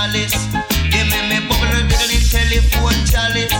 Chalice. 0.08 0.48
Give 0.92 1.08
me 1.12 1.20
me 1.30 1.40
bubble 1.48 1.84
diddly 1.90 2.20
telephone 2.32 3.00
chalice. 3.06 3.54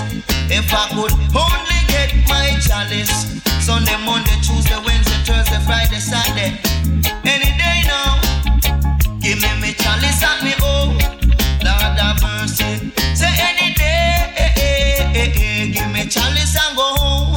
If 0.50 0.72
I 0.74 0.88
could 0.90 1.12
only 1.36 1.80
get 1.88 2.14
my 2.28 2.58
chalice. 2.60 3.42
Sunday, 3.64 3.98
Monday, 4.06 4.32
Tuesday, 4.42 4.80
Wednesday, 4.86 5.20
Thursday, 5.26 5.60
Friday, 5.66 6.00
Saturday. 6.00 6.60
Any 7.26 7.52
day 7.60 7.84
now. 7.86 8.20
Give 9.20 9.42
me 9.42 9.50
me 9.62 9.74
chalice 9.74 10.24
at 10.24 10.44
me 10.44 10.54
home. 10.60 10.98
Lord 11.64 12.00
have 12.00 12.22
mercy. 12.24 12.92
Say 13.14 13.34
any 13.40 13.74
day, 13.74 14.34
eh, 14.38 14.54
eh, 14.56 15.14
eh, 15.16 15.68
give 15.68 15.92
me 15.92 16.08
chalice 16.08 16.56
and 16.56 16.76
go 16.78 16.88
home. 16.96 17.36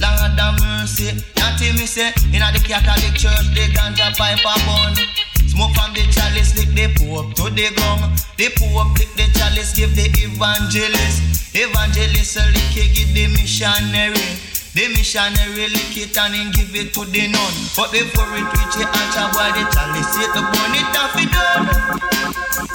Lord 0.00 0.38
have 0.40 0.60
mercy. 0.60 1.22
Nothing 1.36 1.76
me 1.76 1.86
say 1.86 2.12
in 2.32 2.40
the 2.40 2.60
Catholic 2.64 3.14
Church, 3.14 3.46
the 3.54 3.68
ganja 3.76 4.16
pipe 4.16 4.40
a 4.40 4.54
bun. 4.64 5.27
Smoke 5.58 5.74
from 5.74 5.90
the 5.90 6.06
chalice, 6.14 6.54
lick 6.54 6.70
the 6.70 6.86
pope 6.94 7.34
to 7.34 7.50
the 7.50 7.74
ground. 7.74 8.14
The 8.38 8.46
pope 8.54 8.94
lick 8.94 9.10
the 9.18 9.26
chalice, 9.34 9.74
give 9.74 9.90
the 9.98 10.06
evangelist. 10.06 11.50
Evangelist 11.50 12.38
lick 12.54 12.78
it, 12.78 12.94
give 12.94 13.10
the 13.10 13.26
missionary. 13.34 14.38
The 14.78 14.86
missionary 14.94 15.66
lick 15.66 15.98
it 15.98 16.14
and 16.14 16.30
then 16.30 16.54
give 16.54 16.70
it 16.78 16.94
to 16.94 17.02
the 17.10 17.26
nun. 17.26 17.54
But 17.74 17.90
before 17.90 18.30
it 18.38 18.46
reach 18.54 18.74
the 18.78 18.86
altar, 18.86 19.26
boy, 19.34 19.50
the 19.50 19.66
chalice 19.74 20.14
hit 20.14 20.30
the 20.30 20.46
bone, 20.46 20.78
it 20.78 20.94
have 20.94 21.18
it 21.18 21.26
done. 21.26 21.66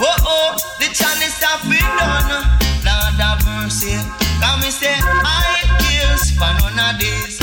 Oh 0.03 0.27
oh, 0.27 0.51
the 0.84 0.91
chalice 0.91 1.39
have 1.39 1.64
it 1.64 1.88
done. 1.88 2.35
Lord 2.84 3.15
have 3.15 3.39
mercy. 3.47 3.95
Come 4.43 4.60
me 4.60 4.68
say, 4.68 4.91
I 4.99 5.64
kills 5.88 6.35
for 6.35 6.51
none 6.60 6.76
of 6.76 6.99
this. 6.99 7.39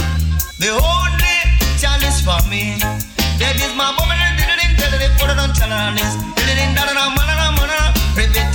The 0.60 0.76
only 0.76 1.36
chalice 1.80 2.20
for 2.20 2.36
me. 2.52 2.76
That 3.40 3.56
is 3.56 3.72
my 3.72 3.88
woman, 3.96 4.19
on 5.39 5.52
chalice. 5.55 6.16
Tell 6.35 6.48
it, 6.48 6.59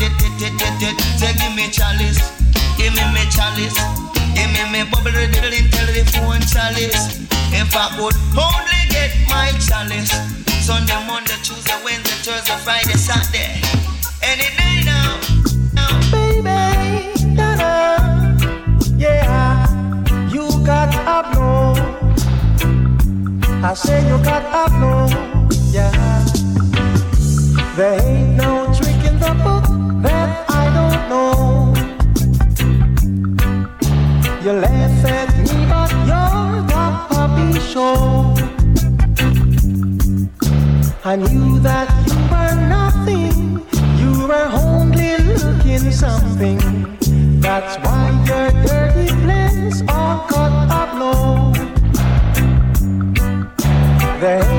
it, 0.02 0.12
it, 0.42 0.98
it, 1.22 1.38
give 1.40 1.56
me 1.56 1.70
chalice. 1.72 2.20
Give 2.78 2.94
me 2.94 3.04
me 3.14 3.24
chalice. 3.32 3.78
Give 4.36 4.50
me 4.52 4.64
me 4.72 4.84
bubble 4.90 5.12
diddle 5.12 5.56
telephone 5.72 6.42
chalice. 6.42 7.22
If 7.54 7.76
I 7.76 7.88
could 7.96 8.16
only 8.36 8.82
get 8.90 9.12
my 9.30 9.52
chalice. 9.60 10.12
Sunday, 10.66 10.98
Monday, 11.06 11.36
Tuesday, 11.44 11.78
Wednesday, 11.84 12.32
Thursday, 12.32 12.58
Friday, 12.66 12.98
Saturday. 12.98 13.62
Any 14.24 14.50
day 14.58 14.82
now. 14.84 15.20
Baby, 16.12 17.36
da-da, 17.36 18.36
yeah, 18.98 19.68
you 20.30 20.50
got 20.66 20.96
up 21.06 21.34
no. 21.36 21.76
I 23.64 23.74
say 23.76 24.08
you 24.08 24.18
got 24.24 24.44
up 24.46 24.72
no, 24.80 25.08
yeah. 25.72 26.25
There 27.76 28.02
ain't 28.02 28.38
no 28.38 28.74
trick 28.74 29.04
in 29.04 29.20
the 29.20 29.34
book 29.44 29.66
that 30.02 30.50
I 30.50 30.64
don't 30.78 31.10
know. 31.12 31.74
You 34.42 34.54
laugh 34.54 35.06
at 35.06 35.38
me, 35.40 35.56
but 35.68 35.92
you're 36.08 36.62
the 36.72 36.86
puppy 37.10 37.60
show. 37.60 38.34
I 41.04 41.18
knew 41.18 41.60
that 41.60 41.90
you 42.08 42.16
were 42.32 42.56
nothing. 42.70 43.60
You 44.00 44.26
were 44.26 44.50
only 44.54 45.18
looking 45.36 45.92
something. 45.92 46.60
That's 47.42 47.76
why 47.84 48.10
your 48.26 48.52
dirty 48.64 49.12
plans 49.24 49.82
are 49.90 50.26
cut 50.30 50.72
up 50.72 50.94
low. 50.98 51.52
There 54.22 54.55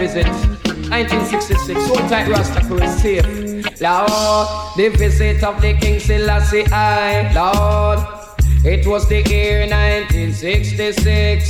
visit. 0.00 0.26
1966, 0.88 1.86
so 1.86 1.94
tight 2.08 2.26
Rasta 2.28 2.64
for 2.64 2.80
his 2.80 3.02
safe. 3.02 3.26
Lord, 3.80 4.48
the 4.76 4.88
visit 4.96 5.44
of 5.44 5.60
the 5.60 5.74
King 5.74 6.00
Selassie 6.00 6.64
I, 6.72 7.30
Lord, 7.36 8.00
it 8.64 8.86
was 8.86 9.06
the 9.10 9.20
year 9.28 9.66
1966. 9.68 11.49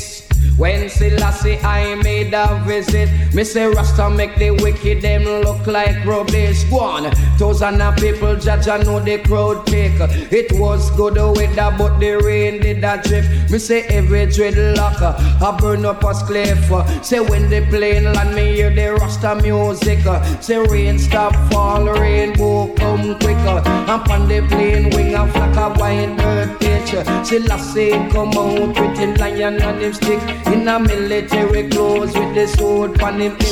When 0.61 0.91
Selassie 0.91 1.59
I 1.61 1.95
made 2.03 2.35
a 2.35 2.63
visit, 2.67 3.09
me 3.33 3.45
say 3.45 3.65
Rasta 3.65 4.11
make 4.11 4.37
the 4.37 4.51
wicked 4.51 5.01
them 5.01 5.25
look 5.25 5.67
like 5.67 6.05
rubbish. 6.05 6.71
One 6.71 7.11
thousand 7.39 7.81
of 7.81 7.97
people 7.97 8.37
judge 8.37 8.69
I 8.69 8.77
know 8.83 9.01
the 9.01 9.21
crowd 9.21 9.67
take. 9.67 9.99
It 10.31 10.53
was 10.61 10.91
good 10.99 11.17
weather, 11.17 11.75
but 11.79 11.99
the 11.99 12.21
rain 12.23 12.61
did 12.61 12.85
a 12.85 13.01
drip. 13.03 13.25
Me 13.51 13.59
say 13.59 13.85
every 13.85 14.27
dreadlock 14.27 15.01
I 15.01 15.57
burn 15.59 15.87
up 15.87 16.05
a 16.05 16.13
cliff. 16.13 16.61
Say 17.03 17.21
when 17.21 17.49
the 17.49 17.67
plane 17.71 18.13
land, 18.13 18.35
me 18.35 18.57
hear 18.57 18.69
the 18.69 18.93
Rasta 19.01 19.37
music. 19.37 20.01
Say 20.43 20.59
rain 20.59 20.99
stop 20.99 21.35
fall, 21.51 21.87
rainbow 21.87 22.75
come 22.75 23.19
quicker. 23.19 23.63
Up 23.89 24.11
on 24.11 24.29
the 24.29 24.47
plane 24.51 24.91
wing 24.91 25.15
a 25.15 25.27
flock 25.33 25.57
of 25.57 25.81
white 25.81 26.19
bird 26.19 26.60
pitch. 26.81 27.27
Selassie 27.27 27.91
come 28.11 28.33
out 28.37 28.79
with 28.81 28.99
him 28.99 29.15
lion 29.15 29.63
on 29.63 29.81
him 29.81 29.93
stick. 29.93 30.21
In 30.47 30.69
a 30.69 30.79
military 30.79 31.69
clothes 31.69 32.15
with 32.15 32.35
the 32.35 32.47
sword 32.47 33.01
on 33.03 33.21
him 33.21 33.37
hip. 33.39 33.51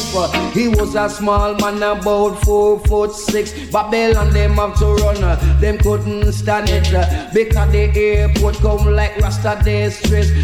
He 0.53 0.69
was 0.69 0.95
a 0.95 1.09
small 1.09 1.55
man 1.57 1.83
about 1.83 2.43
four 2.43 2.81
foot 2.81 3.13
six. 3.13 3.53
Babylon 3.71 4.31
them 4.33 4.55
have 4.55 4.79
to 4.79 4.87
run. 4.87 5.21
Them 5.61 5.79
couldn't 5.79 6.33
stand 6.33 6.69
it. 6.71 6.89
Because 7.33 7.71
the 7.73 7.91
airport 7.95 8.57
come 8.57 8.95
like 8.95 9.17
Rasta 9.19 9.61
day. 9.65 9.87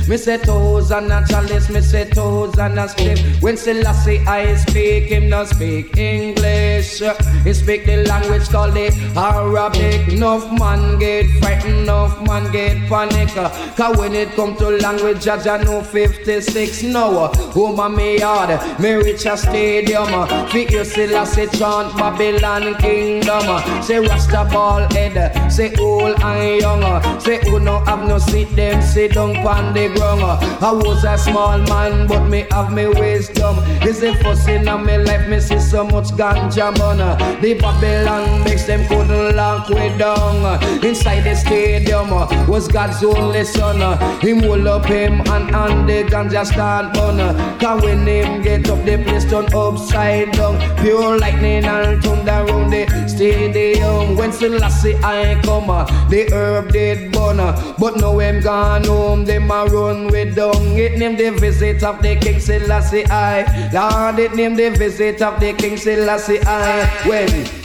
Me 0.09 0.17
say 0.17 0.39
toes 0.39 0.91
and 0.91 1.13
a 1.13 1.25
chalice. 1.29 1.69
Me 1.71 1.81
say 1.81 2.09
toes 2.11 2.59
and 2.59 2.79
a 2.79 2.89
slip. 2.89 3.19
When 3.43 3.57
Selassie 3.57 4.19
I 4.27 4.55
speak, 4.57 5.05
him 5.05 5.29
not 5.29 5.49
speak 5.49 5.97
English. 5.97 7.01
He 7.45 7.53
speak 7.55 7.87
the 7.87 8.05
language 8.07 8.49
called 8.49 8.75
the 8.75 8.93
Arabic. 9.17 10.09
Enough 10.09 10.53
man 10.59 10.99
get 10.99 11.27
frightened, 11.41 11.81
enough 11.81 12.21
man 12.27 12.51
get 12.53 12.74
panic. 12.89 13.37
Uh, 13.37 13.51
Cause 13.77 13.97
when 13.97 14.15
it 14.15 14.31
come 14.37 14.57
to 14.57 14.71
language, 14.71 15.27
I 15.29 15.63
know 15.63 15.83
56 15.83 16.83
now. 16.85 17.31
Oh 17.57 17.75
my 17.75 17.89
me 17.89 18.19
yard, 18.19 18.81
me 18.81 18.93
reach 18.93 19.27
a 19.27 19.37
stadium. 19.37 20.09
Fit 20.49 20.71
you 20.71 20.85
Selassie 20.85 21.47
chant 21.57 21.97
Babylon 21.97 22.75
kingdom. 22.77 23.43
Uh. 23.49 23.83
Say 23.83 23.99
Rasta 23.99 24.49
ball 24.53 24.87
head, 24.93 25.51
say 25.51 25.75
old 25.77 26.21
and 26.21 26.61
young. 26.61 26.83
Uh. 26.83 27.19
Say 27.19 27.39
who 27.49 27.61
no 27.61 27.81
have 27.85 28.07
no 28.07 28.19
seat, 28.19 28.55
them 28.57 28.83
sit 28.83 29.13
down 29.13 29.35
pon 29.37 29.73
the 29.73 29.89
ground. 29.89 30.23
I 30.23 30.73
was 30.73 31.05
a 31.05 31.17
small 31.19 31.59
man, 31.59 32.07
but 32.07 32.29
me 32.29 32.47
have 32.51 32.73
me 32.73 32.87
wisdom. 32.87 33.59
Is 33.83 34.01
the 34.01 34.15
first 34.23 34.49
in 34.49 34.65
my 34.65 34.97
life, 34.97 35.29
me 35.29 35.41
see 35.41 35.59
so 35.59 35.85
much 35.85 36.09
ganja 36.19 36.75
burn. 36.77 36.99
The 37.41 37.55
Babylon 37.55 38.45
makes 38.45 38.65
them 38.65 38.87
couldn't 38.89 39.37
lock 39.37 39.69
way 39.69 39.97
down. 39.99 40.63
Inside 40.85 41.23
the 41.23 41.35
stadium 41.35 42.11
was 42.49 42.64
God's 42.69 43.03
only 43.03 43.45
son. 43.45 43.81
Uh, 43.83 43.97
him 44.21 44.41
will 44.43 44.69
up 44.69 44.87
him 44.87 45.21
and 45.29 45.55
and 45.55 45.89
the 45.89 46.05
ganja 46.05 46.45
start 46.45 46.95
burn. 46.95 47.21
Uh, 47.21 47.59
Cause 47.61 47.83
when 47.83 48.07
him 48.07 48.43
get 48.43 48.69
up, 48.69 48.85
the 48.85 48.97
place 49.03 49.29
turn 49.29 49.47
upside 49.55 50.33
down. 50.33 50.59
Pure 50.79 51.19
lightning 51.19 51.65
and 51.65 52.03
thunder 52.03 52.45
round 52.53 52.73
the 52.73 52.87
stadium. 53.09 54.17
When 54.17 54.33
Selassie 54.33 54.97
I 55.03 55.41
come, 55.43 55.71
uh, 55.71 55.85
the 56.09 56.29
herb 56.33 56.73
did 56.73 57.13
burn. 57.13 57.39
But 57.79 57.97
now 57.97 58.19
him 58.19 58.41
gone 58.41 58.85
home, 58.85 59.25
them 59.25 59.51
a 59.51 59.65
run 59.67 60.09
with 60.09 60.37
dung. 60.37 60.77
It 60.77 60.99
named 60.99 61.19
the 61.19 61.31
visit 61.31 61.83
of 61.83 62.03
the 62.03 62.17
King 62.17 62.41
Selassie 62.41 63.07
I. 63.07 63.71
Lord, 63.73 64.19
it 64.19 64.35
name 64.35 64.55
the 64.55 64.71
visit 64.71 65.23
of 65.23 65.41
the 65.41 65.53
King 65.53 65.77
Selassie 65.77 66.41
I. 66.47 66.85
When, 67.09 67.64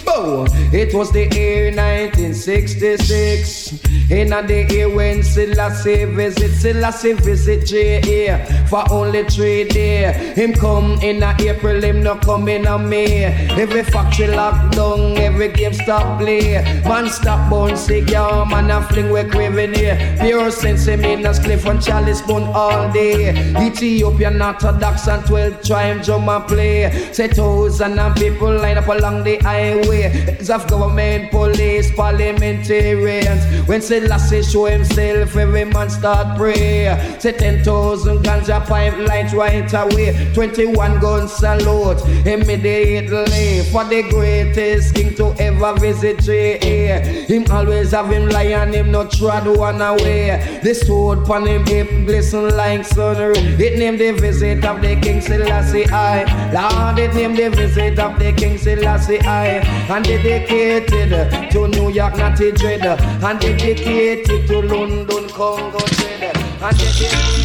it 0.71 0.93
was 0.93 1.11
the 1.11 1.27
year 1.35 1.71
1966. 1.71 3.83
In 4.09 4.29
the 4.29 4.65
year 4.69 4.87
when 4.89 5.21
Selassie 5.21 6.05
visit, 6.05 6.51
Selassie 6.51 7.13
visit 7.13 7.65
J.A. 7.65 8.65
for 8.67 8.83
only 8.91 9.23
three 9.25 9.65
days. 9.65 10.15
Him 10.35 10.53
come 10.53 10.93
in 11.01 11.21
April, 11.23 11.83
him 11.83 12.01
no 12.01 12.15
come 12.15 12.47
in 12.47 12.63
May. 12.89 13.25
Every 13.51 13.83
factory 13.83 14.27
locked 14.27 14.75
down, 14.75 15.17
every 15.17 15.49
game 15.49 15.73
stop 15.73 16.19
play. 16.19 16.63
Man 16.87 17.09
stop 17.09 17.49
sick, 17.77 18.09
yeah, 18.09 18.45
man 18.49 18.71
a 18.71 18.81
fling 18.81 19.11
we 19.11 19.23
craving 19.25 19.75
here. 19.75 19.97
Pure 20.21 20.51
sense, 20.51 20.85
him 20.85 21.03
in 21.05 21.25
a 21.25 21.33
cliff 21.33 21.65
and 21.65 21.81
chalice 21.81 22.21
bone 22.23 22.49
all 22.55 22.91
day. 22.91 23.29
Ethiopian 23.59 24.41
Orthodox 24.41 25.07
and 25.07 25.25
12 25.25 25.61
tribe 25.61 26.03
drum 26.03 26.29
and 26.29 26.47
play. 26.47 26.89
Say 27.11 27.27
thousand 27.27 27.99
and 27.99 28.15
people 28.15 28.51
line 28.51 28.77
up 28.77 28.87
along 28.87 29.23
the 29.23 29.37
highway. 29.37 29.98
Heads 30.03 30.49
of 30.49 30.67
government, 30.67 31.31
police, 31.31 31.91
parliamentarians. 31.95 33.67
When 33.67 33.81
Selassie 33.81 34.43
show 34.43 34.65
himself, 34.65 35.35
every 35.35 35.65
man 35.65 35.89
start 35.89 36.37
pray. 36.37 37.17
Say 37.19 37.33
10,000 37.33 38.19
ganja 38.23 38.65
pipelines 38.65 39.33
right 39.33 39.71
away. 39.73 40.31
21 40.33 40.99
guns 40.99 41.33
salute 41.33 42.01
immediately 42.25 43.63
for 43.71 43.83
the 43.85 44.03
greatest 44.09 44.95
king 44.95 45.13
to 45.15 45.33
ever 45.39 45.73
visit 45.79 46.19
J.A. 46.19 47.25
Him 47.25 47.45
always 47.51 47.91
have 47.91 48.09
him 48.09 48.29
lion, 48.29 48.73
him 48.73 48.91
not 48.91 49.11
trod 49.11 49.45
one 49.57 49.81
away. 49.81 50.59
This 50.63 50.85
sword 50.87 51.25
pon 51.25 51.45
him 51.45 51.65
hip 51.65 51.89
glisten 52.05 52.55
like 52.55 52.85
sun. 52.85 53.09
It 53.09 53.79
named 53.79 53.99
the 53.99 54.11
visit 54.11 54.63
of 54.65 54.81
the 54.81 54.95
King 55.01 55.21
Selassie 55.21 55.89
I. 55.89 56.23
Lord, 56.53 56.99
it 56.99 57.13
named 57.15 57.37
the 57.37 57.49
visit 57.49 57.99
of 57.99 58.19
the 58.19 58.31
King 58.33 58.57
Selassie 58.57 59.19
I. 59.21 59.59
And 59.91 60.05
dedicated 60.05 61.51
to 61.51 61.67
New 61.67 61.89
York, 61.89 62.15
Natty 62.15 62.51
Dread. 62.51 62.85
And 62.85 63.39
dedicated 63.39 64.47
to 64.47 64.61
London, 64.61 65.27
Congo 65.29 65.79
Dread. 65.79 66.37
And 66.61 66.77
dedicated 66.77 67.39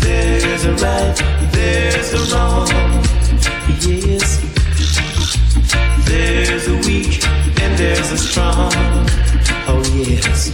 There's 0.00 0.64
a 0.64 0.72
right, 0.84 1.16
there's 1.52 2.12
a 2.12 2.36
wrong, 2.36 2.68
yes. 3.80 4.40
There's 6.06 6.68
a 6.68 6.76
weak 6.86 7.24
and 7.60 7.78
there's 7.78 8.12
a 8.12 8.18
strong, 8.18 8.89
yes. 10.02 10.50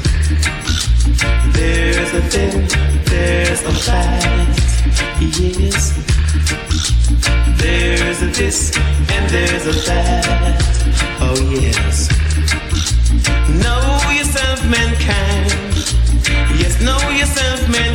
There's 1.55 2.13
a 2.15 2.23
thin, 2.31 2.67
there's 3.05 3.63
a 3.63 3.73
fat, 3.73 4.49
yes. 5.21 5.95
There's 7.61 8.23
a 8.23 8.27
this 8.27 8.77
and 8.77 9.31
there's 9.31 9.67
a 9.67 9.73
that, 9.87 10.59
oh 11.21 11.51
yes. 11.51 12.09
Know 13.63 14.11
yourself, 14.13 14.65
mankind. 14.69 15.51
Yes, 16.59 16.81
know 16.81 16.99
yourself, 17.11 17.61
mankind. 17.69 17.86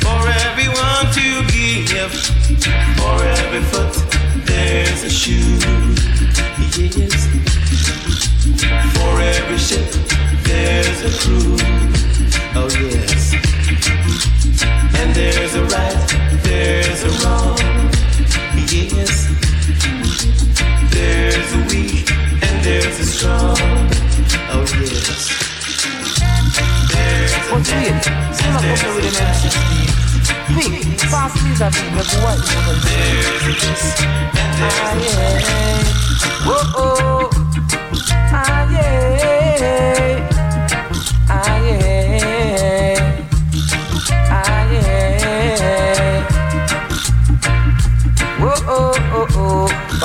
for 0.00 0.28
everyone 0.48 1.06
to 1.12 1.26
give. 1.52 2.12
For 2.98 3.16
every 3.42 3.62
foot, 3.70 4.46
there's 4.46 5.02
a 5.04 5.10
shoe. 5.10 5.83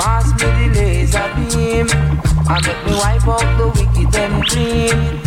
Pass 0.00 0.32
me 0.32 0.48
the 0.48 0.80
laser 0.80 1.28
beam. 1.36 1.86
I 2.48 2.60
me 2.86 2.96
wipe 2.96 3.28
out 3.28 3.58
the 3.58 3.66
wicked 3.68 4.16
and 4.16 4.46
clean. 4.46 5.20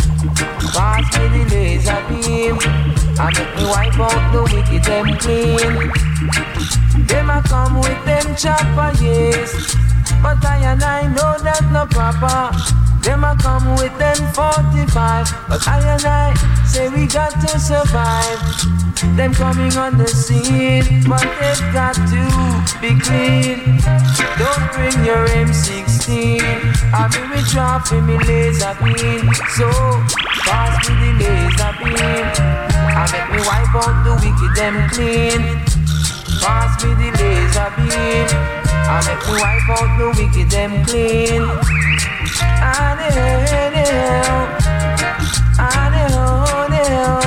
Pass 0.72 1.06
me 1.18 1.24
the 1.28 1.54
laser 1.54 2.00
beam. 2.08 2.83
I 3.16 3.30
make 3.30 3.54
me 3.56 3.64
wipe 3.70 3.98
out 4.00 4.32
the 4.32 4.42
wicked 4.42 4.88
and 4.90 5.18
clean. 5.20 7.06
Them 7.06 7.30
a 7.30 7.42
come 7.42 7.78
with 7.78 8.04
them 8.04 8.34
chopper, 8.34 8.90
yes. 9.02 9.76
But 10.20 10.44
I 10.44 10.58
and 10.72 10.82
I 10.82 11.06
know 11.06 11.38
that's 11.38 11.62
not 11.70 11.90
proper. 11.90 12.50
Them 13.02 13.22
a 13.22 13.36
come 13.36 13.76
with 13.76 13.96
them 13.98 14.16
45. 14.32 15.30
But 15.48 15.68
I 15.68 15.78
and 15.94 16.04
I 16.04 16.34
say 16.66 16.88
we 16.88 17.06
got 17.06 17.30
to 17.40 17.58
survive. 17.58 18.40
Them 19.16 19.32
coming 19.32 19.76
on 19.76 19.96
the 19.96 20.08
scene, 20.08 21.04
but 21.06 21.22
they've 21.38 21.72
got 21.72 21.94
to 21.94 22.24
be 22.80 22.98
clean. 22.98 23.78
Don't 24.38 24.72
bring 24.72 25.04
your 25.04 25.28
M16. 25.28 26.42
I'll 26.92 27.08
be 27.10 27.20
with 27.30 27.48
drop 27.50 27.92
in 27.92 28.06
me 28.06 28.18
laser 28.26 28.74
beam. 28.82 29.32
So 29.54 29.70
pass 30.48 30.88
me 30.88 30.96
the 30.96 31.28
laser 31.30 31.72
beam. 31.84 32.73
I 33.04 33.12
make 33.12 33.28
me 33.32 33.40
wipe 33.44 33.74
out 33.84 33.96
the 34.02 34.12
wicked 34.16 34.56
them 34.56 34.88
clean. 34.88 35.42
Pass 36.40 36.72
me 36.82 36.90
the 36.96 37.12
laser 37.20 37.68
beam. 37.76 38.28
I 38.88 39.04
make 39.04 39.20
me 39.28 39.34
wipe 39.44 39.68
out 39.76 39.90
the 39.98 40.06
wicked 40.16 40.48
them 40.50 40.72
clean. 40.86 41.44
I 42.40 42.96
know, 42.96 43.44
I 45.58 45.68
know, 45.68 45.68
I 45.68 45.92
know. 45.92 47.20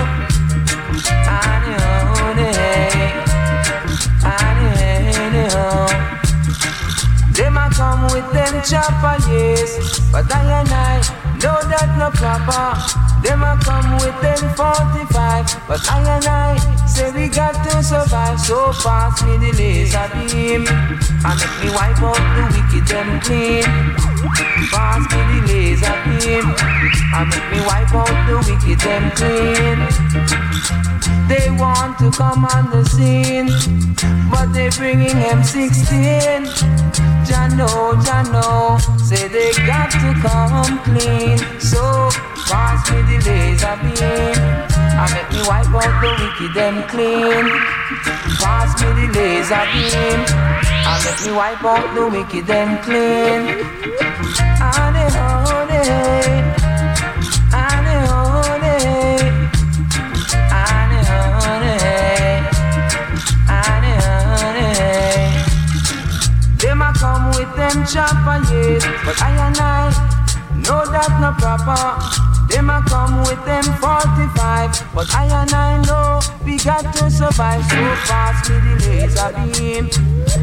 Them 7.33 7.55
a 7.55 7.69
come 7.69 8.03
with 8.05 8.27
them 8.33 8.53
chopper, 8.63 9.17
yes, 9.29 10.01
but 10.11 10.25
I 10.33 10.61
and 10.61 10.69
I 10.73 11.16
know 11.43 11.59
that 11.69 11.89
no 11.97 12.09
proper. 12.11 12.77
Them 13.21 13.43
a 13.43 13.57
come 13.63 13.97
with 13.97 14.17
them 14.21 14.41
45, 14.55 15.67
but 15.67 15.81
I 15.89 15.99
and 16.15 16.25
I 16.25 16.57
say 16.85 17.11
we 17.11 17.27
got 17.29 17.53
to 17.65 17.83
survive. 17.83 18.39
So 18.39 18.71
pass 18.83 19.23
me 19.23 19.37
the 19.37 19.51
laser 19.57 20.07
beam, 20.13 20.65
and 20.67 21.35
make 21.39 21.55
me 21.61 21.69
wipe 21.73 22.01
out 22.01 22.21
the 22.35 22.43
wicked 22.53 22.87
them 22.87 23.19
clean. 23.21 24.06
Pass 24.71 25.03
me 25.11 25.19
the 25.29 25.39
laser 25.47 25.95
beam, 26.05 26.45
and 27.13 27.29
make 27.29 27.47
me 27.51 27.59
wipe 27.67 27.93
out 27.93 28.15
the 28.27 28.35
wicked 28.47 28.79
them 28.81 29.11
clean. 29.17 29.77
They 31.27 31.51
want 31.51 31.99
to 31.99 32.09
come 32.11 32.45
on 32.45 32.71
the 32.71 32.83
scene, 32.89 33.49
but 34.31 34.53
they 34.53 34.69
bringing 34.69 35.09
M16. 35.09 36.47
Jano, 37.27 37.93
Jano, 38.01 38.79
say 38.99 39.27
they 39.27 39.51
got 39.67 39.91
to 39.91 40.13
come 40.25 40.79
clean. 40.83 41.37
So 41.59 42.09
pass 42.47 42.89
me 42.89 43.01
the 43.03 43.17
laser 43.25 43.75
beam, 43.83 44.39
and 44.97 45.13
make 45.13 45.29
me 45.31 45.41
wipe 45.47 45.67
out 45.67 45.93
the 46.01 46.09
wicked 46.19 46.53
them 46.55 46.83
clean. 46.89 47.45
Pass 48.41 48.69
me 48.81 48.87
the 48.93 49.07
laser 49.13 49.65
beam, 49.73 50.19
and 50.89 50.99
make 51.03 51.19
me 51.25 51.31
wipe 51.33 51.63
out 51.63 51.87
the 51.95 52.03
wicked 52.07 52.45
them 52.47 52.77
clean. 52.83 53.41
Honey, 54.59 55.05
honey, 55.17 55.81
honey, 57.51 57.97
honey. 58.11 58.77
Honey, 60.53 61.01
honey, 61.09 61.77
honey, 63.47 63.93
honey. 64.03 64.71
Them 66.57 66.81
a 66.81 66.83
come 66.93 67.25
with 67.29 67.51
them 67.55 67.77
chopper, 67.85 68.37
yes, 68.51 68.83
but 69.05 69.17
I 69.21 69.23
and 69.47 69.57
I 69.57 69.91
know 70.63 70.81
that 70.91 71.11
no 71.21 71.29
proper. 71.39 72.26
Them 72.47 72.69
a 72.69 72.81
come 72.87 73.19
with 73.23 73.43
them 73.45 73.63
45, 73.63 74.95
but 74.95 75.13
I 75.13 75.25
and 75.25 75.53
I 75.53 75.81
know 75.83 76.19
we 76.45 76.57
got 76.57 76.93
to 76.95 77.11
survive. 77.11 77.63
So 77.69 77.95
fast 78.07 78.49
me 78.49 78.55
the 78.59 78.73
laser 78.87 79.31
beam, 79.51 79.89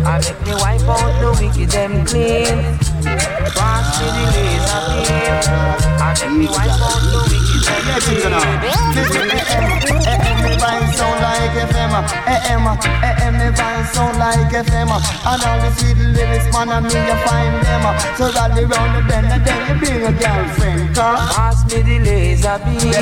I 0.05 0.20
make 0.20 0.40
me 0.47 0.52
wipe 0.55 0.89
out 0.89 1.12
the 1.20 1.31
wicked 1.40 1.70
them 1.70 2.05
clean. 2.05 2.78
Pass 3.56 4.01
me 4.01 4.06
the 4.16 4.24
laser 4.36 4.82
beam, 4.90 5.35
I 6.01 6.14
make 6.20 6.36
me 6.39 6.47
wipe 6.47 6.81
out 6.89 7.02
the 7.09 7.18
wicked 7.31 7.62
them 7.64 8.01
clean. 10.05 10.31
vibe 10.65 10.95
sound 10.97 11.20
like 11.20 11.57
FM. 11.69 11.93
Uh, 11.93 12.01
uh, 12.01 12.49
AM, 12.49 12.66
AM, 13.05 13.35
me 13.39 13.49
vibe 13.53 13.86
sound 13.93 14.19
like 14.19 14.53
FM. 14.53 14.89
Uh, 14.89 15.28
and 15.31 15.43
all 15.45 15.59
the 15.61 15.70
sweet 15.77 15.99
lyrics, 16.16 16.49
man, 16.53 16.70
and 16.73 16.86
me 16.89 17.01
you 17.09 17.16
find 17.28 17.57
them. 17.65 17.85
So 18.16 18.32
rally 18.32 18.65
round 18.65 18.93
the 18.97 19.03
bend 19.09 19.28
and 19.28 19.45
then 19.45 19.61
you 19.69 19.74
bring 19.81 20.03
a 20.09 20.12
girlfriend. 20.12 20.95
Pass 20.97 21.59
me 21.69 21.82
the 21.82 21.99
laser 22.01 22.59
beam. 22.65 22.95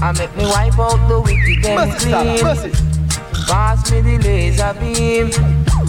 I 0.00 0.12
make 0.16 0.34
me 0.36 0.44
wipe 0.46 0.78
out 0.78 1.00
the 1.08 1.20
wicked 1.20 1.62
them 1.62 1.76
Bust 1.76 2.06
it, 2.06 2.08
stop, 2.08 2.60
clean. 2.60 2.72
Pass 3.46 3.90
me 3.90 4.00
the 4.00 4.18
laser 4.24 4.72
beam. 4.80 5.30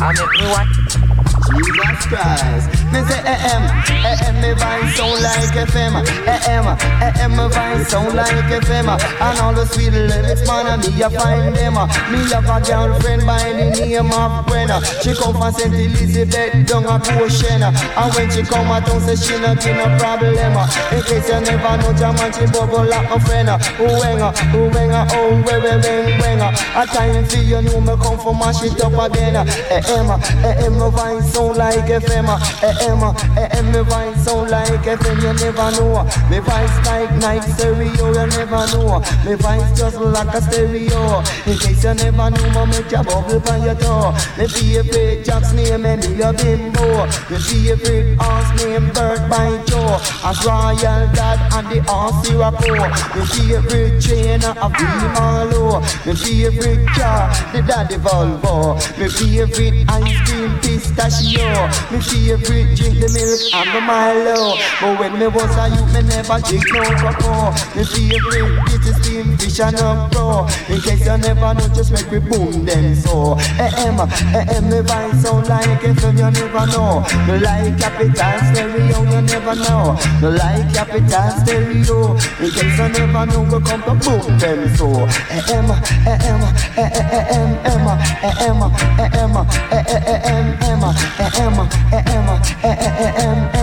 I 0.01 0.13
make 0.17 0.34
me 0.39 0.47
wipe. 0.51 1.09
Jesus 1.49 2.05
Christ. 2.05 2.69
Me 2.93 3.01
say 3.09 3.21
AM, 3.26 3.63
AM 4.05 4.35
me 4.41 4.53
vibe 4.53 4.89
sound 4.93 5.21
like 5.21 5.53
FM. 5.53 5.93
AM, 6.30 6.67
AM 7.01 7.31
me 7.31 7.45
vibe 7.49 7.85
sound 7.85 8.13
like 8.15 8.30
FM. 8.61 8.88
And 8.89 9.39
all 9.39 9.53
the 9.53 9.65
sweet 9.65 9.91
lyrics, 9.91 10.45
man, 10.45 10.67
and 10.67 10.81
me 10.81 10.89
you 10.97 11.09
find 11.09 11.55
them. 11.55 11.73
Me 12.11 12.19
have 12.30 12.45
a 12.45 12.57
girlfriend 12.61 13.26
by 13.26 13.51
the 13.53 13.65
name 13.77 14.13
of 14.13 14.45
Brenna. 14.45 14.77
She 15.01 15.13
come 15.13 15.34
from 15.34 15.53
St. 15.53 15.73
Elizabeth 15.73 16.67
down 16.67 16.85
a 16.85 16.99
Goshen. 17.01 17.63
And 17.63 18.09
when 18.13 18.30
she 18.30 18.43
come 18.43 18.69
a 18.69 18.81
town, 18.81 19.01
say 19.01 19.15
she 19.17 19.35
not 19.41 19.65
in 19.65 19.80
a 19.80 19.88
problem. 19.97 20.53
In 20.93 21.01
case 21.03 21.30
you 21.30 21.39
never 21.41 21.73
know, 21.81 21.93
Jaman 21.97 22.30
she 22.34 22.45
bubble 22.53 22.85
like 22.85 23.09
a 23.09 23.19
friend. 23.26 23.49
Uwenga, 23.81 24.30
uwenga, 24.53 25.07
oh, 25.17 25.34
we 25.45 25.53
we 25.61 25.73
we 25.81 26.13
wenga. 26.21 26.49
A 26.77 26.85
time 26.85 27.26
for 27.26 27.38
you 27.38 27.61
know 27.61 27.81
me 27.81 27.95
come 28.01 28.17
from 28.19 28.38
mash 28.38 28.61
it 28.63 28.80
up 28.81 28.93
again. 28.93 29.35
AM, 29.35 30.09
AM 30.45 30.73
me 30.73 30.88
vibe 30.93 31.23
like 31.47 31.85
FM. 31.85 32.27
AM, 32.63 33.01
AM 33.37 33.65
me 33.71 33.79
vibe 33.89 34.17
sound 34.17 34.49
like 34.51 34.83
FM. 34.83 35.21
You 35.21 35.33
never 35.33 35.71
know. 35.71 36.03
Me 36.29 36.39
vibe 36.39 36.85
like 36.85 37.11
night 37.15 37.43
stereo. 37.43 38.07
You 38.07 38.27
never 38.27 38.67
know. 38.71 38.99
Me 39.25 39.35
vibe 39.35 39.77
just 39.77 39.97
like 39.97 40.33
a 40.33 40.41
stereo. 40.41 41.19
In 41.45 41.57
case 41.57 41.83
you 41.83 41.93
never 41.93 42.29
know, 42.29 42.65
me 42.65 42.71
make 42.71 42.91
your 42.91 43.03
bubble 43.03 43.39
by 43.39 43.57
your 43.57 43.75
toe. 43.75 44.11
Me 44.37 44.47
favorite 44.47 45.25
Jack's 45.25 45.53
name 45.53 45.85
and 45.85 46.03
me 46.09 46.21
a 46.21 46.33
bimbo. 46.33 47.05
Me 47.29 47.37
favorite 47.39 48.17
horse 48.19 48.63
name 48.63 48.89
Bird 48.91 49.29
by 49.29 49.63
Joe. 49.65 49.99
As 50.23 50.45
Royal 50.45 51.07
Dad 51.15 51.39
and 51.53 51.67
the 51.71 51.79
horse 51.89 52.27
Sirocco. 52.27 52.75
Me 53.15 53.25
favorite 53.25 54.01
trainer 54.01 54.53
of 54.59 54.71
the 54.73 55.11
Marlow. 55.15 55.79
Me 56.05 56.13
favorite 56.15 56.87
car, 56.87 57.31
the 57.53 57.61
Daddy 57.61 57.95
Volvo. 57.95 58.75
Me 58.97 59.07
favorite 59.07 59.85
ice 59.89 60.29
cream 60.29 60.59
pistachio. 60.59 61.28
Me 61.30 61.99
favorite 62.01 62.73
drink 62.73 62.97
the 62.97 63.10
milk 63.14 63.41
and 63.53 63.69
the 63.69 63.81
Milo. 63.81 64.57
But 64.81 64.99
when 64.99 65.19
me 65.19 65.27
was 65.27 65.53
a 65.57 65.69
youth, 65.69 65.93
me 65.93 66.01
never 66.10 66.41
drink 66.41 66.65
no 66.73 66.81
cocoa. 66.97 67.53
Me 67.77 67.84
favorite 67.85 68.57
this 68.65 68.89
is 68.89 68.95
steam 68.97 69.38
fish 69.38 69.60
and 69.60 69.77
a 69.77 70.10
pro. 70.10 70.49
In 70.73 70.81
case 70.81 71.06
you 71.06 71.18
never 71.18 71.53
know, 71.53 71.68
just 71.69 71.91
make 71.93 72.10
me 72.10 72.18
boom 72.18 72.65
them 72.65 72.95
so. 72.95 73.38
AM, 73.61 74.01
AM, 74.34 74.69
me 74.73 74.81
vibe 74.81 75.22
sound 75.22 75.47
like 75.49 75.81
FM, 75.81 76.18
you 76.18 76.30
never 76.34 76.65
know. 76.65 77.06
Me 77.30 77.38
like 77.38 77.77
capital 77.77 78.38
stereo, 78.49 78.97
you 79.06 79.22
never 79.22 79.56
know. 79.56 79.97
Me 80.22 80.30
like 80.34 80.73
capital 80.73 81.30
stereo. 81.45 82.18
In 82.41 82.49
case 82.49 82.77
you 82.77 82.89
never 82.89 83.26
know, 83.30 83.45
we 83.45 83.57
come 83.61 83.84
to 83.85 83.93
boom 84.01 84.38
them 84.39 84.65
so. 84.76 85.06
Eh, 85.30 85.45
eh, 85.45 85.61
eh, 86.06 86.18
eh, 86.18 87.26
em, 87.38 87.53
Emma, 87.69 87.93
eh, 88.23 88.45
Emma, 88.49 88.68
eh, 88.97 89.10
Emma, 89.14 89.45
eh, 89.69 89.84
eh, 89.85 90.01
eh, 90.06 90.26
em, 90.26 90.57
Emma, 90.64 90.69
eh, 90.69 90.69
Emma, 90.69 90.69
eh, 90.69 90.69
Emma, 90.69 90.85
eh, 90.89 90.89
eh, 90.89 90.95
eh, 90.95 91.09
em, 91.18 91.40
Emma, 91.41 92.41
eh, 92.64 92.73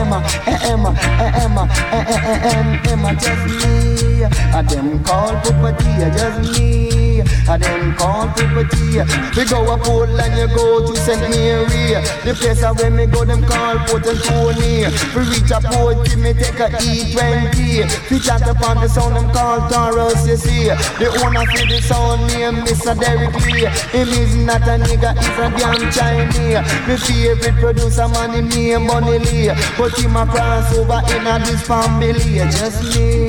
Emma, 0.00 0.22
eh, 0.46 0.72
Emma, 0.72 1.68
eh, 1.92 2.04
eh, 2.08 2.26
eh, 2.34 2.58
em, 2.58 2.92
Emma, 2.92 3.14
just 3.14 3.44
me. 3.46 4.24
A 4.52 4.62
them 4.62 5.02
call 5.04 5.34
Pupati, 5.42 6.12
just 6.16 6.58
me. 6.58 7.05
A 7.48 7.58
them 7.58 7.94
call 7.96 8.28
Pupati. 8.28 9.04
We 9.36 9.44
go 9.44 9.72
a 9.72 9.78
pool 9.78 10.04
and 10.04 10.34
you 10.38 10.48
go 10.56 10.86
to 10.86 10.96
St. 10.96 11.20
Mary. 11.30 11.94
The 12.24 12.34
place 12.34 12.62
I 12.62 12.72
where 12.72 12.90
me 12.90 13.06
go, 13.06 13.24
them 13.24 13.42
call 13.44 13.78
Port 13.86 14.06
Antonio. 14.06 14.90
We 15.14 15.22
reach 15.30 15.50
a 15.50 15.60
port, 15.60 16.04
give 16.06 16.18
me 16.18 16.32
take 16.32 16.58
a 16.58 16.68
E20. 16.82 18.10
We 18.10 18.18
chat 18.18 18.42
upon 18.48 18.80
the 18.80 18.88
sound, 18.88 19.16
them 19.16 19.30
call 19.32 19.68
Taurus, 19.68 20.26
you 20.26 20.36
see. 20.36 20.68
The 20.98 21.06
owner 21.22 21.46
for 21.46 21.66
the 21.66 21.80
sound 21.82 22.26
name, 22.28 22.66
Mr. 22.66 22.98
Derek 22.98 23.34
Lee. 23.46 23.66
Him 23.94 24.08
is 24.08 24.34
not 24.36 24.62
a 24.62 24.76
nigga, 24.82 25.14
he's 25.16 25.38
a 25.38 25.46
damn 25.54 25.90
Chinese. 25.92 26.60
My 26.86 26.96
favorite 26.96 27.60
producer, 27.60 28.08
man, 28.08 28.30
him 28.34 28.48
name 28.48 28.86
Bunny 28.86 29.18
Lee. 29.18 29.48
But 29.78 29.96
him 29.98 30.16
a 30.16 30.26
cross 30.26 30.72
over 30.76 31.00
in 31.14 31.26
a 31.26 31.38
this 31.44 31.62
family, 31.62 32.42
just 32.50 32.82
me. 32.96 33.28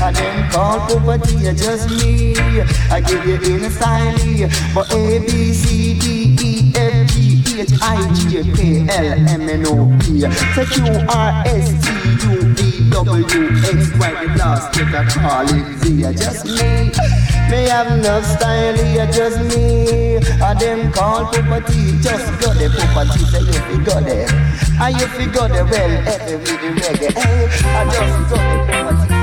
And 0.00 0.16
them 0.16 0.50
call 0.50 0.80
poverty, 0.88 1.52
just 1.54 1.90
me. 1.90 2.34
I 2.90 3.00
give 3.00 3.24
you 3.26 3.29
in 3.34 3.70
style, 3.70 4.48
but 4.74 4.92
A, 4.92 5.18
B, 5.20 5.52
C, 5.52 5.98
D, 5.98 6.36
E, 6.40 6.72
F, 6.74 7.10
G, 7.10 7.42
H, 7.60 7.70
I, 7.82 8.12
J, 8.14 8.42
K, 8.54 8.86
L, 8.88 9.28
M, 9.28 9.48
N, 9.48 9.66
O, 9.66 9.98
P. 10.00 10.20
Say 10.54 10.66
Q, 10.66 10.84
R, 11.08 11.42
S, 11.46 11.70
T, 11.84 12.26
U, 12.26 12.54
V, 12.54 12.90
W, 12.90 13.24
X, 13.24 13.98
Y, 13.98 14.26
the 14.26 14.38
last 14.38 14.72
take 14.74 14.88
a 14.88 15.04
call 15.06 15.46
it 15.48 15.78
Z, 15.78 16.02
just 16.16 16.44
me. 16.46 16.90
Me 17.50 17.68
have 17.68 17.90
enough 17.98 18.24
style 18.24 18.76
just 19.12 19.38
me. 19.56 20.16
And 20.16 20.60
them 20.60 20.92
call 20.92 21.26
poverty, 21.26 21.98
just 22.00 22.40
go 22.40 22.54
there, 22.54 22.70
poverty, 22.70 23.24
say 23.24 23.40
you 23.40 23.52
fi 23.52 23.84
go 23.84 24.00
there. 24.00 24.28
And 24.80 25.00
you 25.00 25.06
fi 25.06 25.26
go 25.26 25.48
there, 25.48 25.64
well, 25.64 26.08
every 26.08 26.36
the 26.38 26.80
reggae, 26.80 27.16
eh? 27.16 27.48
I 27.64 27.84
just 27.84 28.30
go 28.30 28.36
there, 28.36 28.84
poverty. 28.84 29.19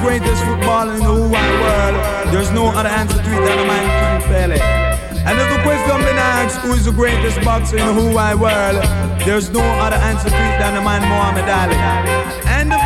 Greatest 0.00 0.42
footballer 0.44 0.94
in 0.94 1.00
the 1.00 1.04
whole 1.04 1.28
wide 1.28 1.60
world, 1.60 2.32
there's 2.32 2.50
no 2.50 2.68
other 2.68 2.88
answer 2.88 3.16
to 3.16 3.30
it 3.30 3.44
than 3.46 3.58
the 3.58 3.66
man 3.66 4.20
King 4.20 4.28
Pele. 4.28 4.60
And 5.26 5.38
if 5.38 5.48
the 5.54 5.62
question 5.62 6.00
been 6.00 6.16
asked 6.16 6.58
who 6.60 6.72
is 6.72 6.86
the 6.86 6.92
greatest 6.92 7.44
boxer 7.44 7.76
in 7.76 7.86
the 7.86 7.92
whole 7.92 8.14
wide 8.14 8.40
world, 8.40 8.82
there's 9.26 9.50
no 9.50 9.60
other 9.60 9.96
answer 9.96 10.30
to 10.30 10.34
it 10.34 10.58
than 10.58 10.74
the 10.74 10.80
man 10.80 11.02
Muhammad 11.02 11.48
Ali. 11.48 12.39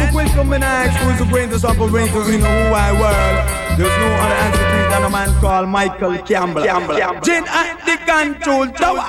And 0.04 0.12
the 0.12 0.20
question 0.20 0.44
who 0.44 1.10
is 1.10 1.18
the 1.18 1.24
greatest 1.30 1.64
operator 1.64 2.32
in 2.32 2.40
the 2.40 2.46
whole 2.46 2.70
wide 2.72 2.92
world, 3.00 3.78
there's 3.78 3.88
no 3.88 4.08
other 4.20 4.36
it 4.52 4.88
than 4.90 5.04
a 5.04 5.10
man 5.10 5.40
called 5.40 5.68
Michael 5.68 6.18
Campbell. 6.18 6.62
Campbell. 6.62 6.96
Gin 7.22 7.44
at 7.48 7.80
the 7.88 7.96
control 8.04 8.68
tower. 8.68 9.00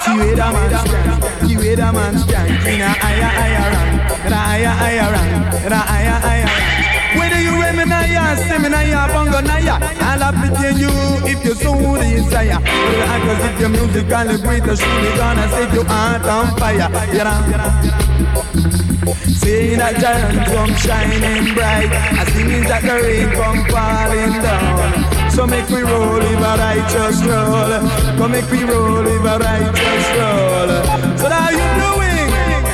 See 0.00 0.16
where 0.16 0.34
the 0.34 0.48
man 0.48 0.70
stand, 0.80 1.46
see 1.46 1.56
where 1.56 1.76
the 1.76 1.92
man 1.92 2.18
stand, 2.18 2.68
in 2.68 2.80
a 2.80 2.88
higher, 2.88 3.28
higher 3.38 3.68
rank, 3.68 4.26
in 4.26 4.32
a 4.32 4.36
higher, 4.36 4.68
higher 4.68 5.12
rank, 5.12 5.64
in 5.66 5.72
a 5.72 5.76
higher, 5.76 6.18
higher 6.24 6.44
rank. 6.44 7.18
Whether 7.18 7.40
you 7.42 7.52
women 7.52 7.92
in 7.92 8.12
ya, 8.12 8.34
semen 8.34 8.72
in 8.72 8.88
ya, 8.88 9.08
bongo 9.08 9.40
na 9.40 9.56
I'll 10.08 10.22
appreciate 10.22 10.80
you 10.80 10.90
if 11.28 11.44
you 11.44 11.54
so 11.54 11.74
desire. 12.00 12.60
Because 12.60 13.44
if 13.44 13.60
your 13.60 13.68
music 13.68 14.10
and 14.10 14.30
the 14.30 14.76
surely 14.76 15.16
gonna 15.16 15.48
set 15.50 15.74
your 15.74 15.84
heart 15.84 16.24
on 16.24 16.56
fire. 16.56 16.88
You 17.12 17.24
know? 17.24 18.07
See 19.14 19.74
that 19.76 19.96
giant 20.00 20.46
come 20.48 20.74
shining 20.76 21.54
bright, 21.54 21.90
I 21.92 22.24
sing 22.32 22.50
it 22.50 22.68
that 22.68 22.82
the 22.82 22.96
rain 23.02 23.30
come 23.32 23.64
falling 23.70 24.42
down. 24.42 25.30
So 25.30 25.46
make 25.46 25.68
we 25.68 25.82
roll 25.82 26.20
if 26.20 26.38
a 26.38 26.54
righteous 26.58 27.22
roll, 27.24 27.72
come 28.18 28.32
make 28.32 28.50
we 28.50 28.64
roll 28.64 29.06
if 29.06 29.24
a 29.24 29.38
righteous 29.38 30.06
roll. 30.18 31.18
So 31.18 31.28
how 31.28 31.50
you 31.50 31.82
doing? 31.82 31.97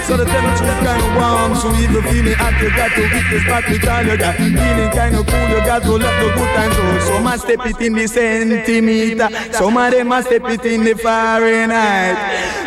So 0.04 0.18
the 0.18 0.26
temperature 0.26 0.68
is 0.68 0.80
kind 0.84 1.00
of 1.00 1.16
warm. 1.16 1.56
So 1.56 1.72
if 1.72 1.88
you 1.88 2.02
feeling 2.04 2.36
hot 2.36 2.60
you 2.60 2.68
got 2.76 2.92
to 2.92 3.08
hit 3.08 3.24
the 3.32 3.40
spot 3.40 3.64
with 3.64 3.80
you 3.80 4.16
got 4.20 4.36
Feeling 4.36 4.92
kind 4.92 5.14
of 5.16 5.24
cool 5.24 5.48
you 5.48 5.60
got 5.64 5.80
to 5.80 5.92
let 5.96 6.12
the 6.20 6.28
good 6.36 6.50
times. 6.52 6.76
Oh, 6.76 6.84
Roll 6.84 7.00
Some 7.00 7.26
a 7.26 7.38
step 7.38 7.64
it 7.64 7.80
in 7.80 7.92
the 7.94 8.06
centimeter. 8.06 9.28
Some 9.56 9.78
of 9.78 9.90
them 9.90 10.12
a 10.12 10.22
step 10.22 10.44
it 10.44 10.64
in 10.66 10.84
the 10.84 10.94
Fahrenheit. 10.94 12.20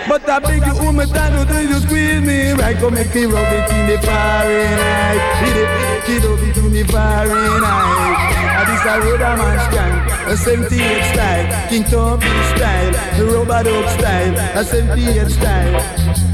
But 0.09 0.27
I 0.27 0.39
beg 0.39 0.65
you 0.65 0.73
who 0.81 0.91
me 0.91 1.05
time 1.05 1.45
do 1.45 1.61
you 1.61 1.77
squeeze 1.77 2.25
me. 2.25 2.57
Right 2.57 2.79
go 2.81 2.89
make 2.89 3.13
me 3.13 3.25
rub 3.29 3.53
it 3.53 3.69
in 3.69 3.85
the 3.85 4.01
Fahrenheit. 4.01 5.21
Hit 5.37 5.57
it, 5.61 5.69
hit 6.09 6.25
it 6.25 6.57
in 6.57 6.73
the 6.73 6.83
Fahrenheit. 6.89 8.65
This 8.65 8.81
a 8.81 8.99
road 8.99 9.21
a 9.21 9.37
man 9.37 9.57
scan 9.69 9.93
A 10.25 10.35
78 10.35 11.13
style. 11.13 11.69
King 11.69 11.83
Tubby 11.83 12.25
style. 12.57 12.91
The 13.13 13.25
rub-a-dub 13.29 13.89
style. 13.93 14.59
A 14.59 14.63
78 14.65 15.29
style 15.29 16.26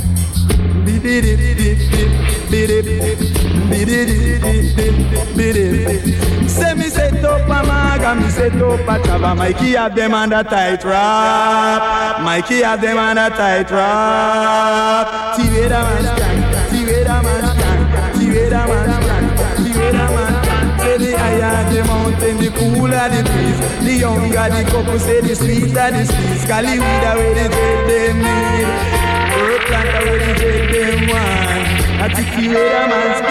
Say 6.48 6.74
me 6.76 6.90
set 6.90 7.24
up 7.24 7.48
maga, 7.48 8.16
me 8.16 8.30
set 8.30 8.54
up 8.62 8.80
chava 9.04 9.36
Mikey 9.36 9.72
have 9.74 9.96
them 9.96 10.12
tight 10.12 10.84
rap 10.84 12.22
Mikey 12.22 12.64
have 12.64 12.82
them 12.82 12.98
tight 13.16 13.72
rap 13.72 15.38
the 15.38 15.44
man 15.44 16.04
stand, 16.04 16.44
the 16.70 16.80
man 17.24 17.46
stand 17.54 17.84
the 18.20 18.28
man 18.34 18.58
stand, 19.38 19.66
the 19.66 19.80
man 19.94 20.44
stand 20.44 20.64
Say 20.84 20.98
the 20.98 21.18
higher 21.18 21.74
the 21.74 21.84
mountain, 21.86 22.38
the 22.38 22.50
cooler 22.52 23.08
the 23.10 23.24
breeze. 23.24 23.60
The 23.86 23.94
younger 24.00 24.50
the 24.50 24.64
couple 24.70 25.00
say 25.00 25.22
the 25.22 25.34
sweeter 25.36 25.92
the 25.92 26.06
squeeze. 26.06 26.46
Cali 26.46 26.78
weed 26.78 27.06
away 27.08 27.34
the 27.34 27.50
dread 27.50 27.90
them 27.90 28.18
need 28.22 28.93
want 31.08 32.02
I 32.02 32.08
take 32.14 32.44
you 32.44 32.50
where 32.50 32.84
a 32.84 32.88
man's 32.88 33.22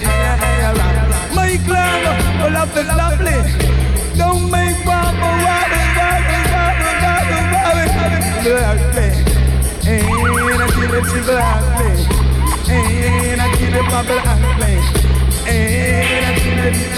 higher 0.00 0.74
My 1.34 1.56
club, 1.64 2.04
all 2.42 2.56
of 2.56 2.74
the 2.74 2.82
lovely 2.84 3.38
Don't 4.16 4.50
make 4.50 4.78
bubble 4.84 5.36
wobble, 5.44 5.88
wobble, 5.98 6.44
wobble, 6.54 6.96
wobble, 7.04 7.46
wobble 7.54 8.22
Lovely 8.48 9.08
And 9.86 10.62
I 10.62 10.68
kill 10.74 10.94
it, 10.94 11.06
lovely 11.26 11.90
And 12.70 13.40
I 13.40 13.48
kill 13.56 13.74
it, 13.74 13.86
bubble, 13.90 14.47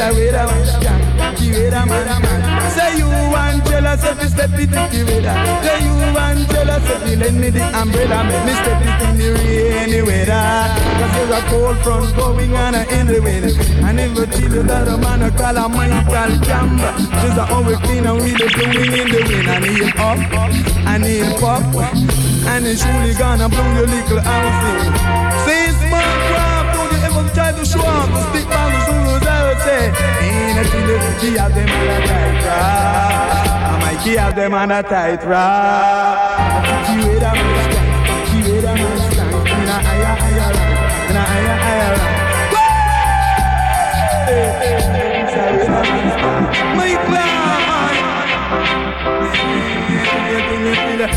a 0.01 0.47
one 0.47 0.65
scan 0.65 1.01
The 1.37 1.71
that 1.71 1.87
man 1.87 2.09
man 2.25 2.41
Say 2.73 2.97
you 2.97 3.07
want 3.07 3.65
jealous 3.69 4.03
if 4.05 4.23
you 4.23 4.29
step 4.29 4.51
it 4.57 4.73
in 4.73 4.89
the 4.89 5.01
weather 5.05 5.37
Say 5.61 5.79
you 5.85 5.95
want 6.17 6.41
jealous 6.49 6.89
if 6.89 7.03
you 7.11 7.17
lend 7.21 7.41
me 7.41 7.51
the 7.51 7.65
umbrella. 7.77 8.25
Make 8.25 8.45
me 8.49 8.55
step 8.57 8.81
it 8.81 9.01
in 9.05 9.15
the 9.21 9.29
rainy 9.37 10.03
weather 10.03 10.41
Cause 10.97 11.13
there's 11.13 11.33
a 11.37 11.41
cold 11.53 11.77
front 11.85 12.17
going 12.17 12.55
on 12.57 12.75
in 12.75 13.07
the 13.07 13.21
wind 13.21 13.53
And 13.85 14.01
if 14.01 14.17
you 14.17 14.27
tell 14.27 14.53
you 14.57 14.63
that 14.65 14.89
a 14.89 14.97
man 14.97 15.23
a 15.23 15.31
call 15.37 15.57
a 15.57 15.69
Michael 15.69 16.39
Campbell 16.49 16.97
There's 17.21 17.37
a 17.37 17.45
clean 17.85 18.07
and 18.07 18.21
we 18.25 18.33
the 18.33 18.49
blowing 18.57 18.93
in 18.97 19.09
the 19.13 19.21
wind 19.21 19.49
And 19.53 19.65
he'll 19.69 19.91
up, 20.01 20.19
and 20.89 21.05
he'll 21.05 21.39
pop. 21.39 21.63
And 22.51 22.65
he's 22.65 22.83
surely 22.83 23.15
gonna 23.15 23.49
blow 23.49 23.75
your 23.75 23.87
little 23.87 24.21
house 24.21 24.65
in. 24.71 25.21
Say 25.45 25.69
smart 25.77 26.19
crap, 26.33 26.75
don't 26.75 26.93
you 26.93 27.21
ever 27.21 27.35
try 27.35 27.53
to 27.53 27.65
show 27.65 27.79
The 27.79 28.21
stick 28.31 28.49
man 28.49 28.73
the 28.73 28.81
Zulus 28.87 29.40
say 29.65 29.93
Ain't 30.25 30.59
a 30.59 30.65
thing 30.71 30.87
that 30.89 31.21
he 31.21 31.31
have 31.37 31.55
them 31.55 31.69
on 31.69 31.89
a 31.91 31.99
tight 32.09 32.45
I 32.51 33.79
might 33.81 34.01
have 34.17 34.35
them 34.35 34.55
on 34.55 34.71
a 34.71 34.83
tight 34.83 35.23
rap 35.25 36.87
He 36.89 36.97
with 37.09 37.23
a 37.23 37.33
man 37.37 37.69
stand, 37.73 38.29
he 38.29 38.39
with 38.51 38.65
a 38.65 38.73
In 38.73 38.79
a 38.81 39.79
in 41.11 41.17
a 41.17 41.25
higher, 41.31 41.57
higher 41.65 41.95
rank 41.99 42.21
My 46.77 46.91
In 50.93 51.01
a 51.01 51.09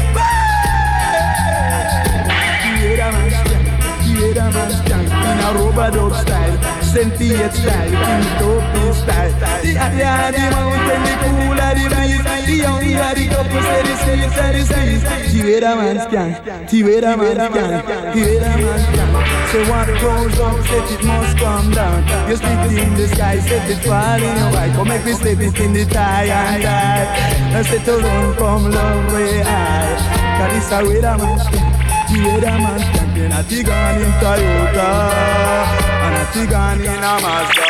style, 6.13 6.72
sentient 6.93 7.53
style, 7.53 7.89
king 7.89 8.25
dope 8.39 8.93
style. 8.93 9.33
The 9.63 9.71
higher 9.73 10.31
the 10.31 10.43
mountain, 10.53 11.01
the 11.03 11.13
cooler 11.25 11.73
the 11.73 11.85
breeze. 11.89 12.21
The 12.43 12.55
younger 12.59 13.11
the 13.17 13.25
couple 13.33 13.61
say 13.65 13.81
the 13.81 13.93
sweet, 14.03 14.29
say 14.37 14.49
the 14.53 14.61
squeeze. 14.69 15.03
The 15.33 15.39
way 15.43 15.59
the 15.59 15.71
man 15.75 15.97
scan, 16.05 16.29
the 16.69 16.77
way 16.83 16.99
the 17.01 17.17
man 17.17 17.37
scan, 17.49 17.71
the 18.13 18.21
way 18.21 18.37
the 18.37 18.49
man 18.61 18.79
scan. 18.85 19.09
Say 19.49 19.63
what 19.69 19.89
goes 20.01 20.39
up, 20.39 20.57
set 20.67 20.91
it 20.93 21.03
must 21.03 21.37
come 21.37 21.71
down. 21.71 21.99
You 22.29 22.35
spit 22.37 22.71
in 22.77 22.93
the 22.93 23.07
sky, 23.07 23.39
set 23.39 23.69
it 23.69 23.81
fall 23.83 24.21
in 24.21 24.37
your 24.37 24.51
right. 24.53 24.71
Come 24.73 24.87
make 24.87 25.05
me 25.05 25.13
slip 25.13 25.39
it 25.39 25.59
in 25.59 25.73
the 25.73 25.85
tie 25.85 26.25
and 26.29 26.61
die. 26.61 27.57
I 27.57 27.61
set 27.63 27.85
to 27.85 27.97
run 27.97 28.33
from 28.35 28.71
love 28.71 29.13
way 29.13 29.41
high. 29.41 29.97
Cause 30.37 30.51
this 30.53 30.71
a 30.71 30.85
way 30.85 31.01
the 31.01 31.17
man 31.17 31.39
scan, 31.39 31.65
the 32.13 32.17
way 32.21 32.39
the 32.39 32.51
man 32.51 32.79
scan. 32.79 33.07
Then 33.13 33.31
a 33.31 33.41
tigan 33.43 34.01
in 34.01 34.11
Toyota, 34.21 35.92
and 36.03 36.15
a 36.15 36.25
tigan 36.33 36.79
in 36.91 37.03
a 37.03 37.13
Mazda. 37.23 37.67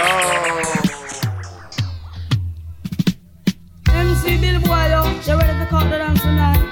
MC 4.02 4.38
Bill 4.42 4.60
Boy, 4.62 4.86
you 5.28 5.34
ready 5.38 5.56
to 5.60 5.68
cut 5.70 5.86
the 5.92 5.98
dance 6.02 6.22
tonight? 6.22 6.64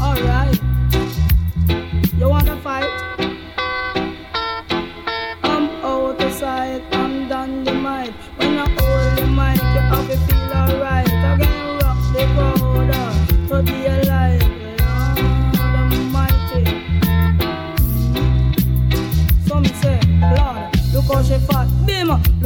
Alright. 0.00 0.60
You 2.18 2.28
wanna 2.28 2.56
fight? 2.62 3.37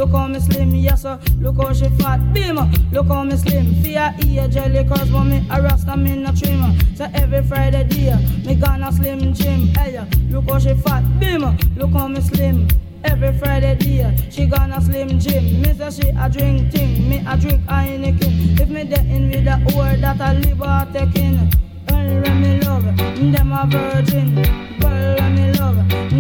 Look 0.02 0.10
how 0.10 0.26
me 0.26 0.40
slim, 0.40 0.74
yes 0.74 1.02
sir. 1.02 1.16
Look 1.38 1.62
how 1.62 1.72
she 1.72 1.88
fat, 1.90 2.32
beam. 2.32 2.56
Look 2.90 3.06
how 3.06 3.22
me 3.22 3.36
slim. 3.36 3.72
Fear 3.84 4.12
ear 4.26 4.48
jelly, 4.48 4.82
cause 4.82 5.08
me 5.12 5.46
a 5.48 5.62
rasta, 5.62 5.96
me 5.96 6.16
no 6.16 6.32
trim. 6.32 6.76
So 6.96 7.08
every 7.14 7.44
Friday 7.44 7.84
day, 7.84 8.16
me 8.44 8.56
gonna 8.56 8.90
slim 8.90 9.32
gym. 9.32 9.68
Hey, 9.68 10.04
look 10.28 10.50
how 10.50 10.58
she 10.58 10.74
fat, 10.74 11.04
beam. 11.20 11.56
Look 11.76 11.90
how 11.92 12.08
me 12.08 12.20
slim. 12.20 12.66
Every 13.04 13.32
Friday 13.38 13.76
day, 13.76 14.28
she 14.28 14.46
gonna 14.46 14.80
slim 14.80 15.20
gym. 15.20 15.62
Me 15.62 15.72
say 15.72 15.90
she 15.90 16.08
a 16.08 16.28
drink 16.28 16.72
thing, 16.72 17.08
me 17.08 17.24
a 17.24 17.36
drink 17.36 17.62
Heineken. 17.66 18.58
If 18.58 18.68
me 18.70 18.82
dey 18.82 19.08
in 19.08 19.30
with 19.30 19.44
the 19.44 19.76
word 19.76 20.00
that 20.00 20.20
I 20.20 20.32
live 20.32 20.60
or 20.60 20.92
taking. 20.92 21.48
When 21.86 22.40
me 22.40 22.60
love, 22.62 22.96
them 22.96 23.52
a 23.52 23.68
virgin. 23.70 24.71
When 24.82 25.34
me 25.34 25.52
love, 25.52 25.76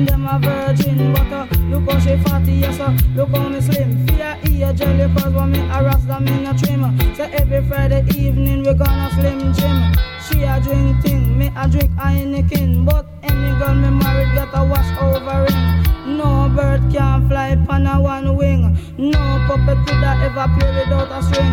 them 0.06 0.26
a 0.26 0.38
virgin. 0.38 1.12
But 1.12 1.32
uh, 1.32 1.46
look 1.70 1.90
how 1.90 1.98
she 2.00 2.16
fatty, 2.22 2.52
yes 2.52 2.76
sir. 2.76 2.96
Look 3.14 3.30
how 3.30 3.48
me 3.48 3.60
slim. 3.60 4.06
Fear 4.06 4.38
ear 4.50 4.72
jelly, 4.72 5.12
cause 5.14 5.32
when 5.32 5.52
me 5.52 5.58
harass 5.58 6.04
them 6.04 6.26
in 6.28 6.46
a 6.46 6.56
trim. 6.58 6.82
So 7.16 7.24
every 7.24 7.62
Friday 7.68 8.04
evening 8.16 8.62
we 8.64 8.74
gonna 8.74 9.10
slim 9.14 9.52
gym. 9.54 9.92
She 10.26 10.42
a 10.44 10.60
drink 10.60 11.02
thing, 11.02 11.38
me 11.38 11.50
a 11.56 11.68
drink 11.68 11.90
Heineken. 11.92 12.84
But 12.84 13.06
any 13.22 13.58
girl 13.58 13.74
me 13.74 13.90
married 13.90 14.32
get 14.34 14.48
a 14.54 14.64
wash 14.64 14.90
over 15.00 15.46
ring. 15.46 16.16
No 16.16 16.48
bird 16.54 16.82
can 16.92 17.28
fly 17.28 17.56
on 17.68 17.86
a 17.86 18.00
one 18.00 18.36
wing. 18.36 18.76
No 18.98 19.18
puppet 19.46 19.78
coulda 19.86 20.18
ever 20.22 20.46
play 20.58 20.70
without 20.78 21.10
a 21.10 21.22
string. 21.22 21.52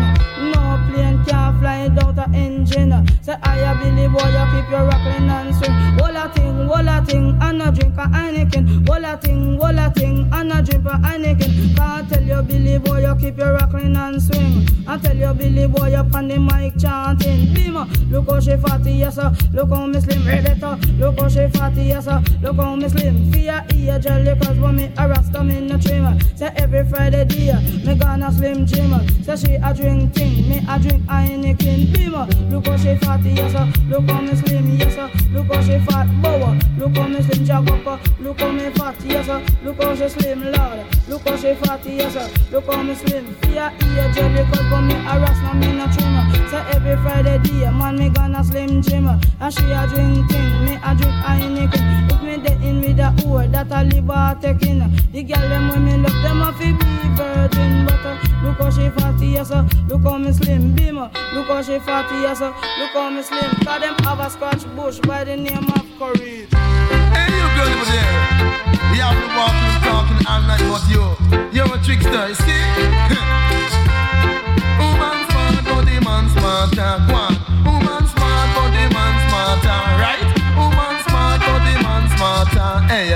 No 0.52 0.78
plane 0.88 1.24
can 1.24 1.58
fly 1.60 1.88
without 1.88 2.18
a 2.18 2.30
engine. 2.36 2.92
Say 3.22 3.36
I 3.42 3.58
a 3.58 3.74
Billy 3.78 4.08
boy, 4.08 4.28
you 4.28 4.44
keep 4.52 4.70
your 4.70 4.84
rockin' 4.84 5.30
and 5.30 5.54
swing. 5.54 5.96
Wall 5.96 6.16
a 6.16 6.28
thing, 6.34 6.66
wall 6.66 6.88
thing, 7.04 7.38
and 7.40 7.62
a 7.62 7.70
drink 7.72 7.96
a 7.96 8.02
Heineken. 8.02 8.88
Wall 8.88 9.04
a 9.04 9.16
thing, 9.16 9.58
wall 9.58 9.78
a 9.78 9.90
thing, 9.90 10.28
and 10.32 10.52
a 10.52 10.62
drink 10.62 10.84
a 10.86 10.90
Heineken. 10.90 11.76
Can't 11.76 12.08
tell 12.08 12.22
you 12.22 12.42
Billy 12.42 12.78
boy, 12.78 13.00
you 13.00 13.14
keep 13.16 13.38
your 13.38 13.54
rockin' 13.54 13.96
and 13.96 14.22
swing. 14.22 14.66
I 14.86 14.98
tell 14.98 15.16
you 15.16 15.32
Billy 15.34 15.66
boy, 15.66 15.94
up 15.94 16.14
on 16.14 16.28
the 16.28 16.38
mic 16.38 16.78
chanting. 16.78 17.54
Beamer, 17.54 17.86
look 18.10 18.28
how 18.28 18.40
she 18.40 18.56
fatty, 18.56 18.92
yes 18.92 19.16
sir. 19.16 19.32
Look 19.52 19.70
how 19.70 19.86
me 19.86 20.00
slim, 20.00 20.22
Redditor. 20.22 20.98
Look 20.98 21.20
how 21.20 21.28
she 21.28 21.48
fatty, 21.48 21.82
yes 21.84 22.04
sir. 22.06 22.22
Look 22.42 22.56
how 22.56 22.74
me 22.76 22.88
slim. 22.88 23.30
Fear 23.32 23.64
ear 23.74 23.98
jelly, 23.98 24.38
cause 24.40 24.58
when 24.58 24.76
me 24.76 24.92
a 24.96 25.08
rasta, 25.08 25.42
me 25.44 25.60
no 25.60 25.78
trim. 25.78 26.18
Say 26.36 26.52
every 26.56 26.84
Friday 26.86 27.24
day, 27.24 27.54
me 27.84 27.94
gonna 27.94 28.32
slim 28.32 28.66
gym. 28.66 28.92
Say 29.22 29.36
she 29.36 29.54
a 29.54 29.74
drink 29.74 30.14
thing, 30.14 30.48
me 30.48 30.64
a 30.68 30.78
drink 30.78 31.04
Heineken. 31.04 31.92
Beamer, 31.92 32.26
look 32.50 32.66
how 32.66 32.76
she 32.76 32.96
fatty, 32.96 33.30
yes 33.30 33.52
sir. 33.52 33.72
Look 33.88 34.10
how 34.10 34.20
me 34.20 34.34
slim, 34.34 34.76
yes 34.76 34.94
sir. 34.94 35.10
Look 35.32 35.46
how 35.52 35.62
she 35.62 35.78
fat, 35.80 36.08
bower. 36.22 36.58
Look 36.78 36.89
how 36.96 37.08
me 37.08 37.22
slim, 37.22 37.44
jack 37.44 37.70
up. 37.86 38.00
Look 38.20 38.40
how 38.40 38.50
me 38.52 38.70
fat, 38.70 38.96
yes 39.04 39.26
sir. 39.26 39.44
Look 39.62 39.82
how 39.82 39.94
she 39.94 40.08
slim, 40.08 40.42
lord. 40.52 40.86
Look 41.08 41.28
how 41.28 41.36
she 41.36 41.54
fatty, 41.54 41.92
yes 41.94 42.12
sir. 42.14 42.28
Look 42.50 42.66
how 42.66 42.82
me 42.82 42.94
slim. 42.94 43.34
Fear 43.42 43.72
ear 43.82 44.12
jelly, 44.12 44.44
cause 44.52 44.70
when 44.72 44.86
me 44.88 44.94
a 44.94 45.18
rasta, 45.20 45.54
me 45.54 45.72
no 45.72 45.86
trim. 45.92 46.48
Say 46.50 46.64
every 46.74 46.96
Friday 47.02 47.38
day, 47.38 47.70
man, 47.70 47.98
me 47.98 48.08
gonna 48.08 48.42
slim 48.44 48.82
gym. 48.82 49.08
And 49.08 49.54
she 49.54 49.64
a 49.72 49.86
drink 49.86 50.30
thing, 50.30 50.64
me 50.64 50.78
a 50.82 50.94
drink 50.94 51.14
Heineken. 51.24 52.10
If 52.12 52.22
me 52.22 52.36
dey 52.38 52.68
in 52.68 52.80
with 52.80 52.96
the 52.96 53.12
whore 53.22 53.50
that 53.50 53.70
a 53.70 53.84
live 53.84 54.08
a 54.10 54.38
taking. 54.40 54.80
The 55.12 55.22
girl 55.22 55.48
them 55.48 55.84
me 55.84 55.96
love 55.96 56.22
them 56.22 56.40
a 56.42 56.52
fi 56.52 56.72
be 56.72 57.08
virgin, 57.16 57.84
but 57.86 58.04
uh, 58.04 58.16
look 58.44 58.58
how 58.58 58.70
she 58.70 58.88
fatty, 58.90 59.26
yes 59.28 59.48
sir. 59.48 59.66
Look 59.88 60.02
how 60.02 60.18
me 60.18 60.32
slim, 60.32 60.74
beamer. 60.74 61.10
Look 61.34 61.46
how 61.46 61.62
she 61.62 61.78
fatty, 61.80 62.14
yes 62.22 62.38
sir. 62.38 62.54
Look 62.78 62.90
how 62.92 63.10
me 63.10 63.22
slim. 63.22 63.50
Cause 63.64 63.80
them 63.80 63.94
have 64.04 64.20
a 64.20 64.30
scratch 64.30 64.64
bush 64.76 64.98
by 65.00 65.24
the 65.24 65.36
name 65.36 65.68
of 65.70 65.86
Courage. 65.98 66.48
Hey, 67.14 67.28
you 67.30 67.46
girl 67.56 67.70
over 67.70 67.86
there. 67.86 68.14
You 68.94 69.02
have 69.02 69.18
to 69.20 69.28
walk 69.38 69.54
and 69.54 69.82
talking 69.84 70.20
all 70.26 70.42
night, 70.42 70.64
but 70.70 70.82
you, 70.90 71.02
you're 71.54 71.70
a 71.70 71.78
trickster, 71.82 72.28
you 72.28 72.34
see? 72.34 72.50
Woman 74.80 75.18
smart, 75.30 75.62
but 75.64 75.82
the 75.86 75.96
man 76.04 76.24
smarter. 76.34 76.92
Woman 77.64 78.04
smart, 78.10 78.48
but 78.56 78.68
the 78.74 78.84
man 78.94 79.14
smarter, 79.28 79.80
right? 80.02 80.22
Woman 80.58 80.96
smart, 81.06 81.40
but 81.46 81.60
the 81.66 81.74
man 81.84 82.04
smarter. 82.16 82.70
Hey, 82.90 83.08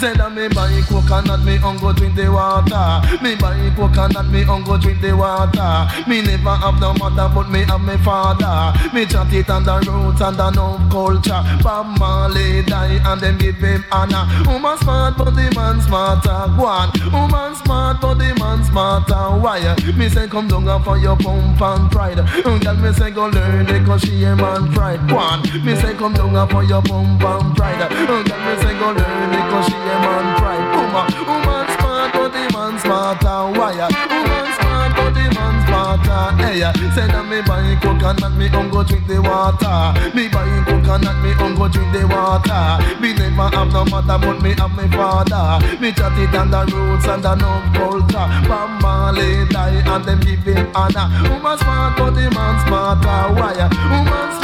Say 0.00 0.14
that 0.14 0.32
me 0.32 0.48
buy 0.48 0.80
coconut, 0.88 1.44
me 1.44 1.58
on 1.58 1.76
go 1.76 1.92
drink 1.92 2.16
the 2.16 2.32
water. 2.32 3.04
Me 3.20 3.36
buy 3.36 3.52
coconut, 3.76 4.24
me 4.32 4.44
on 4.44 4.64
go 4.64 4.78
drink 4.78 5.02
the 5.02 5.12
water. 5.12 5.84
Me 6.08 6.22
never 6.22 6.56
have 6.56 6.80
no 6.80 6.94
mother, 6.94 7.28
but 7.28 7.50
me 7.50 7.64
have 7.64 7.84
me 7.84 7.98
father. 8.00 8.72
Me 8.94 9.04
chat 9.04 9.28
it 9.28 9.50
on 9.50 9.62
the 9.62 9.76
roots 9.84 10.22
and 10.22 10.38
the 10.40 10.50
no 10.56 10.80
culture. 10.88 11.44
Bob 11.60 11.98
Marley 11.98 12.62
die 12.64 12.96
and 13.04 13.20
them 13.20 13.36
give 13.36 13.56
him 13.56 13.84
honor. 13.92 14.24
Woman 14.48 14.78
smart, 14.78 15.18
but 15.18 15.36
the 15.36 15.52
man 15.54 15.82
smarter. 15.82 16.48
Go 16.56 16.64
on. 16.64 16.88
Woman 17.12 17.54
smart, 17.60 18.00
but 18.00 18.14
the 18.14 18.32
man 18.40 18.64
smarter. 18.64 19.36
Why? 19.36 19.76
Me 19.98 20.08
say 20.08 20.26
come 20.28 20.48
down 20.48 20.64
for 20.82 20.96
your 20.96 21.16
pump 21.16 21.60
and 21.60 21.90
pride. 21.92 22.24
Girl, 22.40 22.74
me 22.80 22.90
say 22.94 23.10
go 23.10 23.26
learn 23.28 23.68
it 23.68 23.84
cause 23.84 24.00
she 24.00 24.24
a 24.24 24.34
man 24.34 24.72
pride. 24.72 25.06
Go 25.10 25.18
on. 25.18 25.42
Me 25.60 25.76
say 25.76 25.92
come 25.92 26.14
down 26.14 26.48
for 26.48 26.64
your 26.64 26.80
pump 26.80 27.20
and 27.20 27.54
pride. 27.54 27.84
Girl, 28.08 28.24
me 28.24 28.54
say 28.64 28.72
go 28.80 28.96
learn 28.96 29.34
it 29.36 29.44
cause 29.52 29.66
she 29.68 29.89
man 30.04 30.26
pride. 30.38 30.66
Woman, 30.74 31.06
woman 31.26 31.66
smart, 31.76 32.12
but 32.12 32.30
the 32.32 32.44
man 32.54 32.74
smarter. 32.78 33.38
Why? 33.58 33.74
Woman 34.10 34.46
smart, 34.56 34.90
but 34.96 35.10
the 35.14 35.24
man 35.34 35.56
smarter. 35.66 36.22
Hey, 36.42 36.62
say 36.94 37.06
that 37.06 37.24
me 37.28 37.40
buy 37.42 37.74
coconut, 37.82 38.32
me 38.36 38.48
on 38.50 38.70
go 38.70 38.82
drink 38.82 39.06
the 39.06 39.20
water. 39.22 39.94
Me 40.14 40.28
buy 40.28 40.46
coconut, 40.66 41.16
me 41.22 41.32
on 41.42 41.54
go 41.54 41.68
drink 41.68 41.92
the 41.92 42.06
water. 42.06 42.78
Me 43.00 43.12
never 43.14 43.48
have 43.56 43.72
no 43.72 43.84
mother, 43.84 44.18
but 44.18 44.42
me 44.42 44.52
have 44.54 44.72
my 44.72 44.86
father. 44.90 45.60
Me 45.80 45.92
chat 45.92 46.16
it 46.18 46.34
on 46.34 46.50
the 46.50 46.60
roots 46.72 47.06
and 47.06 47.22
the 47.22 47.34
no 47.34 47.62
culture. 47.74 48.28
Bob 48.48 48.82
Marley 48.82 49.46
die 49.48 49.82
and 49.86 50.04
them 50.04 50.20
give 50.20 50.44
him 50.44 50.68
honor. 50.74 51.08
Woman 51.28 51.58
smart, 51.58 51.96
but 51.96 52.10
the 52.14 52.30
man 52.30 52.54
smarter. 52.66 53.34
Why? 53.34 53.54
Woman 53.90 54.28
smart, 54.38 54.39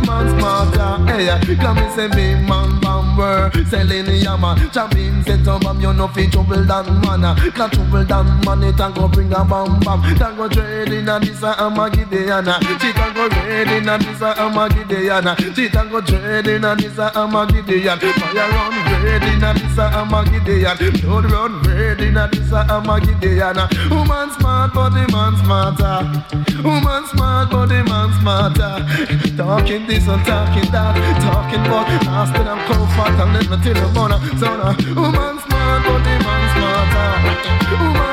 the 0.00 0.06
man 0.06 0.26
smarter. 0.38 0.92
Hey, 1.12 1.56
come 1.56 1.76
me 1.76 1.88
say 1.94 2.08
me 2.08 2.34
man 2.48 2.80
bamber, 2.80 3.50
selling 3.68 4.10
yama. 4.22 4.54
Jamin 4.72 5.24
say 5.24 5.36
to 5.44 5.58
bam, 5.58 5.80
you 5.80 5.92
know 5.92 6.08
fi 6.08 6.26
trouble 6.26 6.64
than 6.64 7.00
man. 7.00 7.36
Can 7.52 7.70
trouble 7.70 8.04
than 8.04 8.40
man, 8.44 8.62
it 8.62 8.80
and 8.80 8.94
go 8.94 9.08
bring 9.08 9.32
a 9.32 9.44
bam 9.44 9.80
bam. 9.80 10.00
Can 10.16 10.36
go 10.36 10.48
trade 10.48 10.92
in 10.92 11.08
a 11.08 11.18
this 11.20 11.42
a 11.42 11.54
Amagideana. 11.54 12.60
She 12.80 12.92
can 12.92 13.14
go 13.14 13.28
trade 13.28 13.68
in 13.68 13.88
a 13.88 13.98
this 13.98 14.20
a 14.20 14.34
Amagideana. 14.34 15.54
She 15.54 15.68
can 15.68 15.88
go 15.90 16.00
trade 16.00 16.46
in 16.48 16.64
a 16.64 16.74
this 16.76 16.98
a 16.98 17.10
Amagidean. 17.14 17.98
Fire 18.00 18.50
run 18.50 19.04
red 19.04 19.22
in 19.24 19.42
a 19.44 19.54
this 19.54 19.78
a 19.78 19.90
Amagidean. 20.00 21.02
Blood 21.02 21.30
run 21.30 21.62
red 21.94 22.06
in 22.06 22.16
a 22.16 22.28
this 22.28 22.52
a 22.52 22.64
Amagideana. 22.64 23.68
Woman 23.90 24.30
smart, 24.38 24.74
but 24.74 24.90
the 24.90 25.04
man 25.12 25.36
smarter. 25.42 26.62
Woman 26.62 27.06
smart, 27.08 27.50
but 27.50 27.66
the 27.66 27.82
man 27.84 28.10
smarter. 28.20 29.36
Talking 29.36 29.86
this 29.86 30.08
and 30.08 30.24
talking 30.24 30.70
that. 30.72 30.94
Talking 31.20 31.60
about 31.66 31.88
asking 32.06 32.48
I'm 32.48 32.60
comfort 32.66 33.20
and 33.20 33.32
me 33.50 33.56
tell 33.62 33.76
you 33.76 33.90
about 33.90 34.20
So 34.38 34.48
now, 34.56 34.72
woman 34.94 35.38
smart, 35.44 35.82
but 35.84 36.00
the 36.04 36.14
man 36.24 36.42
smarter. 36.52 37.82
Woman 37.82 38.11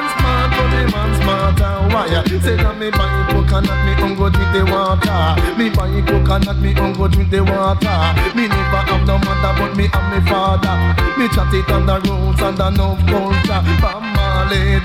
wire. 1.89 2.23
Say 2.41 2.55
that 2.55 2.77
me 2.77 2.89
buy 2.91 3.09
coconut, 3.33 3.79
me 3.85 3.93
on 4.01 4.15
go 4.15 4.29
drink 4.29 4.51
the 4.53 4.63
water. 4.71 5.35
Me 5.57 5.69
buy 5.69 5.89
coconut, 6.05 6.57
me 6.57 6.75
on 6.77 6.93
go 6.93 7.07
drink 7.07 7.29
the 7.29 7.43
water. 7.43 7.97
Me 8.35 8.47
never 8.47 8.81
have 8.87 9.03
no 9.05 9.17
mother, 9.19 9.51
but 9.57 9.75
me 9.75 9.87
have 9.91 10.07
me 10.13 10.19
father. 10.29 10.75
Me 11.17 11.27
chat 11.33 11.53
it 11.53 11.69
on 11.71 11.85
the 11.85 11.99
roads 12.07 12.41
and 12.41 12.57
the 12.57 12.69
north 12.69 13.01
culture. 13.09 13.61
Bam, 13.81 14.05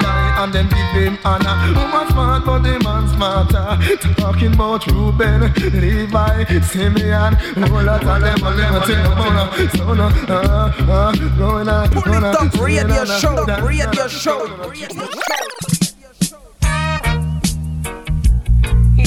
die 0.00 0.42
and 0.42 0.52
them 0.52 0.68
give 0.68 1.02
him 1.02 1.18
honor. 1.24 1.54
Woman 1.74 2.08
smart, 2.10 2.44
but 2.44 2.58
the 2.62 2.78
man 2.82 3.08
smarter. 3.08 3.78
Talking 4.14 4.54
about 4.54 4.86
Ruben, 4.86 5.52
Levi, 5.80 6.60
Simeon, 6.60 7.34
whole 7.68 7.84
lot 7.84 8.04
of 8.04 8.20
them 8.20 8.42
all 8.42 8.56
them 8.56 8.82
till 8.82 9.02
the 9.02 9.12
bone. 9.14 9.68
So 9.76 9.94
no, 9.94 10.08
ah, 10.28 10.74
ah, 10.88 11.12
going 11.38 11.68
on 11.68 11.90
no, 11.90 11.90
no. 11.90 12.00
Pull 12.00 12.14
it 12.14 12.24
up, 12.24 12.54
radio 12.54 13.04
show, 13.04 13.44
radio 13.62 14.08
show, 14.08 14.46
radio 14.68 14.88
show. 14.88 15.93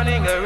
running 0.00 0.26
around. 0.26 0.39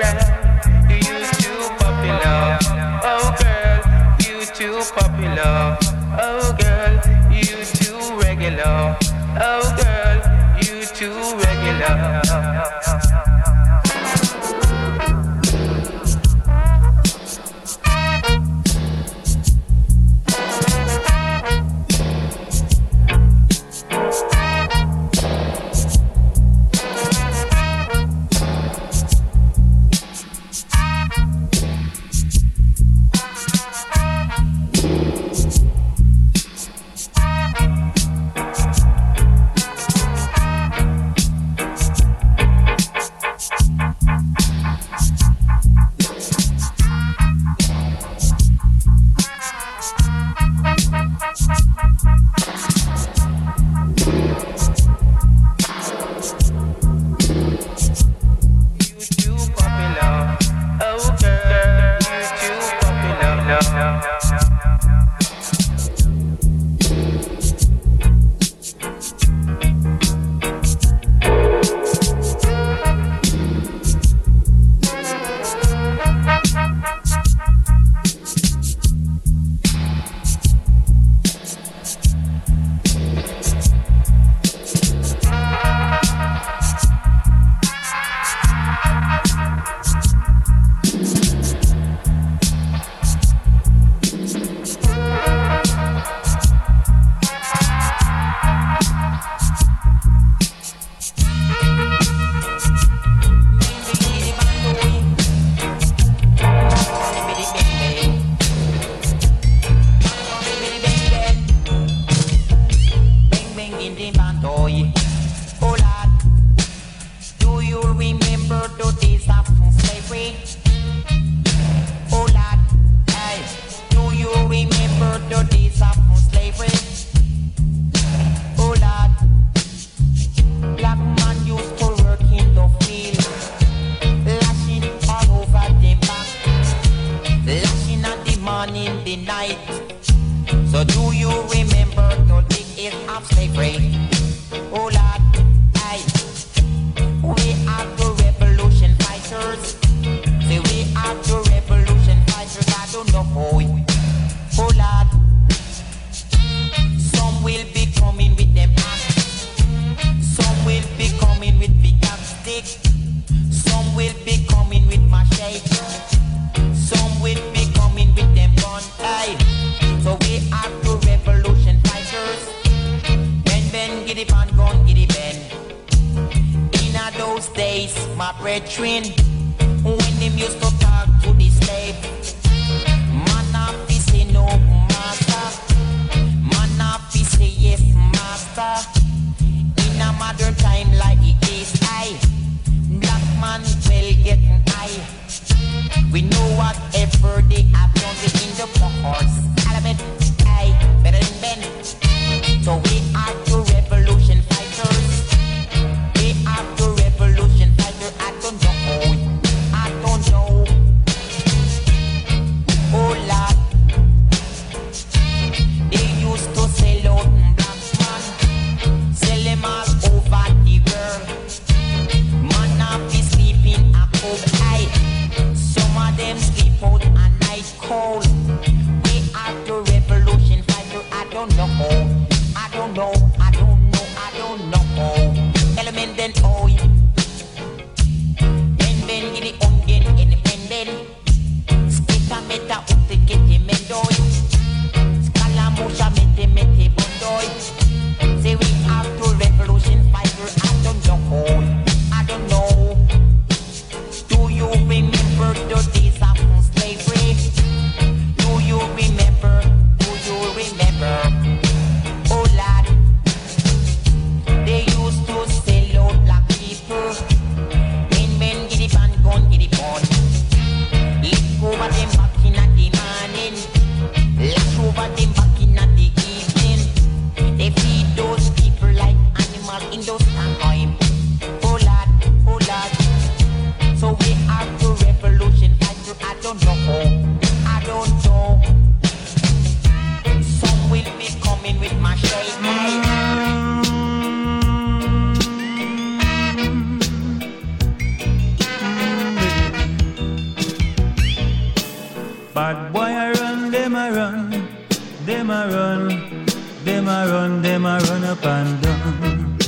Them 307.45 307.85
a 307.85 307.99
run 307.99 308.25
up 308.25 308.45
and 308.45 308.83
down. 308.83 309.59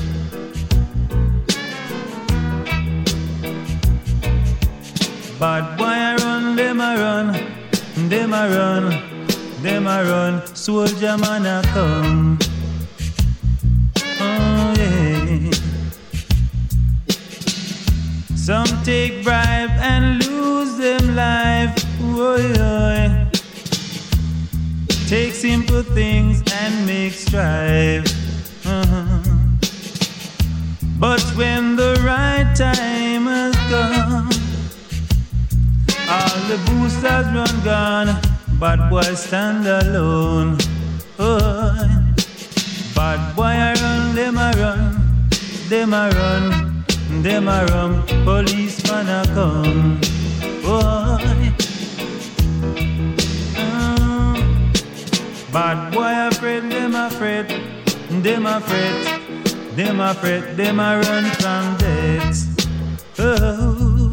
Bad 5.38 5.76
boy 5.76 5.84
I 5.84 6.16
run, 6.16 6.56
them 6.56 6.80
a 6.80 6.96
run, 6.96 7.28
them 8.08 8.32
a 8.32 8.48
run, 8.56 8.84
them 9.62 9.86
a 9.86 10.04
run. 10.04 10.46
Soldier 10.54 11.18
man 11.18 11.44
a 11.44 11.62
come. 11.74 12.38
Oh 14.20 14.74
yeah. 14.78 15.50
Some 18.34 18.82
take 18.84 19.22
bribe 19.22 19.76
and 19.92 20.24
lose 20.26 20.78
them 20.78 21.14
life. 21.14 21.74
Oh 22.00 22.36
yeah. 22.36 23.25
Take 25.06 25.34
simple 25.34 25.84
things 25.84 26.42
and 26.52 26.84
make 26.84 27.12
strife. 27.12 28.10
Uh-huh. 28.66 29.22
But 30.98 31.22
when 31.36 31.76
the 31.76 31.94
right 32.04 32.52
time 32.56 33.26
has 33.26 33.54
come, 33.70 34.28
all 36.10 36.38
the 36.48 36.58
boosters 36.66 37.26
run 37.32 37.62
gone, 37.62 38.20
bad 38.58 38.90
boy 38.90 39.14
stand 39.14 39.64
alone. 39.68 40.58
Oh, 41.20 41.70
bad 42.96 43.36
boy 43.36 43.44
I 43.44 43.74
run, 43.74 44.14
them 44.16 44.38
a 44.38 44.50
run, 44.58 45.28
them 45.68 45.94
a 45.94 46.10
run, 46.10 46.84
them 47.22 47.46
a 47.46 47.64
run. 47.66 48.02
Policeman 48.24 49.08
a 49.08 49.24
come. 49.34 50.00
Oh, 50.64 51.16
bad 55.56 55.90
boy 55.90 56.14
afraid, 56.28 56.70
them 56.70 56.94
afraid, 56.94 57.46
them 58.22 58.44
afraid, 58.44 59.06
them 59.74 60.00
afraid, 60.00 60.42
them 60.54 60.78
a 60.78 61.00
run 61.00 61.24
from 61.40 61.64
death. 61.78 62.38
Oh. 63.18 64.12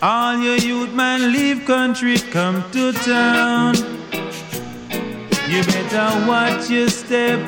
All 0.00 0.38
your 0.38 0.56
youth 0.56 0.94
man 0.94 1.30
leave 1.30 1.66
country, 1.66 2.16
come 2.16 2.64
to 2.72 2.92
town. 2.92 3.74
You 5.50 5.60
better 5.64 6.08
watch 6.26 6.70
your 6.70 6.88
step 6.88 7.40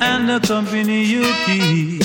and 0.00 0.28
the 0.28 0.38
company 0.46 1.02
you 1.02 1.24
keep. 1.46 2.02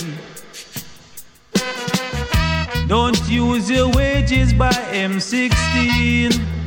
Don't 2.88 3.22
use 3.30 3.70
your 3.70 3.90
wages 3.92 4.54
by 4.54 4.74
M16. 5.08 6.61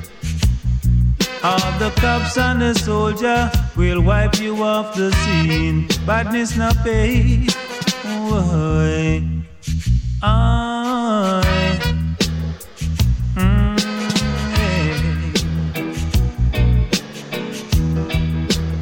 All 1.44 1.78
the 1.78 1.90
cops 2.00 2.38
and 2.38 2.62
the 2.62 2.72
soldier 2.74 3.52
will 3.76 4.00
wipe 4.00 4.40
you 4.40 4.62
off 4.62 4.94
the 4.94 5.12
scene. 5.12 5.86
Badness 6.06 6.56
not 6.56 6.74
pay. 6.82 7.44
Why? 8.02 9.22
I. 10.22 11.42
Mm, 13.36 13.78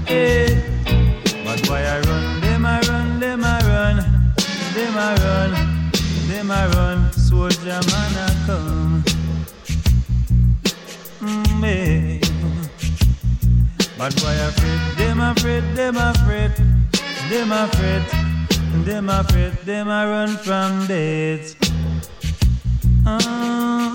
hey. 0.07 0.63
But 1.45 1.69
why 1.69 1.83
I 1.83 1.99
run, 2.03 2.41
them 2.43 2.65
I 2.65 2.81
run, 2.83 3.19
them 3.19 3.43
I 3.43 3.59
run, 3.67 3.97
them 4.77 4.97
I 4.97 5.15
run, 5.17 5.51
them 6.29 6.51
I 6.53 6.67
run, 6.69 7.13
soldier 7.13 7.81
man 7.91 8.32
But 14.03 14.21
why 14.21 14.35
afraid, 14.35 14.81
them 14.99 15.21
afraid, 15.21 15.63
them 15.77 15.97
afraid, 15.97 16.51
them 17.31 17.53
afraid, 17.53 18.03
them 18.85 19.09
afraid, 19.09 19.53
them 19.65 19.89
I 19.89 20.05
run 20.07 20.37
from 20.39 20.89
death. 20.89 21.55
Ah. 23.07 23.95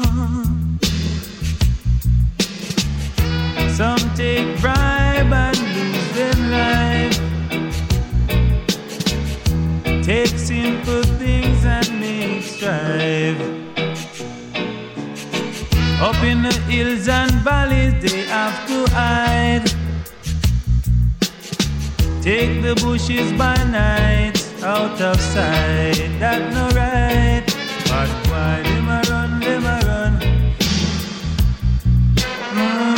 Some 3.75 3.99
take 4.15 4.61
bribe 4.61 5.33
and 5.33 5.59
lose 5.75 6.09
them 6.15 6.51
life. 6.55 7.19
Take 10.05 10.37
simple 10.39 11.03
things 11.19 11.65
and 11.65 11.99
make 11.99 12.43
strive. 12.43 13.41
Up 15.99 16.23
in 16.23 16.43
the 16.43 16.53
hills 16.69 17.09
and 17.09 17.31
valleys, 17.43 17.93
they 18.01 18.21
have 18.27 18.65
to 18.69 18.89
hide. 18.93 19.76
Take 22.27 22.59
the 22.61 22.75
bushes 22.83 23.31
by 23.39 23.55
night, 23.71 24.35
out 24.61 24.99
of 24.99 25.17
sight. 25.17 26.19
That 26.19 26.51
no 26.51 26.67
right. 26.75 27.45
But 27.87 28.09
why 28.27 28.63
them 28.67 28.89
a 28.89 29.01
run, 29.09 29.39
them 29.39 29.63
a 29.63 29.79
run? 29.87 30.19
Mm. 32.51 32.97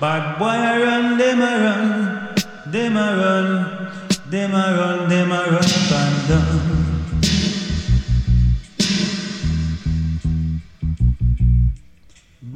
Bad 0.00 0.38
boy 0.40 0.58
a 0.72 0.84
run, 0.84 1.16
them 1.16 1.40
a 1.40 1.52
run, 1.62 2.34
them 2.72 2.96
a 2.96 3.08
run, 3.22 3.48
them 4.30 4.52
a 4.52 4.64
run, 4.76 5.08
them 5.08 5.30
a 5.30 5.44
run 5.52 5.85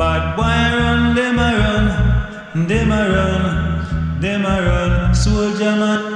Boy 0.01 0.07
a 0.07 0.77
run, 0.79 1.15
them 1.15 1.39
a 1.39 1.49
run, 1.61 2.67
them 2.67 2.91
a 2.91 3.03
run, 3.13 4.19
them 4.19 4.47
a 4.47 4.63
run, 4.63 5.15
soldier 5.15 5.77
man. 5.77 6.10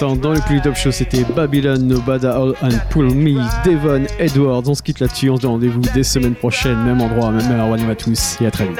dans 0.00 0.32
le 0.32 0.40
plus 0.46 0.60
top 0.60 0.76
show, 0.76 0.92
c'était 0.92 1.24
Babylon, 1.24 1.78
Nobada 1.78 2.36
All 2.36 2.54
and 2.62 2.76
Pull 2.90 3.14
Me, 3.14 3.34
Devon, 3.64 4.04
Edwards. 4.18 4.62
On 4.66 4.74
se 4.74 4.82
quitte 4.82 5.00
là-dessus, 5.00 5.28
on 5.30 5.36
se 5.36 5.42
donne 5.42 5.52
rendez-vous 5.52 5.80
des 5.94 6.04
semaines 6.04 6.34
prochaines, 6.34 6.82
même 6.84 7.00
endroit, 7.00 7.30
même 7.30 7.50
heure. 7.50 7.68
One 7.68 7.90
à 7.90 7.94
tous 7.94 8.38
et 8.40 8.46
à 8.46 8.50
très 8.50 8.66
vite. 8.66 8.78